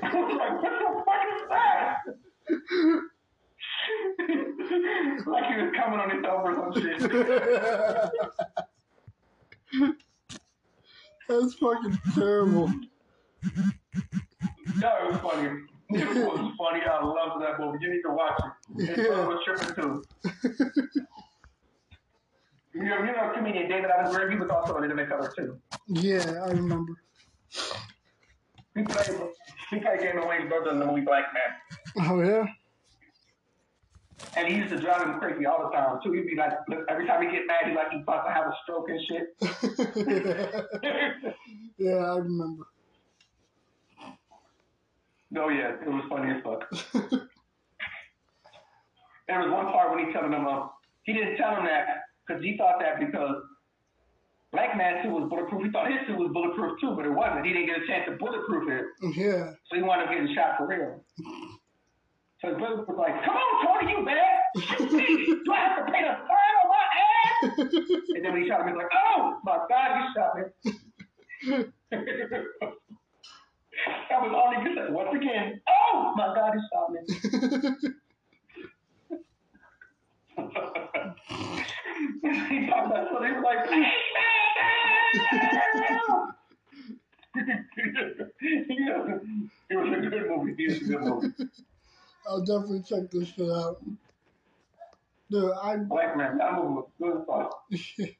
[0.04, 1.98] like, what the fuck is that?
[5.28, 7.00] like he was coming on his over some shit.
[11.30, 12.68] That's fucking terrible.
[14.78, 15.50] No, it was funny.
[15.90, 16.82] It was funny.
[16.82, 17.78] I loved that movie.
[17.82, 18.52] You need to watch it.
[18.98, 19.38] His Yeah.
[19.46, 20.04] tripping too.
[22.74, 25.60] You know, you know comedian David Adams He was also in the color too.
[25.88, 26.94] Yeah, I remember.
[28.76, 29.20] He played,
[29.70, 31.54] he played Damon Wayans' brother in the movie Blankman.
[32.00, 32.48] Oh yeah.
[34.36, 36.14] And he used to drive him crazy all the time too.
[36.14, 36.54] He'd be like,
[36.90, 39.36] every time he get mad, he like he's about to have a stroke and shit.
[41.78, 42.64] yeah, I remember.
[45.30, 46.72] no, yeah, it was funny as fuck.
[49.28, 50.68] There was one part when he telling him, uh,
[51.04, 53.36] he didn't tell him that because he thought that because
[54.54, 55.64] Blankman suit was bulletproof.
[55.66, 57.46] He thought his suit was bulletproof too, but it wasn't.
[57.46, 58.86] He didn't get a chance to bulletproof it,
[59.18, 59.58] yeah.
[59.66, 61.04] so he wound up getting shot for real.
[62.40, 64.46] So his brother was like, "Come on, Tony, you bad?
[64.54, 67.58] Do I have to pay the fine on my ass?"
[68.14, 70.44] And then when he shot him, he was like, "Oh my God, you shot me!"
[74.10, 74.86] that was all he could say.
[74.94, 77.90] Once again, "Oh my God, he shot me."
[80.38, 80.42] he
[82.68, 84.34] talked about so he was like, "Hey, man!"
[89.70, 90.56] it was a good movie.
[90.58, 91.34] It was a good movie.
[92.28, 93.82] I'll definitely check this shit out.
[95.30, 97.64] Dude, I Blankman, that movie was good as fuck.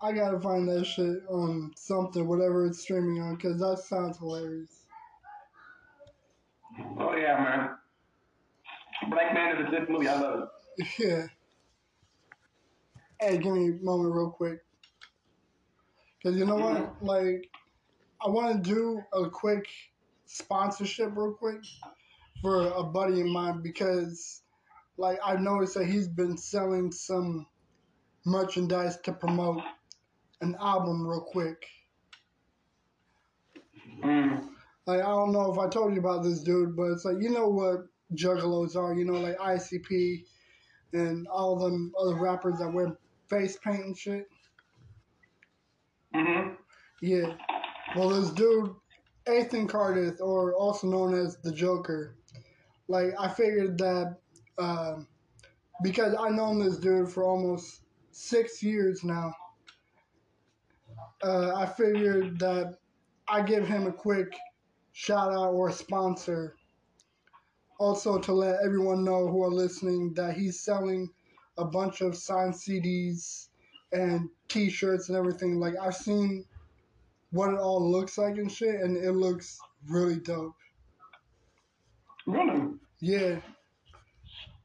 [0.00, 4.84] I gotta find that shit on something, whatever it's streaming on, because that sounds hilarious.
[6.98, 7.70] Oh yeah, man.
[9.10, 10.08] Blankman is a good movie.
[10.08, 10.48] I love
[10.78, 10.86] it.
[10.98, 11.26] Yeah.
[13.20, 14.58] Hey, give me a moment real quick.
[16.18, 16.94] Because you know what?
[17.02, 17.48] Like,
[18.24, 19.66] I want to do a quick
[20.26, 21.62] sponsorship real quick
[22.40, 24.42] for a buddy of mine because,
[24.96, 27.46] like, I've noticed that he's been selling some
[28.24, 29.62] merchandise to promote
[30.40, 31.66] an album real quick.
[34.04, 34.48] Mm.
[34.86, 37.30] Like, I don't know if I told you about this dude, but it's like, you
[37.30, 40.24] know what juggalos are, you know, like ICP
[40.92, 42.96] and all them other rappers that wear
[43.28, 44.26] face paint and shit.
[46.14, 46.54] Mm-hmm.
[47.00, 47.34] Yeah.
[47.96, 48.74] Well, this dude,
[49.28, 52.14] Ethan Cardiff, or also known as the Jokerr,
[52.88, 54.16] like, I figured that
[54.58, 55.06] um,
[55.82, 59.34] because I've known this dude for almost six years now,
[61.22, 62.76] uh, I figured that
[63.28, 64.34] I give him a quick
[64.92, 66.56] shout out or a sponsor.
[67.82, 71.10] Also, to let everyone know who are listening that he's selling
[71.58, 73.48] a bunch of signed CDs
[73.90, 75.58] and T-shirts and everything.
[75.58, 76.44] Like I've seen
[77.32, 79.58] what it all looks like and shit, and it looks
[79.88, 80.54] really dope.
[82.24, 82.68] Really?
[83.00, 83.40] Yeah,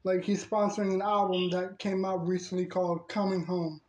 [0.04, 3.80] like he's sponsoring an album that came out recently called "Coming Home."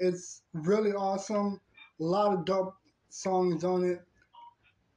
[0.00, 1.60] It's really awesome.
[2.00, 2.74] A lot of dope
[3.10, 4.02] songs on it.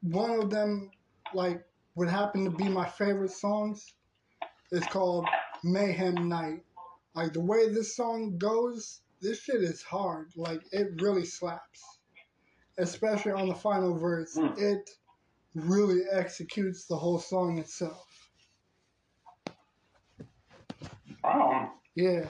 [0.01, 0.89] One of them,
[1.35, 1.63] like,
[1.95, 3.93] would happen to be my favorite songs.
[4.71, 5.25] It's called
[5.63, 6.63] Mayhem Night.
[7.15, 10.31] Like the way this song goes, this shit is hard.
[10.35, 11.83] Like it really slaps.
[12.77, 14.35] Especially on the final verse.
[14.35, 14.59] Mm.
[14.59, 14.89] It
[15.55, 18.05] really executes the whole song itself.
[21.23, 21.71] Wow.
[21.95, 22.25] Yeah.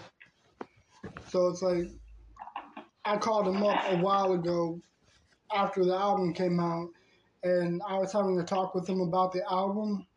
[1.30, 1.89] So it's like
[3.03, 4.80] I called him up a while ago
[5.53, 6.89] after the album came out
[7.46, 10.08] and I was having a talk with him about the album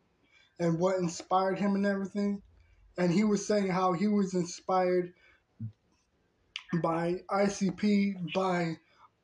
[0.59, 2.41] and what inspired him and everything.
[2.97, 5.13] And he was saying how he was inspired
[6.81, 8.77] by ICP, by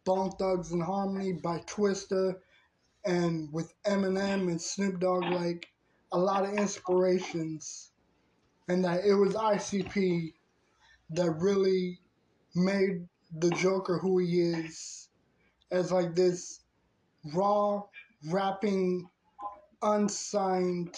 [0.05, 2.35] Bone Thugs-n-Harmony, by Twista,
[3.05, 5.67] and with Eminem and Snoop Dogg, like
[6.11, 7.91] a lot of inspirations.
[8.67, 10.33] And that it was ICP
[11.09, 11.99] that really
[12.53, 15.09] made the Jokerr who he is
[15.71, 16.59] as like this
[17.33, 17.83] raw
[18.29, 19.09] rapping
[19.81, 20.95] unsigned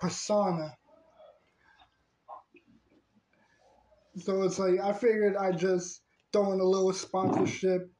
[0.00, 0.76] persona.
[4.18, 7.90] So it's like I figured I just throw in a little sponsorship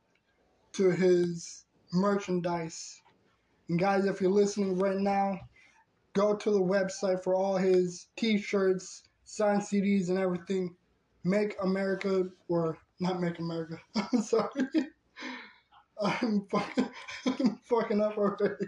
[0.74, 3.02] to his merchandise.
[3.68, 5.38] And guys, if you're listening right now,
[6.14, 10.74] go to the website for all his t-shirts, signed CDs and everything.
[11.24, 13.78] Make America or not make America.
[13.96, 14.50] I'm sorry.
[16.00, 16.88] I'm fucking,
[17.26, 18.66] I'm fucking up already.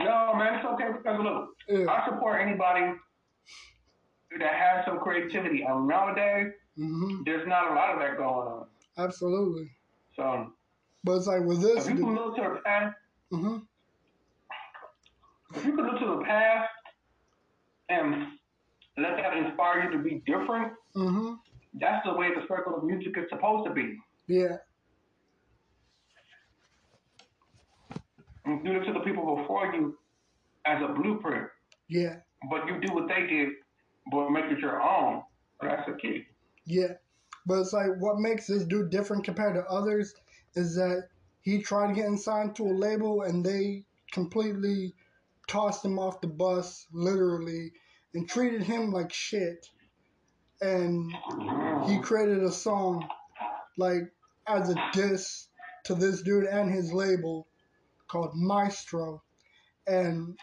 [0.00, 1.86] No, man, it's okay because look, Yeah.
[1.90, 2.92] I support anybody
[4.40, 5.62] that has some creativity.
[5.62, 8.66] And nowadays, hmm there's not a lot of that going on.
[8.98, 9.70] Absolutely.
[10.16, 10.52] So
[11.04, 12.96] But it's like with this, if you can look to the past,
[13.30, 13.58] hmm
[15.54, 16.68] if you can look to the past
[17.88, 18.26] and
[18.98, 21.34] let that inspire you to be different, hmm
[21.80, 23.96] that's the way the circle of music is supposed to be.
[24.28, 24.56] yeah,
[28.46, 29.98] You look to the people before you
[30.66, 31.48] as a blueprint,
[31.88, 32.16] yeah,
[32.50, 33.48] but you do what they did,
[34.10, 35.22] but make it your own.
[35.60, 36.26] That's the key.
[36.66, 36.94] yeah.
[37.46, 40.14] But it's like what makes this dude different compared to others
[40.54, 41.08] is that
[41.42, 44.94] he tried getting signed to a label and they completely
[45.46, 47.72] tossed him off the bus, literally,
[48.14, 49.66] and treated him like shit.
[50.62, 52.00] And he mm-hmm.
[52.00, 53.06] created a song
[53.76, 54.10] like
[54.46, 55.48] as a diss
[55.84, 57.46] to this dude and his label
[58.14, 59.20] called Maestro.
[59.88, 60.38] And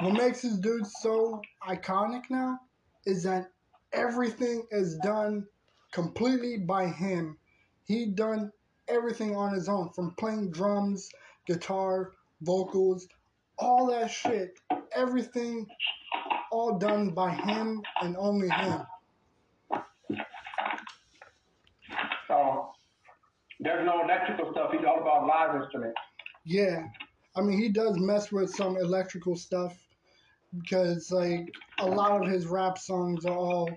[0.00, 2.58] what makes this dude so iconic now
[3.04, 3.50] is that
[3.92, 5.46] everything is done
[5.92, 7.36] completely by him.
[7.84, 8.50] He done
[8.88, 11.10] everything on his own, from playing drums,
[11.46, 13.06] guitar, vocals,
[13.58, 14.58] all that shit.
[14.96, 15.66] Everything
[16.50, 18.80] all done by him and only him.
[22.26, 22.70] So
[23.60, 24.70] there's no electrical stuff.
[24.72, 26.00] He's all about live instruments.
[26.44, 26.86] Yeah.
[27.34, 29.74] I mean, he does mess with some electrical stuff
[30.58, 33.70] because, like, a lot of his rap songs are all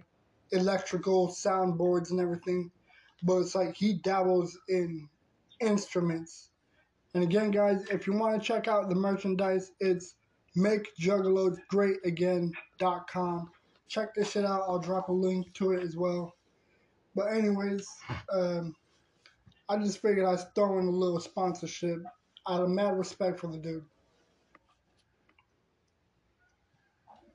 [0.51, 2.69] electrical soundboards and everything.
[3.23, 5.07] But it's like he dabbles in
[5.61, 6.49] instruments.
[7.13, 10.15] And again, guys, if you want to check out the merchandise, it's
[10.57, 13.51] makejuggalosgreatagain.com.
[13.87, 14.63] Check this shit out.
[14.67, 16.33] I'll drop a link to it as well.
[17.15, 17.87] But, anyways,
[18.33, 18.75] um,
[19.69, 21.99] I just figured I'd throw in a little sponsorship
[22.47, 23.83] out of mad respect for the dude.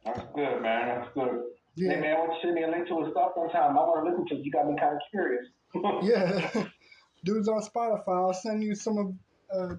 [0.04, 0.88] That's good, man.
[0.88, 1.42] That's good.
[1.76, 1.94] Yeah.
[1.94, 3.78] Hey, man, why you send me a link to his stuff sometime?
[3.78, 4.44] I want to listen to it.
[4.44, 5.46] You got me kind of curious.
[6.02, 6.64] Yeah,
[7.24, 8.08] dude's on Spotify.
[8.08, 9.14] I'll send you some of.
[9.54, 9.74] Uh,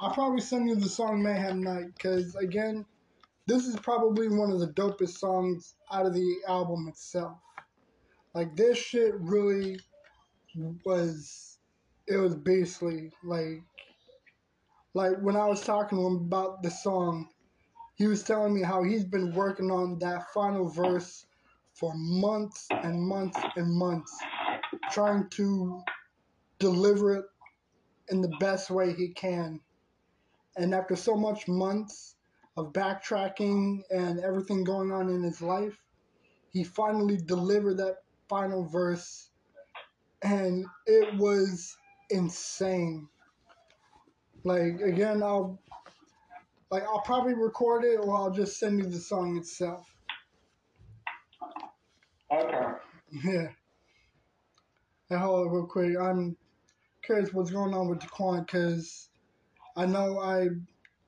[0.00, 2.86] I'll probably send you the song Mayhem Night because again,
[3.46, 7.36] this is probably one of the dopest songs out of the album itself.
[8.34, 9.80] Like this shit really
[10.84, 11.58] was.
[12.06, 13.62] It was basically like,
[14.98, 17.28] like when I was talking to him about the song,
[17.94, 21.24] he was telling me how he's been working on that final verse
[21.72, 24.12] for months and months and months
[24.90, 25.80] trying to
[26.58, 27.26] deliver it
[28.08, 29.60] in the best way he can.
[30.56, 32.16] And after so much months
[32.56, 35.78] of backtracking and everything going on in his life,
[36.50, 39.30] he finally delivered that final verse
[40.22, 41.76] and it was
[42.10, 43.08] insane.
[44.44, 45.58] Like again, I'll
[46.70, 49.86] like I'll probably record it or I'll just send you the song itself.
[52.30, 52.72] Okay.
[53.24, 53.48] Yeah.
[55.08, 55.96] Hey, hold on real quick.
[55.98, 56.36] I'm
[57.02, 59.08] curious what's going on with Diquan because
[59.76, 60.48] I know I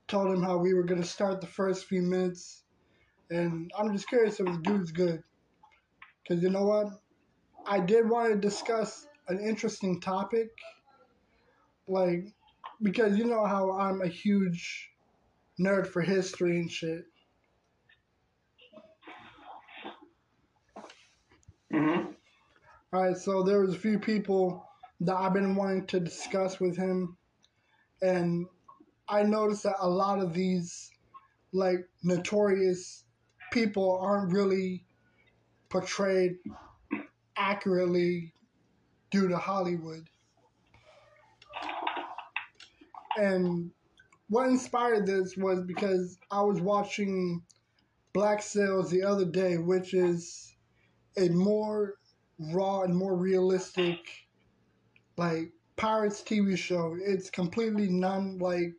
[0.09, 2.63] told him how we were going to start the first few minutes,
[3.31, 5.23] and I'm just curious if the dude's good.
[6.23, 6.87] Because you know what?
[7.67, 10.49] I did want to discuss an interesting topic.
[11.87, 12.33] Like,
[12.83, 14.91] because you know how I'm a huge
[15.59, 17.05] nerd for history and shit.
[21.73, 22.13] Mm-hmm.
[22.93, 24.67] All right, so there was a few people
[25.01, 27.17] that I've been wanting to discuss with him,
[28.03, 28.47] and
[29.09, 30.91] I noticed that a lot of these
[31.53, 33.05] like notorious
[33.53, 34.85] people aren't really
[35.69, 36.37] portrayed
[37.37, 38.33] accurately
[39.11, 40.09] due to Hollywood.
[43.17, 43.71] And
[44.29, 47.43] what inspired this was because I was watching
[48.13, 50.55] Black Sails the other day, which is
[51.17, 51.95] a more
[52.39, 53.99] raw and more realistic
[55.17, 56.97] like Pirates TV show.
[57.01, 58.75] It's completely non like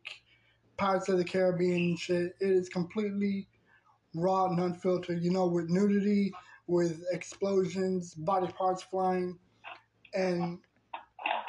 [0.76, 2.34] Pirates of the Caribbean shit.
[2.40, 3.48] It is completely
[4.14, 6.32] raw and unfiltered, you know, with nudity,
[6.66, 9.38] with explosions, body parts flying,
[10.14, 10.58] and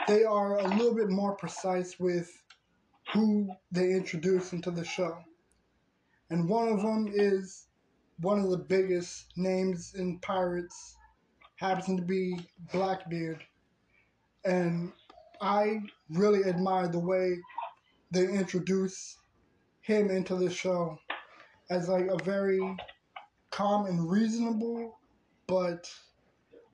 [0.08, 2.32] they are a little bit more precise with
[3.14, 5.18] who they introduce into the show.
[6.30, 7.68] And one of them is
[8.20, 10.98] one of the biggest names in Pirates,
[11.56, 12.36] happens to be
[12.72, 13.44] Blackbeard.
[14.46, 14.92] And
[15.42, 17.38] I really admire the way
[18.12, 19.18] they introduce
[19.82, 20.98] him into the show
[21.70, 22.62] as like a very
[23.52, 24.98] calm and reasonable,
[25.48, 25.90] but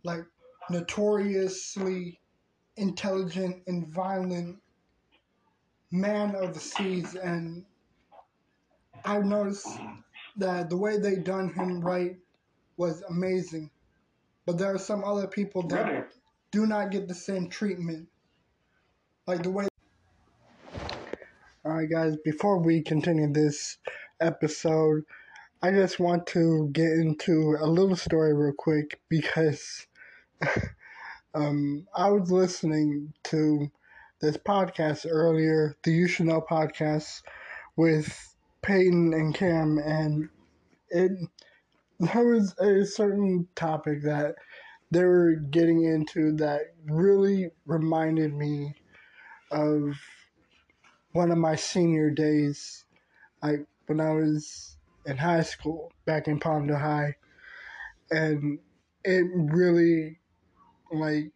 [0.04, 0.24] like
[0.70, 2.20] notoriously
[2.78, 4.58] intelligent and violent
[5.92, 7.16] man of the seas.
[7.16, 7.66] And
[9.06, 9.68] I've noticed
[10.38, 12.18] that the way they done him right
[12.78, 13.70] was amazing.
[14.46, 16.04] But there are some other people that Really?
[16.52, 18.08] do not get the same treatment.
[19.28, 19.68] Like the way.
[21.66, 23.78] Alright, guys, before we continue this
[24.20, 25.04] episode,
[25.62, 29.86] I just want to get into a little story real quick because
[31.36, 33.70] um, I was listening to
[34.20, 37.22] this podcast earlier, the You Should Know podcast,
[37.76, 40.30] with Peyton and Cam, and
[40.90, 41.12] it
[42.00, 44.36] there was a certain topic that
[44.92, 48.74] they were getting into that really reminded me
[49.52, 49.98] of
[51.12, 52.86] one of my senior days,
[53.42, 57.16] like when I was in high school back in Palmdale High,
[58.12, 58.60] and
[59.04, 60.20] it really
[60.92, 61.32] like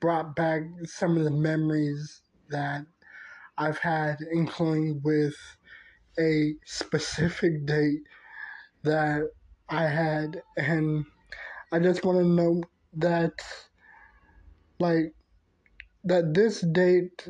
[0.00, 2.86] brought back some of the memories that
[3.56, 5.34] I've had, including with
[6.18, 8.00] a specific date
[8.84, 9.30] that
[9.68, 11.04] I had, and
[11.72, 12.62] I just want to know
[12.94, 13.32] that,
[14.78, 15.12] like,
[16.04, 17.28] that this date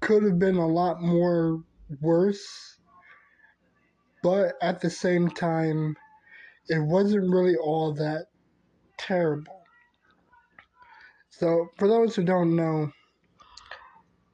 [0.00, 1.62] could have been a lot more
[2.00, 2.78] worse,
[4.22, 5.96] but at the same time,
[6.68, 8.26] it wasn't really all that
[8.98, 9.57] terrible.
[11.38, 12.90] So, for those who don't know,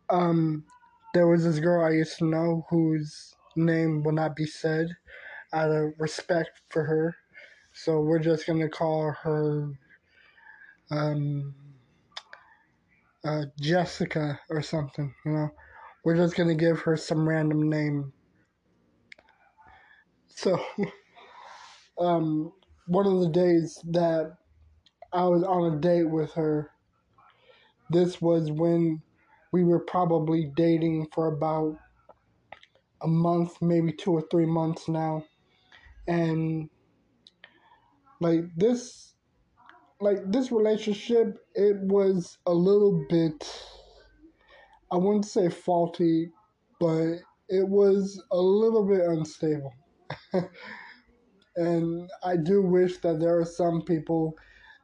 [0.08, 0.64] um,
[1.12, 4.88] there was this girl I used to know whose name will not be said
[5.52, 7.14] out of respect for her.
[7.74, 9.70] So, we're just going to call her
[10.90, 11.54] um,
[13.22, 15.50] uh, Jessica or something, you know.
[16.04, 18.14] We're just going to give her some random name.
[20.28, 20.58] So,
[21.98, 22.52] um,
[22.86, 24.36] one of the days that
[25.12, 26.70] I was on a date with her,
[27.90, 29.02] this was when
[29.52, 31.76] we were probably dating for about
[33.02, 35.24] a month, maybe two or three months now.
[36.08, 36.68] And
[38.20, 39.14] like this
[40.00, 43.48] like this relationship it was a little bit
[44.90, 46.30] I wouldn't say faulty,
[46.78, 47.16] but
[47.48, 49.72] it was a little bit unstable.
[51.56, 54.34] and I do wish that there are some people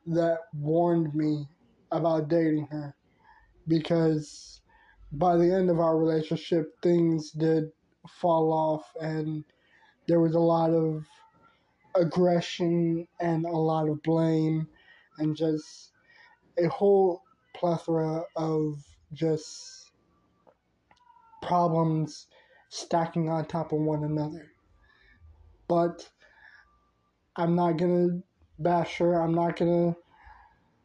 [0.06, 1.46] that warned me
[1.92, 2.94] about dating her
[3.66, 4.60] because
[5.12, 7.70] by the end of our relationship, things did
[8.08, 9.44] fall off, and
[10.06, 11.04] there was a lot of
[11.94, 14.68] aggression and a lot of blame,
[15.18, 15.92] and just
[16.58, 17.22] a whole
[17.54, 18.82] plethora of
[19.12, 19.90] just
[21.42, 22.28] problems
[22.68, 24.52] stacking on top of one another.
[25.66, 26.08] But
[27.36, 28.20] I'm not gonna
[28.58, 29.96] bash her, I'm not gonna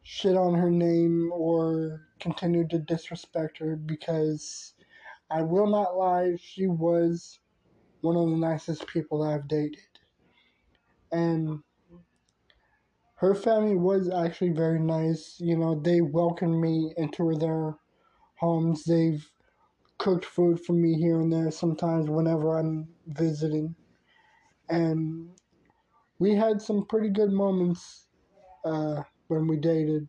[0.06, 4.72] shit on her name or continue to disrespect her because
[5.28, 7.40] I will not lie, she was
[8.02, 9.80] one of the nicest people I've dated.
[11.10, 11.64] And
[13.16, 15.40] her family was actually very nice.
[15.40, 17.74] You know, they welcomed me into their
[18.38, 18.84] homes.
[18.84, 19.28] They've
[19.98, 23.74] cooked food for me here and there sometimes whenever I'm visiting.
[24.68, 25.30] And
[26.20, 28.06] we had some pretty good moments
[28.64, 30.08] uh, when we dated.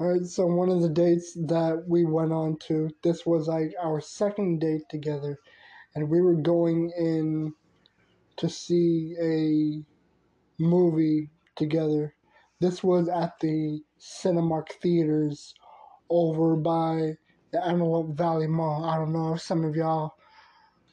[0.00, 4.00] Alright, so one of the dates that we went on to, this was like our
[4.00, 5.38] second date together,
[5.94, 7.54] and we were going in
[8.36, 12.14] to see a movie together.
[12.60, 15.54] This was at the Cinemark Theaters
[16.10, 17.16] over by
[17.52, 18.84] the Antelope Valley Mall.
[18.84, 20.14] I don't know if some of y'all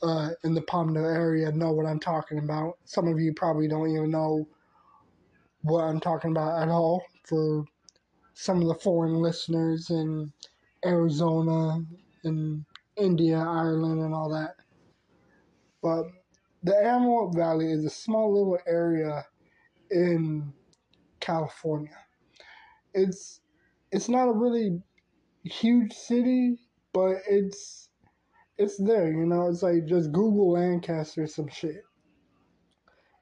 [0.04, 2.78] uh, in the Palmdale area know what I'm talking about.
[2.86, 4.48] Some of you probably don't even know
[5.64, 7.66] what I'm talking about at all for
[8.34, 10.32] some of the foreign listeners in
[10.86, 11.84] Arizona
[12.24, 14.56] and India, Ireland, and all that.
[15.82, 16.06] But
[16.64, 19.26] the Antelope Valley is a small little area
[19.90, 20.54] in
[21.20, 21.98] California.
[22.94, 23.42] It's
[23.92, 24.82] it's not a really
[25.44, 26.58] huge city,
[26.94, 27.90] but it's
[28.58, 29.48] it's there, you know.
[29.48, 31.84] It's like just Google Lancaster some shit.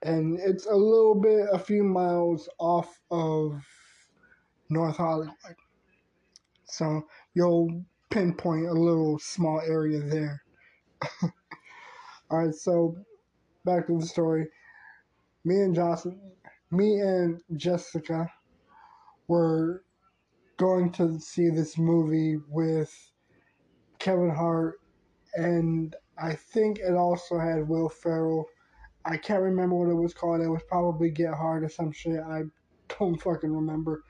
[0.01, 3.61] And it's a little bit a few miles off of
[4.69, 5.35] North Hollywood.
[6.65, 10.43] So you'll pinpoint a little small area there.
[12.31, 12.95] Alright, so
[13.65, 14.47] back to the story.
[15.43, 16.03] Me and Josh
[16.71, 18.31] me and Jessica
[19.27, 19.83] were
[20.57, 22.93] going to see this movie with
[23.97, 24.79] Kevin Hart
[25.35, 28.45] and I think it also had Will Ferrell.
[29.05, 30.41] I can't remember what it was called.
[30.41, 32.19] It was probably Get Hard or some shit.
[32.19, 32.43] I
[32.97, 34.03] don't fucking remember.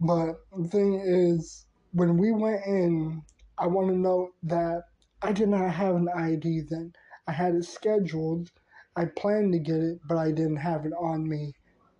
[0.00, 3.22] But the thing is, when we went in,
[3.58, 4.84] I want to note that
[5.22, 6.92] I did not have an ID then.
[7.26, 8.50] I had it scheduled.
[8.96, 11.52] I planned to get it, but I didn't have it on me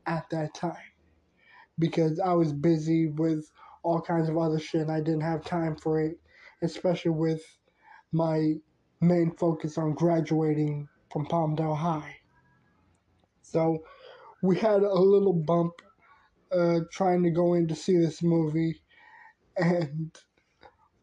[0.07, 0.75] at that time
[1.79, 3.51] because I was busy with
[3.83, 6.19] all kinds of other shit and I didn't have time for it,
[6.63, 7.43] especially with
[8.13, 8.55] my
[9.01, 12.17] main focus on graduating from Palmdale High.
[13.43, 13.79] So
[14.43, 15.73] we had a little bump
[16.53, 18.81] uh, trying to go in to see this movie,
[19.57, 20.17] and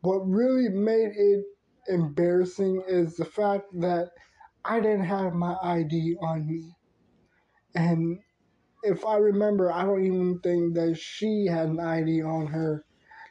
[0.02, 1.46] what really made it
[1.88, 4.10] embarrassing is the fact that
[4.66, 6.76] I didn't have my ID on me.
[7.76, 8.20] And
[8.84, 12.86] if I remember, I don't even think that she had an ID on her.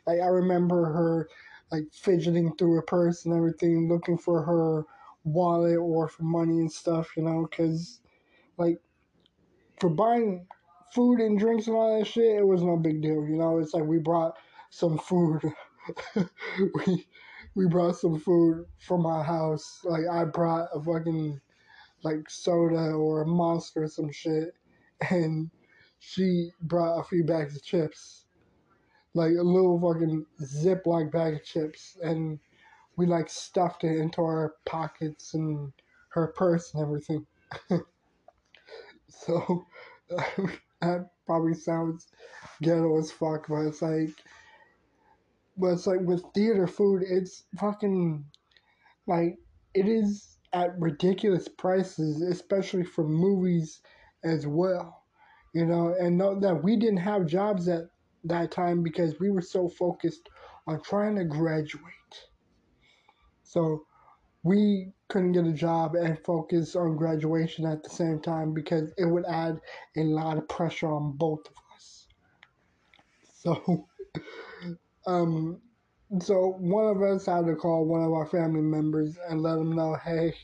[0.07, 1.29] Like, I remember her,
[1.71, 4.85] like, fidgeting through her purse and everything, looking for her
[5.27, 8.01] wallet or for money and stuff, you know, because,
[8.59, 8.81] like,
[9.81, 10.47] for buying
[10.95, 13.59] food and drinks and all that shit, it was no big deal, you know.
[13.59, 14.37] It's like we brought
[14.71, 15.43] some food.
[16.87, 17.07] we
[17.55, 19.81] we brought some food from my house.
[19.85, 21.41] Like I brought a fucking
[22.03, 24.55] like soda or a monster or some shit,
[25.11, 25.51] and
[25.99, 28.27] she brought a few bags of chips,
[29.15, 32.39] like a little fucking ziploc bag of chips, and
[32.97, 35.73] we like stuffed it into our pockets and
[36.11, 37.27] her purse and everything.
[39.09, 39.67] so
[40.81, 42.07] that probably sounds
[42.63, 44.11] ghetto as fuck, but it's like
[45.59, 48.25] but it's like with theater food, it's fucking
[49.07, 49.39] like
[49.75, 53.81] it is at ridiculous prices, especially for movies
[54.25, 55.03] as well.
[55.55, 57.85] You know, and note that we didn't have jobs at
[58.25, 60.29] that time because we were so focused
[60.67, 61.83] on trying to graduate.
[63.57, 63.87] So
[64.43, 69.07] we couldn't get a job and focus on graduation at the same time because it
[69.07, 69.59] would add
[69.97, 72.07] a lot of pressure on both of us.
[73.33, 73.89] So
[75.07, 75.63] um,
[76.21, 79.75] so one of us had to call one of our family members and let them
[79.75, 80.35] know, hey,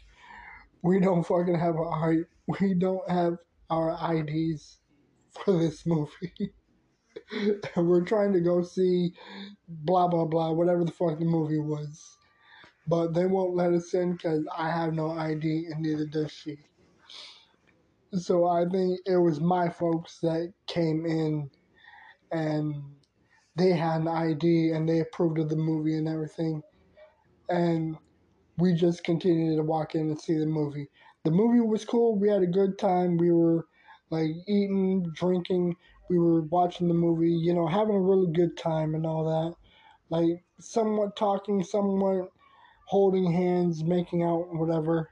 [0.80, 2.16] we don't fucking have our
[2.60, 3.36] we don't have
[3.68, 4.78] our IDs
[5.44, 6.54] for this movie.
[7.76, 9.12] and we're trying to go see
[9.68, 12.16] blah blah blah, whatever the fuck the movie was.
[12.86, 16.58] But they won't let us in because I have no ID and neither does she.
[18.14, 21.50] So I think it was my folks that came in
[22.30, 22.82] and
[23.56, 26.62] they had an ID and they approved of the movie and everything.
[27.48, 27.96] And
[28.58, 30.88] we just continued to walk in and see the movie.
[31.24, 32.18] The movie was cool.
[32.18, 33.16] We had a good time.
[33.16, 33.66] We were
[34.10, 35.76] like eating, drinking.
[36.10, 39.54] We were watching the movie, you know, having a really good time and all that.
[40.10, 42.28] Like somewhat talking, somewhat
[42.92, 45.08] holding hands, making out, whatever.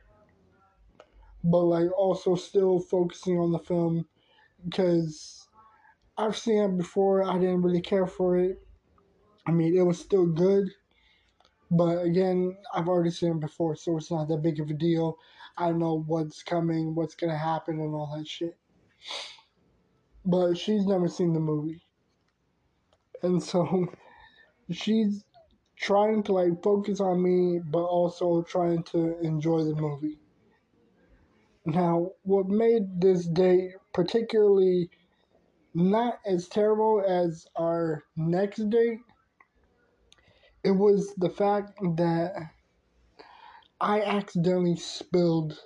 [1.42, 4.06] But like also still focusing on the film
[4.62, 5.48] because
[6.18, 7.24] I've seen it before.
[7.24, 8.58] I didn't really care for it.
[9.46, 10.68] I mean, it was still good,
[11.70, 15.16] but again, I've already seen it before, so it's not that big of a deal.
[15.56, 18.58] I know what's coming, what's gonna happen, and all that shit.
[20.26, 21.80] But she's never seen the movie,
[23.22, 23.86] and so
[24.70, 25.24] she's
[25.80, 30.18] trying to like focus on me, but also trying to enjoy the movie.
[31.64, 34.90] Now, what made this date particularly
[35.74, 38.98] not as terrible as our next date.
[40.64, 42.34] It was the fact that
[43.80, 45.58] I accidentally spilled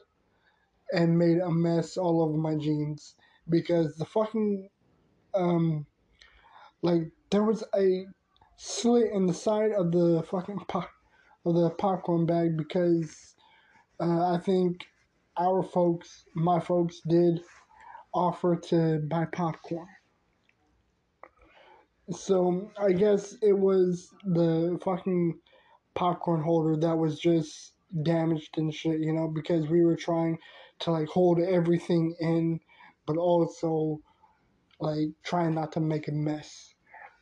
[0.93, 3.16] and made a mess all over my jeans
[3.48, 4.68] because the fucking
[5.34, 5.86] um
[6.82, 8.06] like there was a
[8.56, 10.90] slit in the side of the fucking pop
[11.47, 13.35] of the popcorn bag because
[14.01, 14.86] uh, I think
[15.39, 17.40] our folks, my folks, did
[18.14, 19.89] offer to buy popcorn.
[22.10, 25.39] So I guess it was the fucking
[25.94, 27.72] popcorn holder that was just
[28.02, 30.39] damaged and shit, you know, because we were trying
[30.81, 32.60] to like hold everything in,
[33.06, 34.01] but also
[34.81, 36.73] like trying not to make a mess.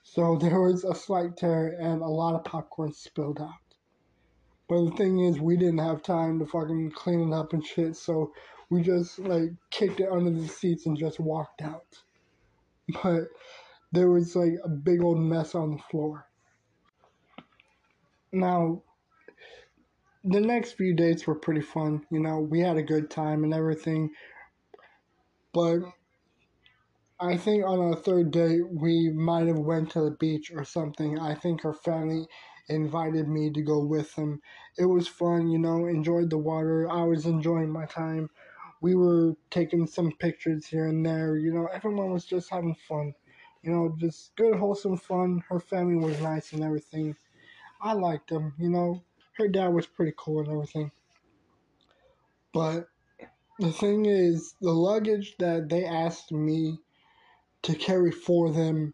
[0.03, 3.51] So there was a slight tear and a lot of popcorn spilled out.
[4.69, 7.97] But the thing is, we didn't have time to fucking clean it up and shit,
[7.97, 8.33] so
[8.71, 11.87] we just like kicked it under the seats and just walked out.
[13.03, 13.25] But
[13.93, 16.27] there was like a big old mess on the floor.
[18.33, 18.83] Now,
[20.25, 22.07] the next few dates were pretty fun.
[22.11, 24.11] You know, we had a good time and everything.
[25.53, 25.81] But
[27.23, 31.19] I think on our third date we might have went to the beach or something.
[31.19, 32.27] I think her family
[32.69, 34.43] invited me to go with them.
[34.77, 36.91] It was fun, you know, enjoyed the water.
[36.91, 38.29] I was enjoying my time
[38.83, 41.37] we were taking some pictures here and there.
[41.37, 43.15] You know, everyone was just having fun.
[43.63, 45.43] You know, just good, wholesome fun.
[45.49, 47.17] Her family was nice and everything.
[47.81, 48.55] I liked them.
[48.59, 49.03] You know,
[49.39, 50.91] her dad was pretty cool and everything.
[52.53, 52.89] But
[53.59, 56.79] the thing is, the luggage that they asked me
[57.63, 58.93] to carry for them,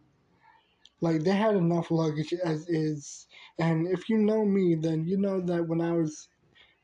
[1.01, 3.27] like they had enough luggage as is.
[3.59, 6.29] And if you know me, then you know that when I was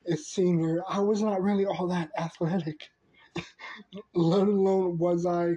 [0.06, 2.89] a senior, I was not really all that athletic.
[4.15, 5.55] Let alone was I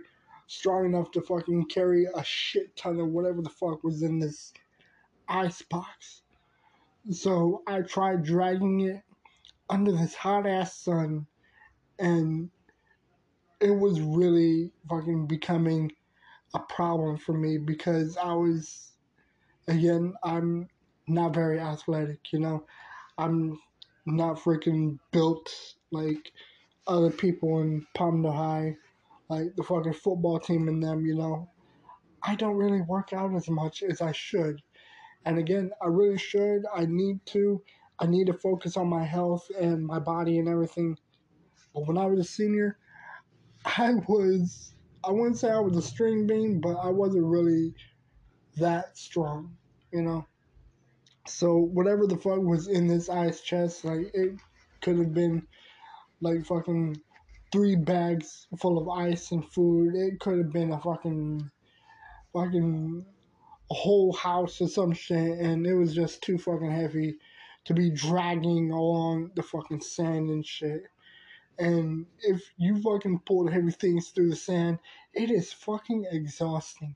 [0.48, 4.54] strong enough to fucking carry a shit ton of whatever the fuck was in this
[5.28, 6.22] ice box.
[7.12, 9.02] So I tried dragging it
[9.70, 11.28] under this hot ass sun,
[12.00, 12.50] and
[13.60, 15.92] it was really fucking becoming
[16.58, 18.92] a problem for me because I was,
[19.68, 20.68] again, I'm
[21.08, 22.66] not very athletic, you know.
[23.18, 23.60] I'm
[24.06, 25.50] not freaking built
[25.92, 26.32] like
[26.88, 28.78] other people in Palmdale High,
[29.30, 31.50] like the fucking football team and them, you know.
[32.24, 34.62] I don't really work out as much as I should.
[35.26, 36.64] And again, I really should.
[36.74, 37.62] I need to.
[38.00, 40.98] I need to focus on my health and my body and everything.
[41.74, 42.78] But when I was a senior,
[43.66, 44.74] I was,
[45.08, 47.74] I wouldn't say I was a string bean, but I wasn't really
[48.58, 49.56] that strong,
[49.94, 50.26] you know?
[51.26, 54.34] So whatever the fuck was in this ice chest, like it
[54.82, 55.48] could have been
[56.20, 57.02] like fucking
[57.54, 59.96] three bags full of ice and food.
[59.96, 61.50] It could have been a fucking
[62.34, 63.06] fucking
[63.70, 67.16] whole house or some shit, and it was just too fucking heavy
[67.66, 70.84] to be dragging along the fucking sand and shit.
[71.60, 74.80] And if you fucking pull heavy things through the sand,
[75.14, 76.96] it is fucking exhausting.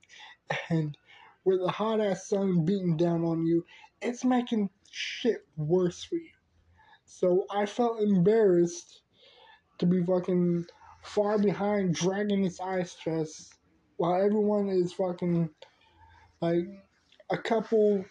[0.69, 0.97] And
[1.43, 3.65] with the hot ass sun beating down on you,
[4.01, 6.29] it's making shit worse for you.
[7.05, 9.01] So I felt embarrassed
[9.79, 10.65] to be fucking
[11.01, 13.55] far behind dragging this ice chest
[13.97, 15.49] while everyone is fucking
[16.41, 16.65] like
[17.31, 18.05] a couple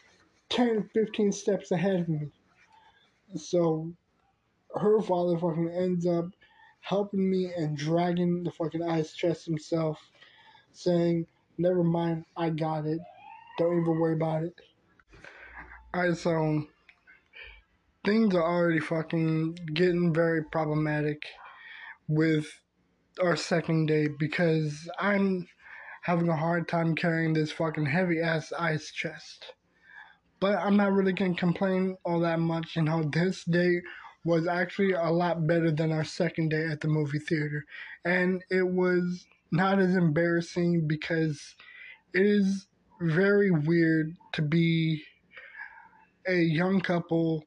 [0.48, 2.30] 10 15 steps ahead of me.
[3.36, 3.92] So
[4.74, 6.26] her father fucking ends up
[6.80, 9.98] helping me and dragging the fucking ice chest himself,
[10.72, 11.26] saying,
[11.58, 13.00] Never mind, I got it.
[13.58, 14.54] Don't even worry about it.
[15.94, 16.64] Alright, so
[18.04, 21.22] things are already fucking getting very problematic
[22.08, 22.46] with
[23.22, 25.46] our second day because I'm
[26.02, 29.52] having a hard time carrying this fucking heavy ass ice chest.
[30.40, 32.76] But I'm not really gonna complain all that much.
[32.76, 33.82] You know, this day
[34.24, 37.64] was actually a lot better than our second day at the movie theater.
[38.04, 41.56] And it was not as embarrassing because
[42.12, 42.66] it is
[43.00, 45.02] very weird to be
[46.26, 47.44] a young couple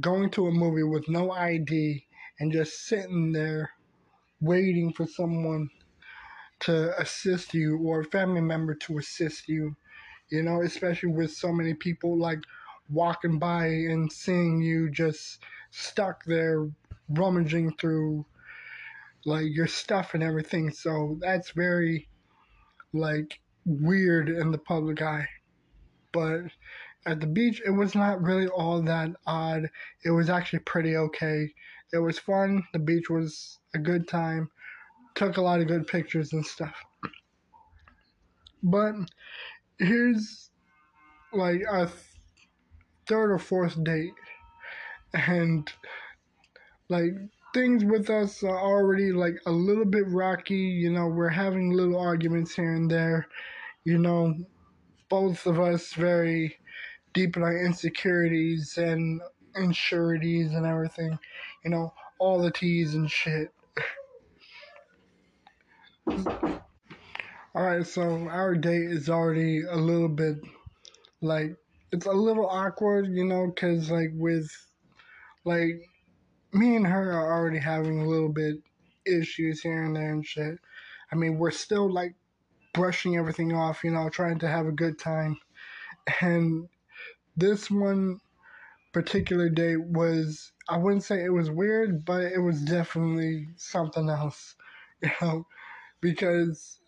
[0.00, 2.06] going to a movie with no ID
[2.38, 3.70] and just sitting there
[4.40, 5.70] waiting for someone
[6.60, 9.74] to assist you or a family member to assist you,
[10.28, 12.40] you know, especially with so many people like
[12.88, 15.38] walking by and seeing you just
[15.70, 16.68] stuck there
[17.08, 18.24] rummaging through
[19.24, 20.70] like your stuff and everything.
[20.70, 22.08] So that's very
[22.92, 25.28] like weird in the public eye.
[26.12, 26.42] But
[27.06, 29.68] at the beach, it was not really all that odd.
[30.04, 31.52] It was actually pretty okay.
[31.92, 32.64] It was fun.
[32.72, 34.50] The beach was a good time.
[35.14, 36.74] Took a lot of good pictures and stuff.
[38.62, 38.94] But
[39.78, 40.50] here's
[41.32, 41.88] like a
[43.08, 44.12] third or fourth date.
[45.16, 45.70] And
[46.90, 47.12] like
[47.54, 50.54] things with us are already like a little bit rocky.
[50.54, 53.26] You know, we're having little arguments here and there.
[53.84, 54.34] You know,
[55.08, 56.58] both of us very
[57.14, 59.20] deep in our insecurities and
[59.54, 61.18] insurities and everything.
[61.64, 63.48] You know, all the T's and shit.
[67.56, 70.36] Alright, so our date is already a little bit
[71.22, 71.56] like
[71.90, 74.50] it's a little awkward, you know, because like with
[75.46, 75.88] like
[76.52, 78.56] me and her are already having a little bit
[79.06, 80.58] issues here and there and shit.
[81.12, 82.14] I mean, we're still like
[82.74, 85.38] brushing everything off, you know, trying to have a good time.
[86.20, 86.68] And
[87.36, 88.20] this one
[88.92, 94.56] particular date was I wouldn't say it was weird, but it was definitely something else,
[95.02, 95.46] you know,
[96.00, 96.80] because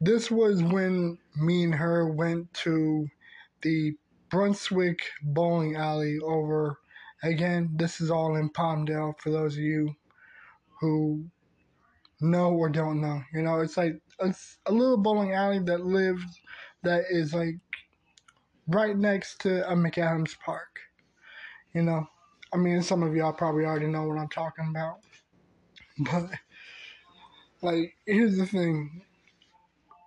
[0.00, 3.08] this was when me and her went to
[3.62, 3.94] the
[4.30, 6.78] Brunswick bowling alley over
[7.26, 9.94] again, this is all in Palmdale for those of you
[10.80, 11.24] who
[12.20, 13.22] know or don't know.
[13.32, 16.40] You know, it's like it's a little bowling alley that lives
[16.82, 17.56] that is like
[18.68, 20.80] right next to a McAdams Park.
[21.74, 22.08] You know,
[22.52, 25.00] I mean, some of y'all probably already know what I'm talking about.
[25.98, 26.28] But,
[27.62, 29.00] like, here's the thing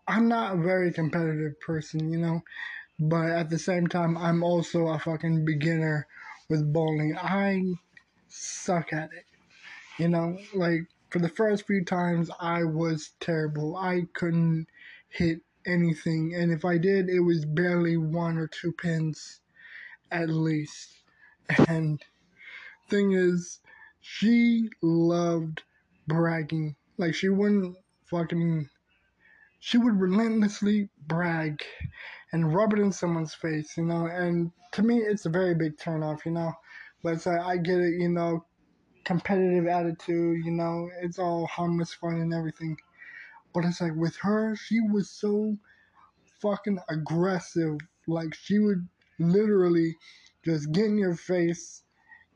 [0.08, 2.44] I'm not a very competitive person, you know,
[3.00, 6.08] but at the same time, I'm also a fucking beginner
[6.50, 7.16] with bowling.
[7.18, 7.64] I
[8.28, 9.26] suck at it.
[10.00, 13.78] You know, like for the first few times, I was terrible.
[13.78, 14.68] I couldn't
[15.10, 19.42] hit anything, and if I did, it was barely one or two pins
[20.12, 20.94] at least.
[21.68, 22.02] And
[22.90, 23.60] thing is,
[24.02, 25.64] she loved
[26.08, 26.76] bragging.
[26.98, 28.70] Like she wouldn't fucking
[29.60, 31.64] she would relentlessly brag
[32.32, 34.06] and rub it in someone's face, you know.
[34.06, 36.54] And to me, it's a very big turnoff, you know.
[37.04, 38.46] But like, I get it, you know,
[39.06, 42.78] competitive attitude, you know, it's all harmless fun and everything.
[43.54, 45.58] But it's like with her, she was so
[46.42, 47.78] fucking aggressive.
[48.08, 48.88] Like she would
[49.18, 49.96] literally
[50.46, 51.84] just get in your face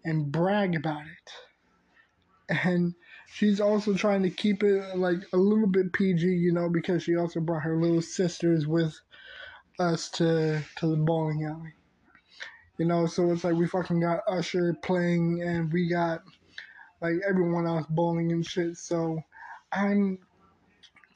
[0.03, 2.57] and brag about it.
[2.65, 2.93] And
[3.27, 7.15] she's also trying to keep it like a little bit PG, you know, because she
[7.15, 8.99] also brought her little sisters with
[9.79, 11.73] us to to the bowling alley.
[12.77, 16.23] You know, so it's like we fucking got Usher playing and we got
[17.01, 18.77] like everyone else bowling and shit.
[18.77, 19.21] So
[19.71, 20.17] I'm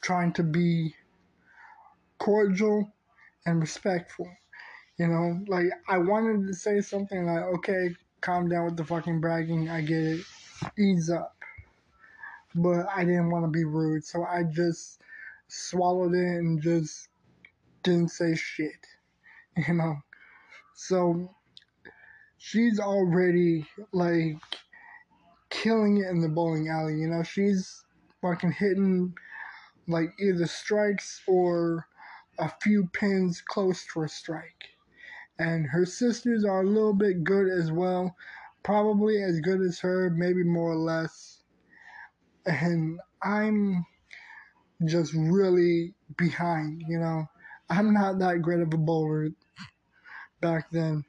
[0.02, 0.94] trying to be
[2.20, 2.92] cordial
[3.46, 4.28] and respectful.
[4.98, 9.22] You know, like I wanted to say something like, okay, calm down with the fucking
[9.22, 9.70] bragging.
[9.70, 10.22] I get it.
[10.78, 11.36] Ease up.
[12.56, 15.02] But I didn't want to be rude, so I just
[15.48, 17.10] swallowed it and just
[17.88, 18.86] didn't say shit.
[19.68, 19.96] You know?
[20.76, 21.34] So
[22.38, 24.38] she's already like
[25.50, 27.24] killing it in the bowling alley, you know?
[27.24, 27.84] She's
[28.22, 29.16] fucking hitting
[29.88, 31.88] like either strikes or
[32.38, 34.64] a few pins close to a strike.
[35.40, 38.16] And her sisters are a little bit good as well.
[38.62, 41.42] Probably as good as her, maybe more or less.
[42.46, 43.84] And I'm
[44.86, 47.26] just really behind, you know.
[47.70, 49.30] I'm not that great of a bowler
[50.42, 51.04] back then.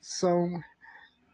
[0.00, 0.50] So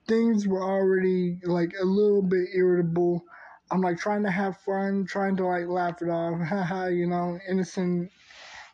[0.07, 3.25] things were already like a little bit irritable.
[3.71, 6.41] I'm like trying to have fun, trying to like laugh it off.
[6.49, 8.11] Haha, you know, innocent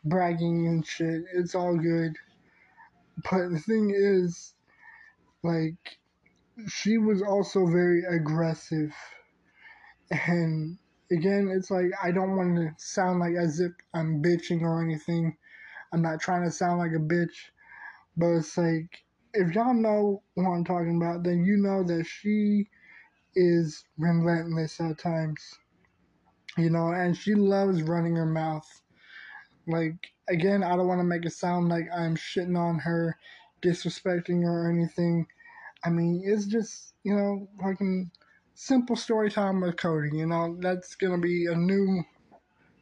[0.05, 1.23] bragging and shit.
[1.33, 2.13] It's all good.
[3.29, 4.53] But the thing is,
[5.43, 5.97] like,
[6.67, 8.93] she was also very aggressive.
[10.11, 10.77] And
[11.11, 15.35] again, it's like I don't want to sound like as if I'm bitching or anything.
[15.93, 17.35] I'm not trying to sound like a bitch,
[18.17, 19.03] but it's like
[19.33, 22.69] if y'all know what I'm talking about, then you know that she
[23.35, 25.41] is relentless at times.
[26.57, 28.67] You know, and she loves running her mouth.
[29.67, 29.95] Like
[30.29, 33.17] again, I don't want to make it sound like I'm shitting on her,
[33.61, 35.27] disrespecting her or anything.
[35.85, 38.11] I mean, it's just, you know, fucking
[38.53, 40.17] simple story time with Cody.
[40.17, 42.03] You know, that's gonna be a new,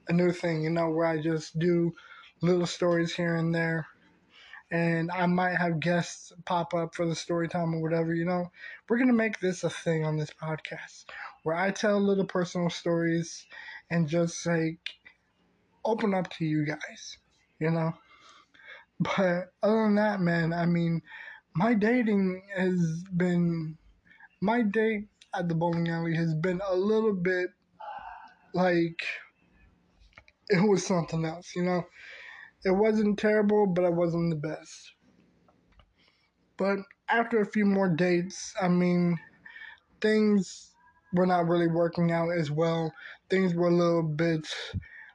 [0.07, 0.61] a new thing.
[0.61, 1.93] You know, where I just do
[2.41, 3.87] little stories here and there,
[4.71, 8.13] and I might have guests pop up for the story time or whatever.
[8.13, 8.51] You know,
[8.89, 11.05] we're gonna make this a thing on this podcast
[11.43, 13.45] where I tell little personal stories
[13.89, 14.79] and just like
[15.85, 17.17] open up to you guys.
[17.59, 17.93] You know.
[18.99, 21.01] But other than that, man, I mean,
[21.55, 23.77] my dating has been
[24.41, 27.49] my date at the bowling alley has been a little bit
[28.53, 29.01] like
[30.49, 31.83] it was something else, you know.
[32.63, 34.93] It wasn't terrible, but it wasn't the best.
[36.57, 36.79] But
[37.09, 39.17] after a few more dates, I mean,
[40.01, 40.75] things
[41.13, 42.93] were not really working out as well.
[43.29, 44.47] Things were a little bit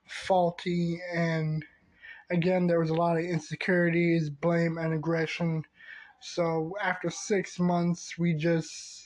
[0.09, 1.65] faulty, and
[2.31, 5.63] again, there was a lot of insecurities, blame, and aggression.
[6.21, 9.06] So after six months, we just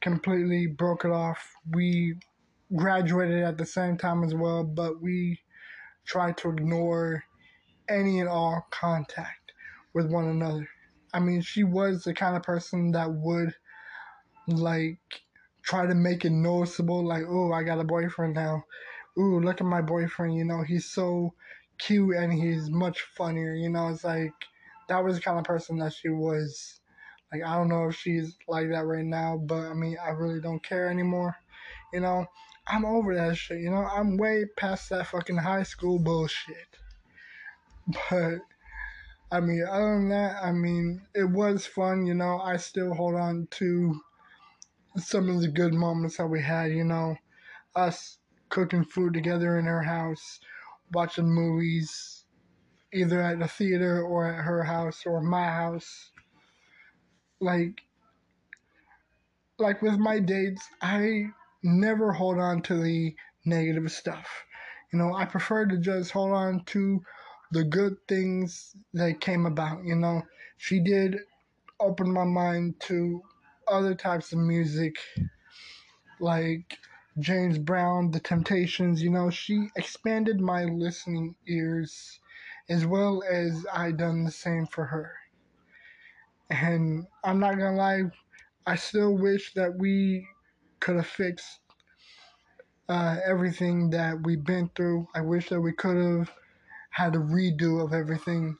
[0.00, 1.52] completely broke it off.
[1.70, 2.16] We
[2.74, 5.40] graduated at the same time as well, but we
[6.06, 7.24] tried to ignore
[7.88, 9.52] any and all contact
[9.94, 10.68] with one another.
[11.12, 13.54] I mean, she was the kind of person that would
[14.46, 15.00] like
[15.62, 18.64] try to make it noticeable, like, oh, I got a boyfriend now.
[19.18, 21.34] Ooh, look at my boyfriend, you know, he's so
[21.78, 24.32] cute and he's much funnier, you know, it's like
[24.88, 26.77] that was the kind of person that she was.
[27.32, 30.40] Like, I don't know if she's like that right now, but I mean, I really
[30.40, 31.36] don't care anymore.
[31.92, 32.26] You know,
[32.66, 33.60] I'm over that shit.
[33.60, 36.56] You know, I'm way past that fucking high school bullshit.
[38.10, 38.40] But,
[39.30, 42.04] I mean, other than that, I mean, it was fun.
[42.04, 43.98] You know, I still hold on to
[44.96, 46.70] some of the good moments that we had.
[46.70, 47.16] You know,
[47.74, 48.18] us
[48.50, 50.40] cooking food together in her house,
[50.92, 52.24] watching movies,
[52.92, 56.10] either at the theater or at her house or my house
[57.40, 57.82] like
[59.58, 61.26] like with my dates, I
[61.62, 64.28] never hold on to the negative stuff.
[64.92, 67.02] You know, I prefer to just hold on to
[67.50, 69.84] the good things that came about.
[69.84, 70.22] You know,
[70.58, 71.18] she did
[71.80, 73.22] open my mind to
[73.66, 74.96] other types of music
[76.20, 76.78] like
[77.18, 82.20] James Brown, The Temptations, you know, she expanded my listening ears
[82.68, 85.14] as well as I done the same for her.
[86.50, 88.02] And I'm not gonna lie,
[88.66, 90.26] I still wish that we
[90.80, 91.60] could have fixed
[92.88, 95.08] uh, everything that we've been through.
[95.14, 96.32] I wish that we could have
[96.90, 98.56] had a redo of everything.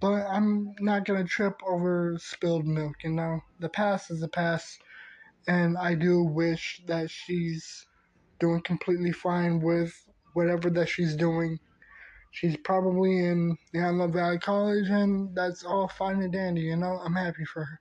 [0.00, 3.40] But I'm not gonna trip over spilled milk, you know.
[3.60, 4.80] The past is the past,
[5.46, 7.86] and I do wish that she's
[8.40, 9.94] doing completely fine with
[10.32, 11.60] whatever that she's doing.
[12.32, 16.98] She's probably in the Antelope Valley College, and that's all fine and dandy, you know.
[17.04, 17.80] I'm happy for her.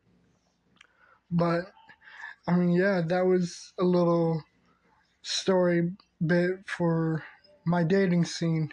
[1.32, 1.61] But
[2.48, 4.44] I mean, yeah, that was a little
[5.22, 5.91] story
[6.26, 7.23] bit for
[7.65, 8.72] my dating scene.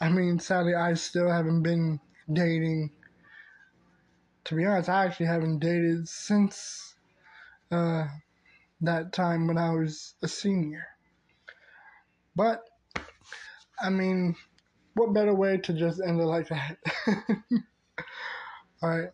[0.00, 2.00] I mean, sadly, I still haven't been
[2.32, 2.90] dating.
[4.44, 6.94] To be honest, I actually haven't dated since
[7.70, 8.06] uh,
[8.80, 10.86] that time when I was a senior.
[12.34, 12.62] But,
[13.78, 14.36] I mean,
[14.94, 16.78] what better way to just end it like that?
[18.82, 19.10] Alright.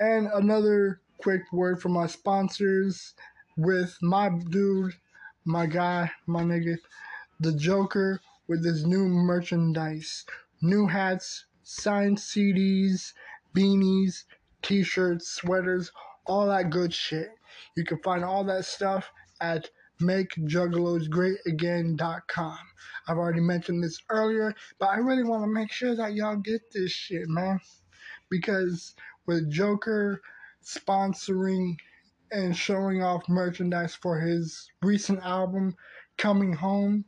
[0.00, 3.14] And another quick word from my sponsors
[3.56, 4.94] with my dude,
[5.44, 6.76] my guy, my nigga,
[7.40, 8.18] the Jokerr
[8.48, 10.24] with his new merchandise.
[10.62, 13.12] New hats, signed CDs,
[13.54, 14.24] beanies,
[14.62, 15.92] t shirts, sweaters,
[16.26, 17.30] all that good shit.
[17.76, 19.10] You can find all that stuff
[19.40, 19.70] at
[20.00, 22.58] MakeJuggalosGreatAgain.com.
[23.08, 26.70] I've already mentioned this earlier, but I really want to make sure that y'all get
[26.72, 27.60] this shit, man.
[28.28, 28.94] Because
[29.26, 30.18] with Jokerr
[30.64, 31.76] sponsoring
[32.32, 35.76] and showing off merchandise for his recent album,
[36.18, 37.04] Coming Home,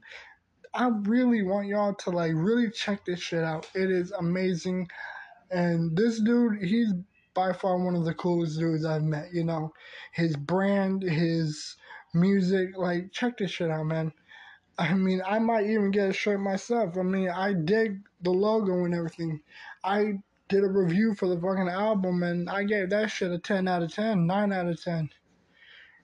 [0.75, 3.69] I really want y'all to like really check this shit out.
[3.75, 4.89] It is amazing.
[5.51, 6.93] And this dude, he's
[7.35, 9.73] by far one of the coolest dudes I've met, you know.
[10.13, 11.77] His brand, his
[12.15, 14.13] music, like check this shit out, man.
[14.79, 16.97] I mean, I might even get a shirt myself.
[16.97, 19.41] I mean, I dig the logo and everything.
[19.83, 23.67] I did a review for the fucking album and I gave that shit a 10
[23.67, 25.11] out of 10, 9 out of 10.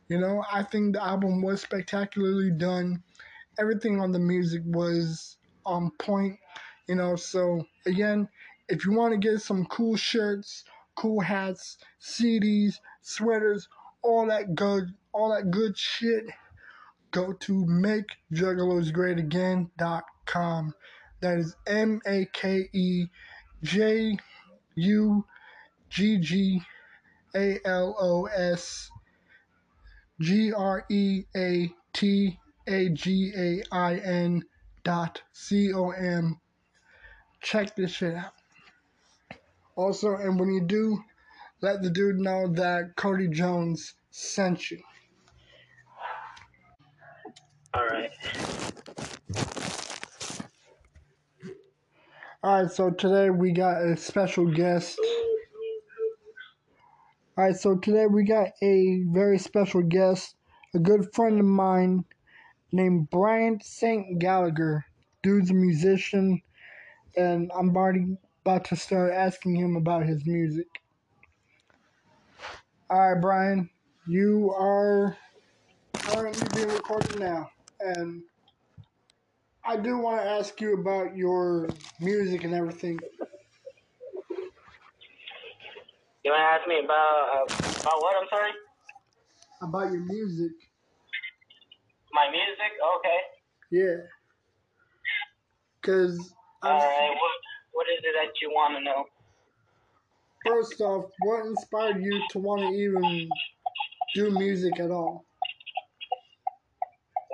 [0.09, 3.03] You know, I think the album was spectacularly done.
[3.59, 6.39] Everything on the music was on point,
[6.89, 7.17] you know.
[7.17, 8.29] So, again,
[8.69, 10.65] if you want to get some cool shirts,
[10.95, 13.69] cool hats, CDs, sweaters,
[14.03, 16.27] all that good, all that good shit,
[17.13, 17.65] go to
[18.33, 20.75] makejuggalosgreatagain.com.
[21.21, 23.07] That is M A K E
[23.63, 24.17] J
[24.75, 25.25] U
[25.89, 26.63] G G
[27.35, 28.91] A L O S
[30.21, 34.45] G R E A T A G A I N
[34.83, 36.41] dot C O M.
[37.41, 38.33] Check this shit out.
[39.77, 41.03] Also, and when you do,
[41.61, 44.83] let the dude know that Cody Jones sent you.
[47.75, 48.13] All right.
[52.43, 54.99] All right, so today we got a special guest.
[57.37, 60.37] All right, so today we got a very special guest,
[60.75, 62.05] a good friend of mine
[62.71, 64.19] named Bryan St.
[64.21, 64.85] Gallagher.
[65.23, 66.43] Dude's a musician,
[67.17, 70.69] and I'm already about to start asking him about his music.
[72.91, 73.71] All right, Bryan,
[74.07, 75.17] you are
[75.95, 77.51] currently being recorded now,
[77.85, 78.23] and
[79.65, 81.69] I do want to ask you about your
[82.01, 82.99] music and everything.
[86.25, 88.15] You want to ask me about uh, about what?
[88.21, 88.51] I'm sorry.
[89.63, 90.53] About your music.
[92.13, 92.73] My music.
[92.99, 93.19] Okay.
[93.71, 93.97] Yeah.
[95.81, 96.73] Because, I'm.
[96.73, 97.11] All right.
[97.11, 97.33] What
[97.73, 99.07] What is it that you want to know?
[100.47, 103.29] first off, what inspired you to want to even
[104.15, 105.25] do music at all?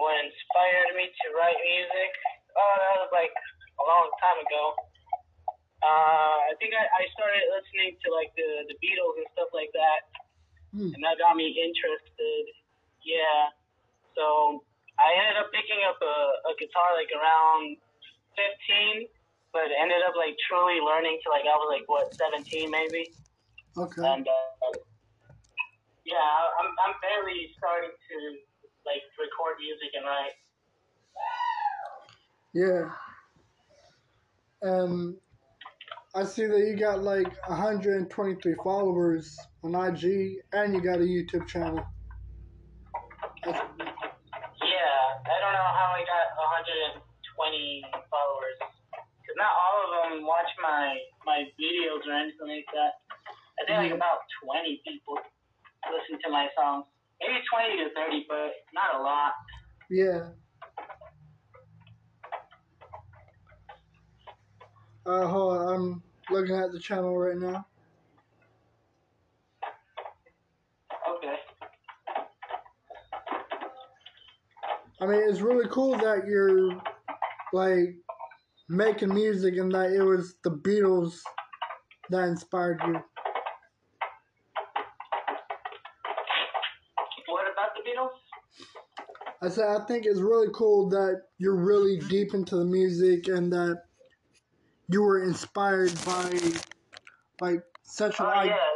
[0.00, 2.12] What inspired me to write music?
[2.56, 4.64] Oh, that was like a long time ago.
[5.84, 9.68] Uh, I think I, I started listening to like the the Beatles and stuff like
[9.76, 10.00] that,
[10.72, 10.88] Hmm.
[10.96, 12.44] and that got me interested.
[13.04, 13.52] Yeah.
[14.16, 14.64] So
[14.96, 16.16] I ended up picking up a,
[16.48, 17.76] a guitar like around
[18.36, 19.08] 15,
[19.52, 23.12] but ended up like truly learning to like I was like what 17 maybe.
[23.76, 24.04] Okay.
[24.04, 24.72] and uh,
[26.04, 26.28] yeah,
[26.60, 28.16] I'm I'm barely starting to
[28.90, 30.34] like record music and write.
[32.50, 32.90] Yeah.
[34.66, 35.16] Um,
[36.14, 38.10] I see that you got like 123
[38.64, 41.78] followers on IG and you got a YouTube channel.
[43.46, 46.26] That's, Yeah, I don't know how I got
[47.38, 48.58] 120 followers,
[48.90, 52.98] cause not all of them watch my my videos or anything like that.
[53.62, 55.14] I think like about 20 people
[55.88, 56.84] listen to my songs.
[57.20, 59.32] Maybe 20 to 30, but not a lot.
[59.90, 60.30] Yeah.
[65.06, 67.66] Uh, hold on, I'm looking at the channel right now.
[71.16, 71.34] Okay.
[75.00, 76.80] I mean, it's really cool that you're
[77.52, 77.96] like
[78.68, 81.18] making music and that it was the Beatles
[82.10, 83.00] that inspired you.
[87.26, 88.10] What about the Beatles?
[89.42, 93.52] I said I think it's really cool that you're really deep into the music and
[93.52, 93.84] that
[94.88, 96.28] you were inspired by
[97.40, 98.68] like such an Oh, I- yeah.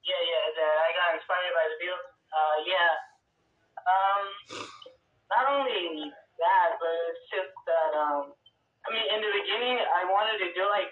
[0.00, 2.06] Yeah, yeah, that I got inspired by the Beatles.
[2.34, 2.92] Uh, yeah.
[3.86, 4.22] Um,
[5.30, 8.34] not only that, but it's just that, um,
[8.82, 10.90] I mean, in the beginning, I wanted to do like,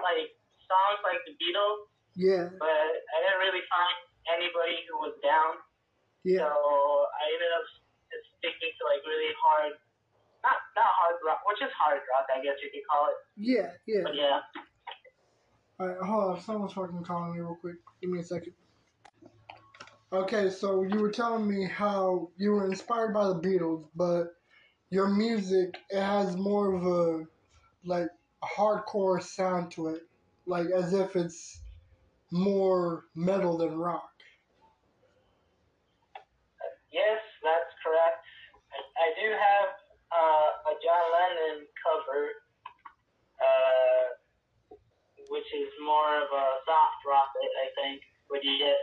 [0.00, 0.32] like
[0.66, 1.86] songs like the Beatles,
[2.18, 2.66] yeah, but
[2.98, 3.96] I didn't really find
[4.34, 5.62] anybody who was down.
[6.26, 7.66] yeah, So I ended up
[8.38, 9.74] sticking to like really hard,
[10.42, 13.18] not not hard rock, which is hard rock, I guess you could call it.
[13.36, 14.02] yeah, yeah.
[14.04, 14.40] But yeah.
[15.80, 16.40] Alright, hold on.
[16.40, 17.76] Someone's fucking calling me real quick.
[18.00, 18.52] Give me a second.
[20.12, 24.34] Okay, so you were telling me how you were inspired by the Beatles, but
[24.90, 27.24] your music it has more of a
[27.84, 28.08] like
[28.42, 30.02] a hardcore sound to it,
[30.46, 31.60] like as if it's
[32.30, 34.10] more metal than rock.
[36.90, 37.20] Yes,
[39.18, 39.68] do have
[40.14, 42.22] uh, a John Lennon cover,
[43.42, 44.04] uh,
[45.28, 48.00] which is more of a soft rock, I, think.
[48.30, 48.78] But yes,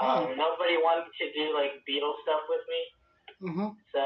[0.00, 2.82] um, nobody wanted to do like Beatles stuff with me.
[3.38, 3.70] Mhm.
[3.94, 4.02] So,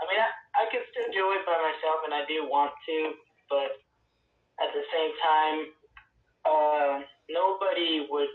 [0.00, 3.12] I mean, I, I can still do it by myself, and I do want to,
[3.50, 3.76] but
[4.60, 5.58] at the same time,
[6.48, 8.32] uh, nobody would,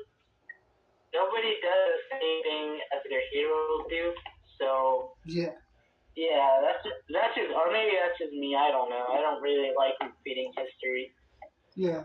[1.14, 4.14] nobody does the same thing as their heroes do.
[4.60, 5.56] So, Yeah.
[6.15, 8.56] Yeah, that's just, that's just, or maybe that's just me.
[8.56, 9.06] I don't know.
[9.14, 11.11] I don't really like repeating history.
[11.76, 12.03] Yeah.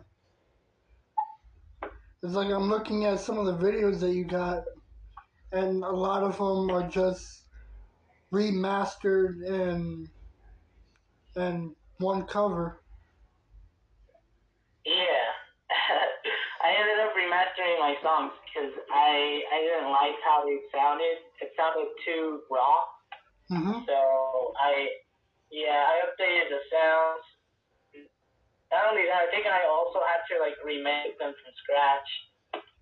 [2.23, 4.65] It's like I'm looking at some of the videos that you got,
[5.53, 7.43] and a lot of them are just
[8.33, 10.09] remastered and
[11.37, 12.81] and one cover.
[14.87, 15.29] Yeah,
[16.65, 21.19] I ended up remastering my songs because I I didn't like how they sounded.
[21.43, 22.94] It sounded too raw.
[23.55, 24.89] Hmm So I,
[25.51, 27.25] yeah, I updated the sounds.
[28.73, 32.11] Not only that, I think I also had to like remake them from scratch.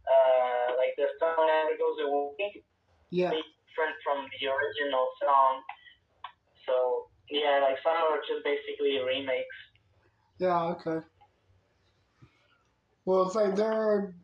[0.02, 2.64] Uh, like the song Never Goes Away,
[3.10, 3.30] Yeah.
[3.30, 5.62] different from the original song.
[6.66, 9.56] So yeah, like some are just basically remakes.
[10.38, 10.74] Yeah.
[10.74, 11.04] Okay.
[13.04, 14.14] Well, it's like there are,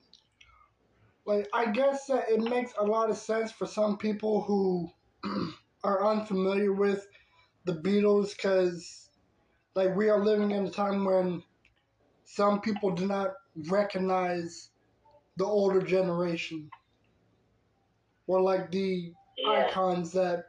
[1.26, 4.90] like I guess that it makes a lot of sense for some people who
[5.84, 7.06] are unfamiliar with
[7.64, 9.10] the Beatles because,
[9.74, 11.42] like, we are living in a time when
[12.24, 13.30] some people do not
[13.70, 14.70] recognize
[15.36, 16.70] the older generation
[18.26, 20.44] or like the Yeah, icons that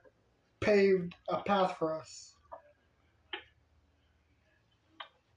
[0.62, 2.36] paved a path for us.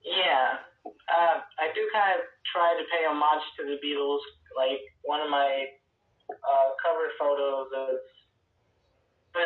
[0.03, 0.59] yeah.
[0.85, 4.23] Uh, I do kind of try to pay homage to the Beatles.
[4.55, 5.65] Like one of my
[6.29, 7.99] uh, cover photos is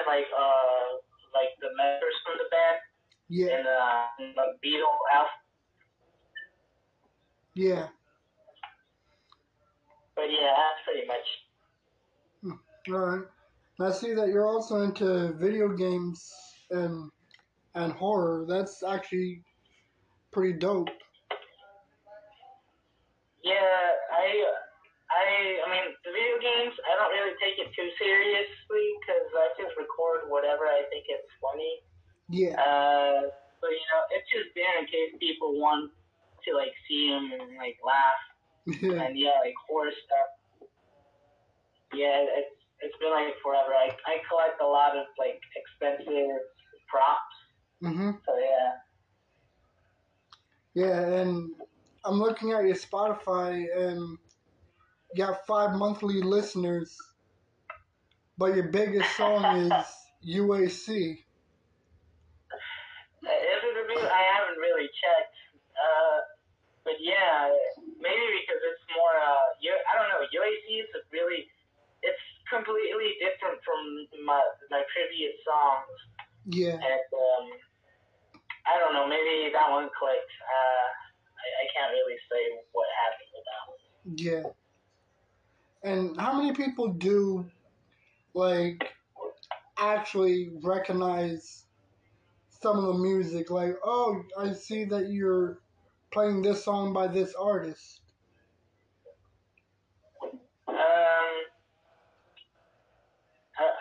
[0.08, 1.00] like uh
[1.32, 2.80] like the members from the band
[3.30, 4.98] Yeah, And uh the Beatle
[7.58, 7.88] yeah.
[10.16, 11.26] But yeah, that's pretty much.
[12.92, 13.26] All right.
[13.80, 16.32] I see that you're also into video games
[16.70, 17.10] and
[17.74, 18.46] and horror.
[18.48, 19.42] That's actually
[20.32, 20.90] pretty dope.
[23.44, 23.54] Yeah,
[24.14, 24.44] I,
[25.18, 29.50] I, I mean, the video games, I don't really take it too seriously because I
[29.58, 31.74] just record whatever I think it's funny.
[32.30, 33.32] Yeah, Uh,
[33.62, 35.92] but you know, it's just there in case people want
[36.46, 38.22] to like see them and like laugh
[39.06, 40.30] and yeah, like horror stuff.
[41.94, 43.74] Yeah, it's it's been like forever.
[43.74, 46.42] I I collect a lot of like expensive
[46.90, 47.36] props.
[47.82, 48.82] mhm, So yeah.
[50.74, 51.22] yeah.
[51.22, 51.52] And
[52.06, 54.18] I'm looking at your Spotify, and
[55.18, 56.96] you have five monthly listeners,
[58.38, 59.74] but your biggest song is
[60.26, 61.18] UAC.
[63.24, 65.38] If it would be, I haven't really checked.
[65.74, 66.18] Uh,
[66.86, 67.50] but yeah,
[68.00, 71.50] maybe because it's more, uh, U- I don't know, UAC is a really,
[72.06, 73.82] it's completely different from
[74.24, 74.40] my,
[74.72, 75.98] my previous songs.
[76.48, 77.46] Yeah, And, um,
[78.70, 80.34] I don't know, maybe that one clicked.
[80.46, 80.88] Uh,
[81.42, 83.82] I, I can't really say what happened with that one.
[84.16, 84.44] yeah.
[85.88, 87.50] And how many people do
[88.34, 88.84] like
[89.78, 91.66] actually recognize
[92.62, 93.50] some of the music.
[93.50, 95.60] Like, oh, I see that you're
[96.12, 98.02] playing this song by this artist.
[100.68, 101.44] Um, I,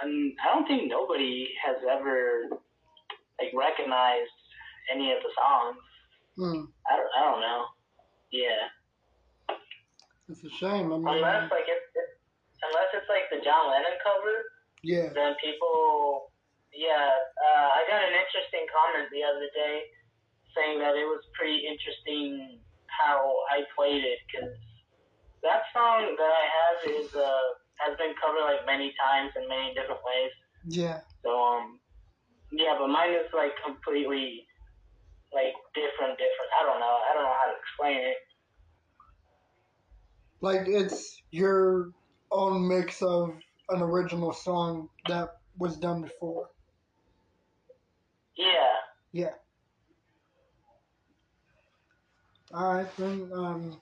[0.03, 2.49] I'm- don't think nobody has ever
[3.41, 4.31] like recognized
[4.93, 5.79] any of the songs.
[6.37, 7.65] Hmm, I don't, I don't know.
[8.31, 8.69] Yeah,
[10.29, 10.93] it's a shame.
[10.93, 11.67] I mean, unless like
[12.65, 14.37] unless it's like the John Lennon cover,
[14.83, 16.31] yeah, then people.
[16.77, 19.89] Yeah, uh, I got an interesting comment the other day
[20.53, 22.61] saying that it was pretty interesting
[22.93, 23.17] how
[23.49, 24.53] I played it because
[25.41, 27.49] that song that I have is uh
[27.81, 30.33] has been covered like many times in many different ways.
[30.69, 31.81] yeah, So um,
[32.53, 34.45] yeah, but mine is like completely
[35.33, 36.51] like different, different.
[36.61, 36.97] I don't know.
[37.05, 38.21] I don't know how to explain it.
[40.41, 41.91] like it's your
[42.31, 43.35] own mix of
[43.71, 46.49] an original song that was done before.
[48.37, 48.77] Yeah.
[49.13, 49.31] Yeah.
[52.53, 53.31] All right, then.
[53.35, 53.81] Um,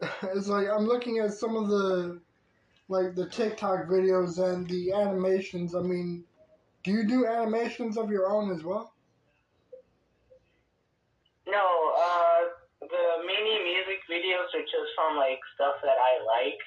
[0.34, 2.20] it's like I'm looking at some of the,
[2.88, 5.74] like the TikTok videos and the animations.
[5.74, 6.24] I mean,
[6.82, 8.92] do you do animations of your own as well?
[11.46, 16.60] No, uh, the mini music videos are just from like stuff that I like,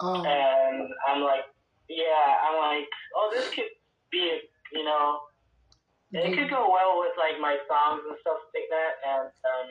[0.00, 1.46] Um, and I'm like,
[1.88, 3.70] yeah, I'm like, oh, this could
[4.10, 4.38] be, a,
[4.72, 5.20] you know,
[6.12, 9.68] it could go well with like my songs and stuff like that, and um,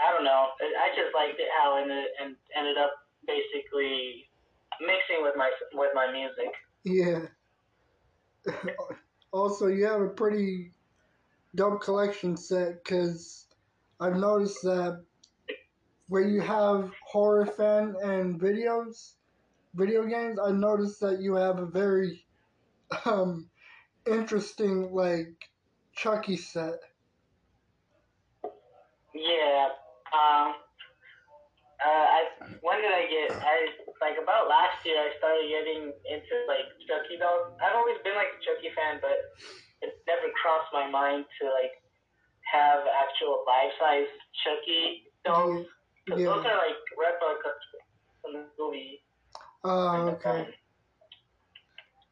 [0.00, 2.92] I don't know, I just liked it how it ended, and ended up
[3.26, 4.26] basically
[4.80, 6.52] mixing with my with my music.
[6.84, 7.26] yeah.
[9.32, 10.70] also, you have a pretty
[11.54, 13.46] dope collection set because
[14.00, 15.02] I've noticed that
[16.08, 19.12] where you have horror fan and videos,
[19.74, 22.24] video games, I noticed that you have a very
[23.04, 23.48] um,
[24.06, 25.32] interesting like
[25.94, 26.80] Chucky set.
[29.14, 29.68] Yeah.
[30.12, 30.54] Um.
[31.84, 32.20] Uh, I
[32.62, 33.36] when did I get?
[33.36, 33.68] I
[34.00, 34.96] like about last year.
[34.96, 37.52] I started getting into like Chucky dolls.
[37.60, 39.16] I've always been like a Chucky fan, but
[39.82, 41.76] it never crossed my mind to like
[42.48, 44.10] have actual life size
[44.44, 45.66] Chucky dolls.
[46.04, 46.26] Because Yeah.
[46.26, 47.60] those are like replicas
[48.22, 49.02] from the movie.
[49.64, 50.54] Oh, okay.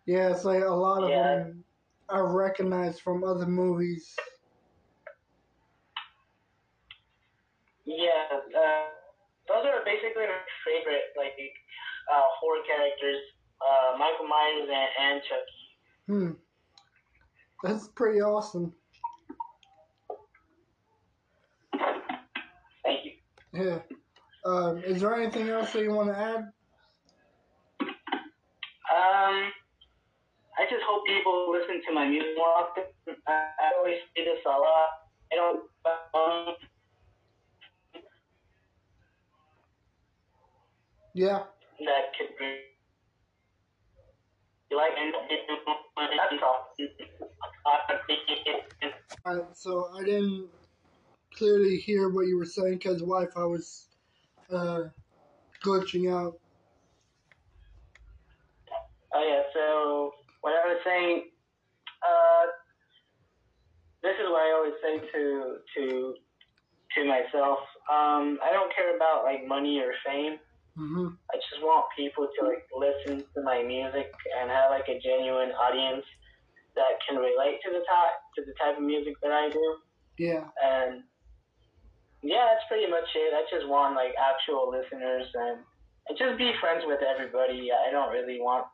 [0.07, 1.37] Yeah, it's like a lot of Yeah.
[1.37, 1.65] them
[2.09, 4.17] I recognize from other movies.
[7.85, 8.29] Yeah.
[8.31, 8.89] Uh,
[9.49, 11.39] those are basically my favorite like
[12.13, 13.21] uh, horror characters.
[13.61, 15.63] Uh, Michael Myers and, and Chucky.
[16.09, 16.33] Hmm.
[17.63, 18.75] That's pretty awesome.
[22.85, 23.13] Thank you.
[23.53, 23.81] Yeah.
[24.45, 26.41] Um, is there anything else that you want to add?
[28.91, 29.53] Um,
[30.59, 32.85] I just hope people listen to my music more often.
[33.29, 34.89] I, I always say this a lot.
[35.33, 35.61] I don't.
[36.15, 36.55] Um,
[41.15, 41.45] Yeah.
[41.85, 42.57] that could be
[44.71, 45.13] You like and
[46.19, 46.75] that's all.
[49.27, 50.49] Alright, so I didn't
[51.37, 53.87] clearly hear what you were saying because Wi-Fi was
[54.53, 54.85] uh,
[55.65, 56.39] glitching out.
[59.15, 59.43] Oh yeah.
[59.55, 61.31] So what I was saying,
[62.03, 62.47] uh,
[64.03, 66.15] this is what I always say to to
[66.97, 67.59] to myself.
[67.91, 70.39] Um, I don't care about like money or fame.
[70.77, 74.99] hmm I just want people to like listen to my music and have like a
[75.01, 76.05] genuine audience
[76.75, 79.77] that can relate to the type to the type of music that I do.
[80.19, 80.45] Yeah.
[80.63, 81.03] And
[82.23, 83.35] yeah, that's pretty much it.
[83.35, 85.59] I just want like actual listeners and,
[86.09, 87.71] and just be friends with everybody.
[87.73, 88.67] I don't really want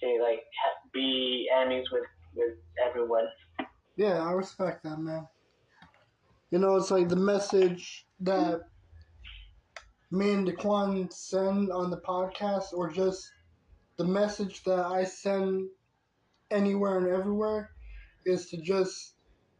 [0.00, 0.44] to like
[0.92, 2.04] be enemies with
[2.34, 3.26] with everyone.
[3.96, 5.26] Yeah, I respect that, man.
[6.50, 8.62] You know, it's like the message that
[10.10, 13.30] me and Diquan send on the podcast, or just
[13.96, 15.68] the message that I send
[16.50, 17.70] anywhere and everywhere,
[18.26, 19.14] is to just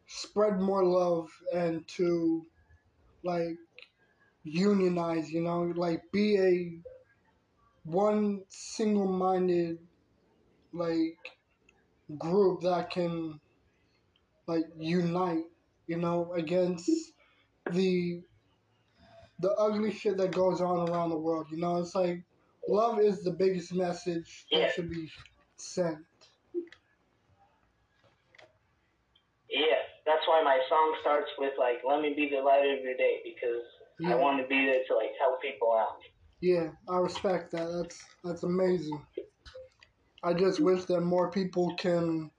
[0.07, 2.45] spread more love and to,
[3.25, 3.57] like,
[4.45, 6.79] unionize, you know, like, be a
[7.85, 9.79] one single minded,
[10.73, 11.19] like,
[12.19, 13.41] group that can
[14.47, 15.45] like unite,
[15.87, 16.91] you know, against
[17.71, 18.23] the
[19.41, 21.47] the ugly shit that goes on around the world.
[21.51, 22.23] You know, it's like
[22.69, 25.11] love is the biggest message that should be
[25.57, 25.99] sent.
[29.49, 32.97] Yeah, that's why my song starts with like "Let me be the light of your
[32.97, 33.63] day" because
[34.07, 35.99] I want to be there to like help people out.
[36.41, 37.69] Yeah, I respect that.
[37.71, 39.01] That's that's amazing.
[40.25, 42.31] I just wish that more people can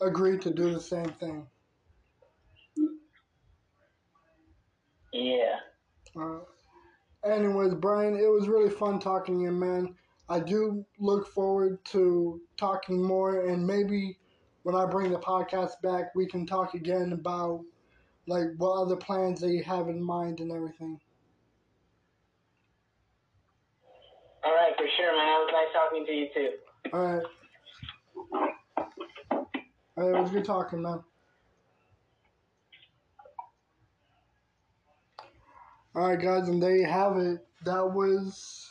[0.00, 1.46] agree to do the same thing.
[5.12, 5.56] Yeah.
[6.20, 6.40] Uh,
[7.24, 9.94] anyways, Bryan, it was really fun talking to you, man.
[10.28, 14.18] I do look forward to talking more, and maybe
[14.66, 17.64] when I bring the podcast back, we can talk again about
[18.26, 20.98] like what other plans that you have in mind and everything.
[24.44, 25.28] All right, for sure, man.
[25.28, 26.50] It was nice talking to you too.
[26.92, 27.22] All right.
[29.96, 30.98] All right, it was good talking, man.
[35.94, 37.46] All right, guys, and there you have it.
[37.64, 38.68] That was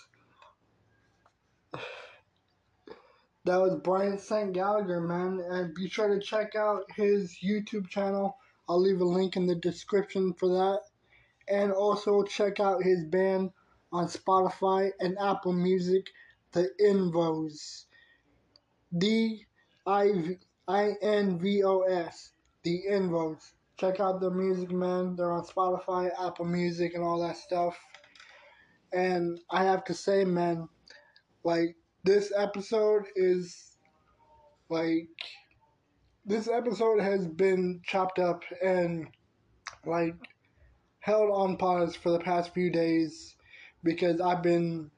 [3.46, 4.54] that was Bryan St.
[4.54, 5.40] Gallagher, man.
[5.50, 8.38] And be sure to check out his YouTube channel.
[8.68, 10.82] I'll leave a link in the description for that.
[11.48, 13.52] And also check out his band
[13.92, 16.08] on Spotify and Apple Music,
[16.54, 17.86] The Invos.
[18.98, 19.46] D
[19.86, 22.32] I I N V O S.
[22.64, 23.52] The Invos.
[23.78, 25.16] Check out their music, man.
[25.16, 27.78] They're on Spotify, Apple Music, and all that stuff.
[28.92, 30.70] And I have to say, man,
[31.44, 31.76] like,
[32.06, 33.78] this episode is
[34.70, 35.10] like
[36.24, 39.08] this episode has been chopped up and
[39.88, 40.14] like
[41.00, 43.36] held on pause for the past few days
[43.84, 44.92] because I've been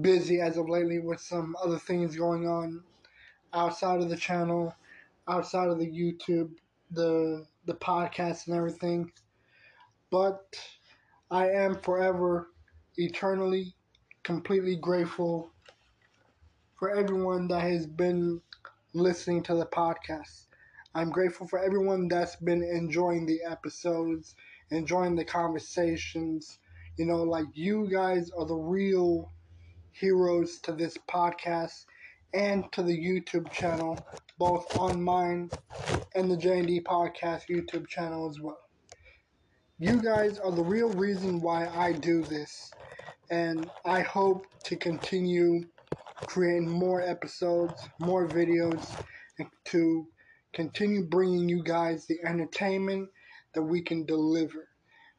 [0.00, 2.82] busy as of lately with some other things going on
[3.52, 4.74] outside of the channel,
[5.28, 6.50] outside of the YouTube,
[6.90, 9.12] the the podcast and everything.
[10.10, 10.58] But
[11.30, 12.48] I am forever
[12.96, 13.74] eternally
[14.24, 15.52] completely grateful
[16.80, 18.40] for everyone that has been
[18.94, 20.46] listening to the podcast.
[20.94, 24.34] I'm grateful for everyone that's been enjoying the episodes,
[24.70, 26.58] enjoying the conversations.
[26.96, 29.30] You know, like you guys are the real
[29.92, 31.84] heroes to this podcast
[32.32, 34.02] and to the YouTube channel,
[34.38, 35.50] both on mine
[36.14, 38.58] and the J&D Podcast YouTube channel as well.
[39.78, 42.70] You guys are the real reason why I do this,
[43.30, 45.64] and I hope to continue
[46.26, 48.86] creating more episodes, more videos,
[49.64, 50.06] to
[50.52, 53.08] continue bringing you guys the entertainment
[53.54, 54.68] that we can deliver.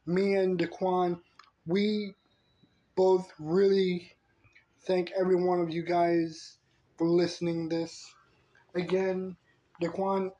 [0.06, 1.18] Me and Diquan,
[1.66, 2.14] we
[2.96, 4.12] both really
[4.86, 6.56] thank every one of you guys
[6.98, 8.14] for listening this.
[8.74, 9.36] Again,
[9.82, 10.30] Diquan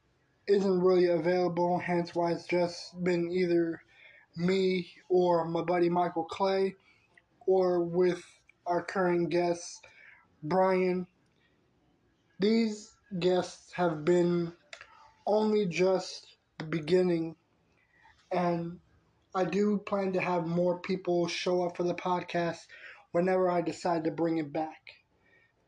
[0.46, 3.80] isn't really available, hence why it's just been either
[4.36, 6.74] me or my buddy Michael Clay
[7.46, 8.22] or with
[8.66, 9.80] our current guests
[10.44, 11.06] Bryan.
[12.40, 14.52] These guests have been
[15.24, 16.26] only just
[16.58, 17.36] the beginning,
[18.32, 18.80] and
[19.36, 22.66] I do plan to have more people show up for the podcast
[23.12, 24.80] whenever I decide to bring it back.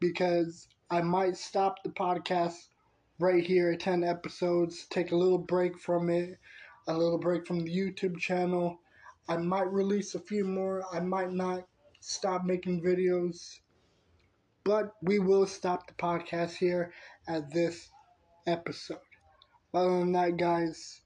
[0.01, 2.67] Because I might stop the podcast
[3.21, 6.37] right here at 10 episodes, take a little break from it,
[6.89, 8.81] a little break from the YouTube channel.
[9.29, 11.69] I might release a few more, I might not
[12.01, 13.61] stop making videos
[14.65, 16.93] but we will stop the podcast here
[17.29, 17.91] at this
[18.47, 18.99] episode.
[19.75, 21.03] Other than that, guys,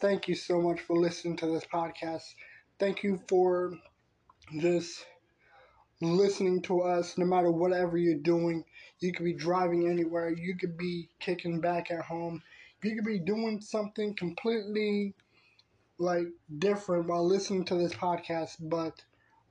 [0.00, 2.34] thank you so much for listening to this podcast.
[2.78, 3.74] Thank you for
[4.60, 5.06] just
[6.02, 8.64] listening to us no matter whatever you're doing.
[9.00, 12.42] You could be driving anywhere, you could be kicking back at home,
[12.82, 15.14] you could be doing something completely
[15.98, 16.28] like
[16.58, 19.02] different while listening to this podcast, but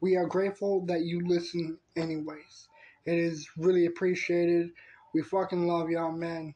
[0.01, 2.68] we are grateful that you listen anyways.
[3.09, 4.69] It is really appreciated.
[5.15, 6.53] We fucking love y'all, man.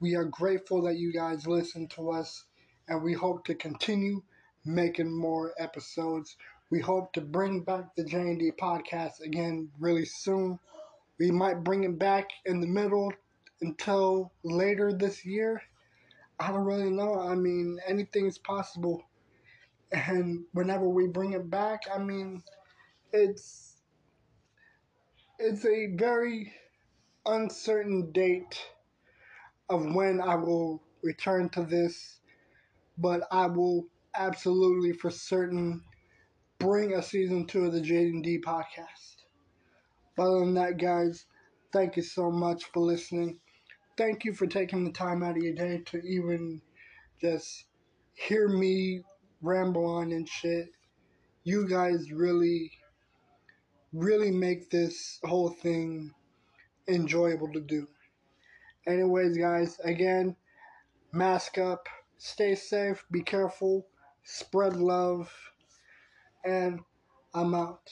[0.00, 2.44] We are grateful that you guys listen to us,
[2.88, 4.20] and we hope to continue
[4.64, 6.36] making more episodes.
[6.70, 10.58] We hope to bring back the J&D podcast again really soon.
[11.20, 13.12] We might bring it back in the middle
[13.60, 15.62] until later this year.
[16.40, 17.20] I don't really know.
[17.20, 19.04] I mean, anything's possible.
[19.92, 22.42] And whenever we bring it back, I mean,
[23.12, 23.71] it's
[25.42, 26.52] it's a very
[27.26, 28.64] uncertain date
[29.68, 32.20] of when I will return to this,
[32.96, 35.82] but I will absolutely for certain
[36.60, 39.16] bring a season two of the J&D podcast.
[40.16, 41.24] Other than that, guys,
[41.72, 43.40] thank you so much for listening.
[43.98, 46.62] Thank you for taking the time out of your day to even
[47.20, 47.64] just
[48.14, 49.02] hear me
[49.40, 50.68] ramble on and shit.
[51.42, 52.70] You guys really
[53.92, 56.12] really make this whole thing
[56.88, 57.86] enjoyable to do.
[58.86, 60.34] Anyways, guys, again,
[61.12, 61.88] mask up,
[62.18, 63.86] stay safe, be careful,
[64.24, 65.32] spread love,
[66.44, 66.80] and
[67.34, 67.88] I'm out.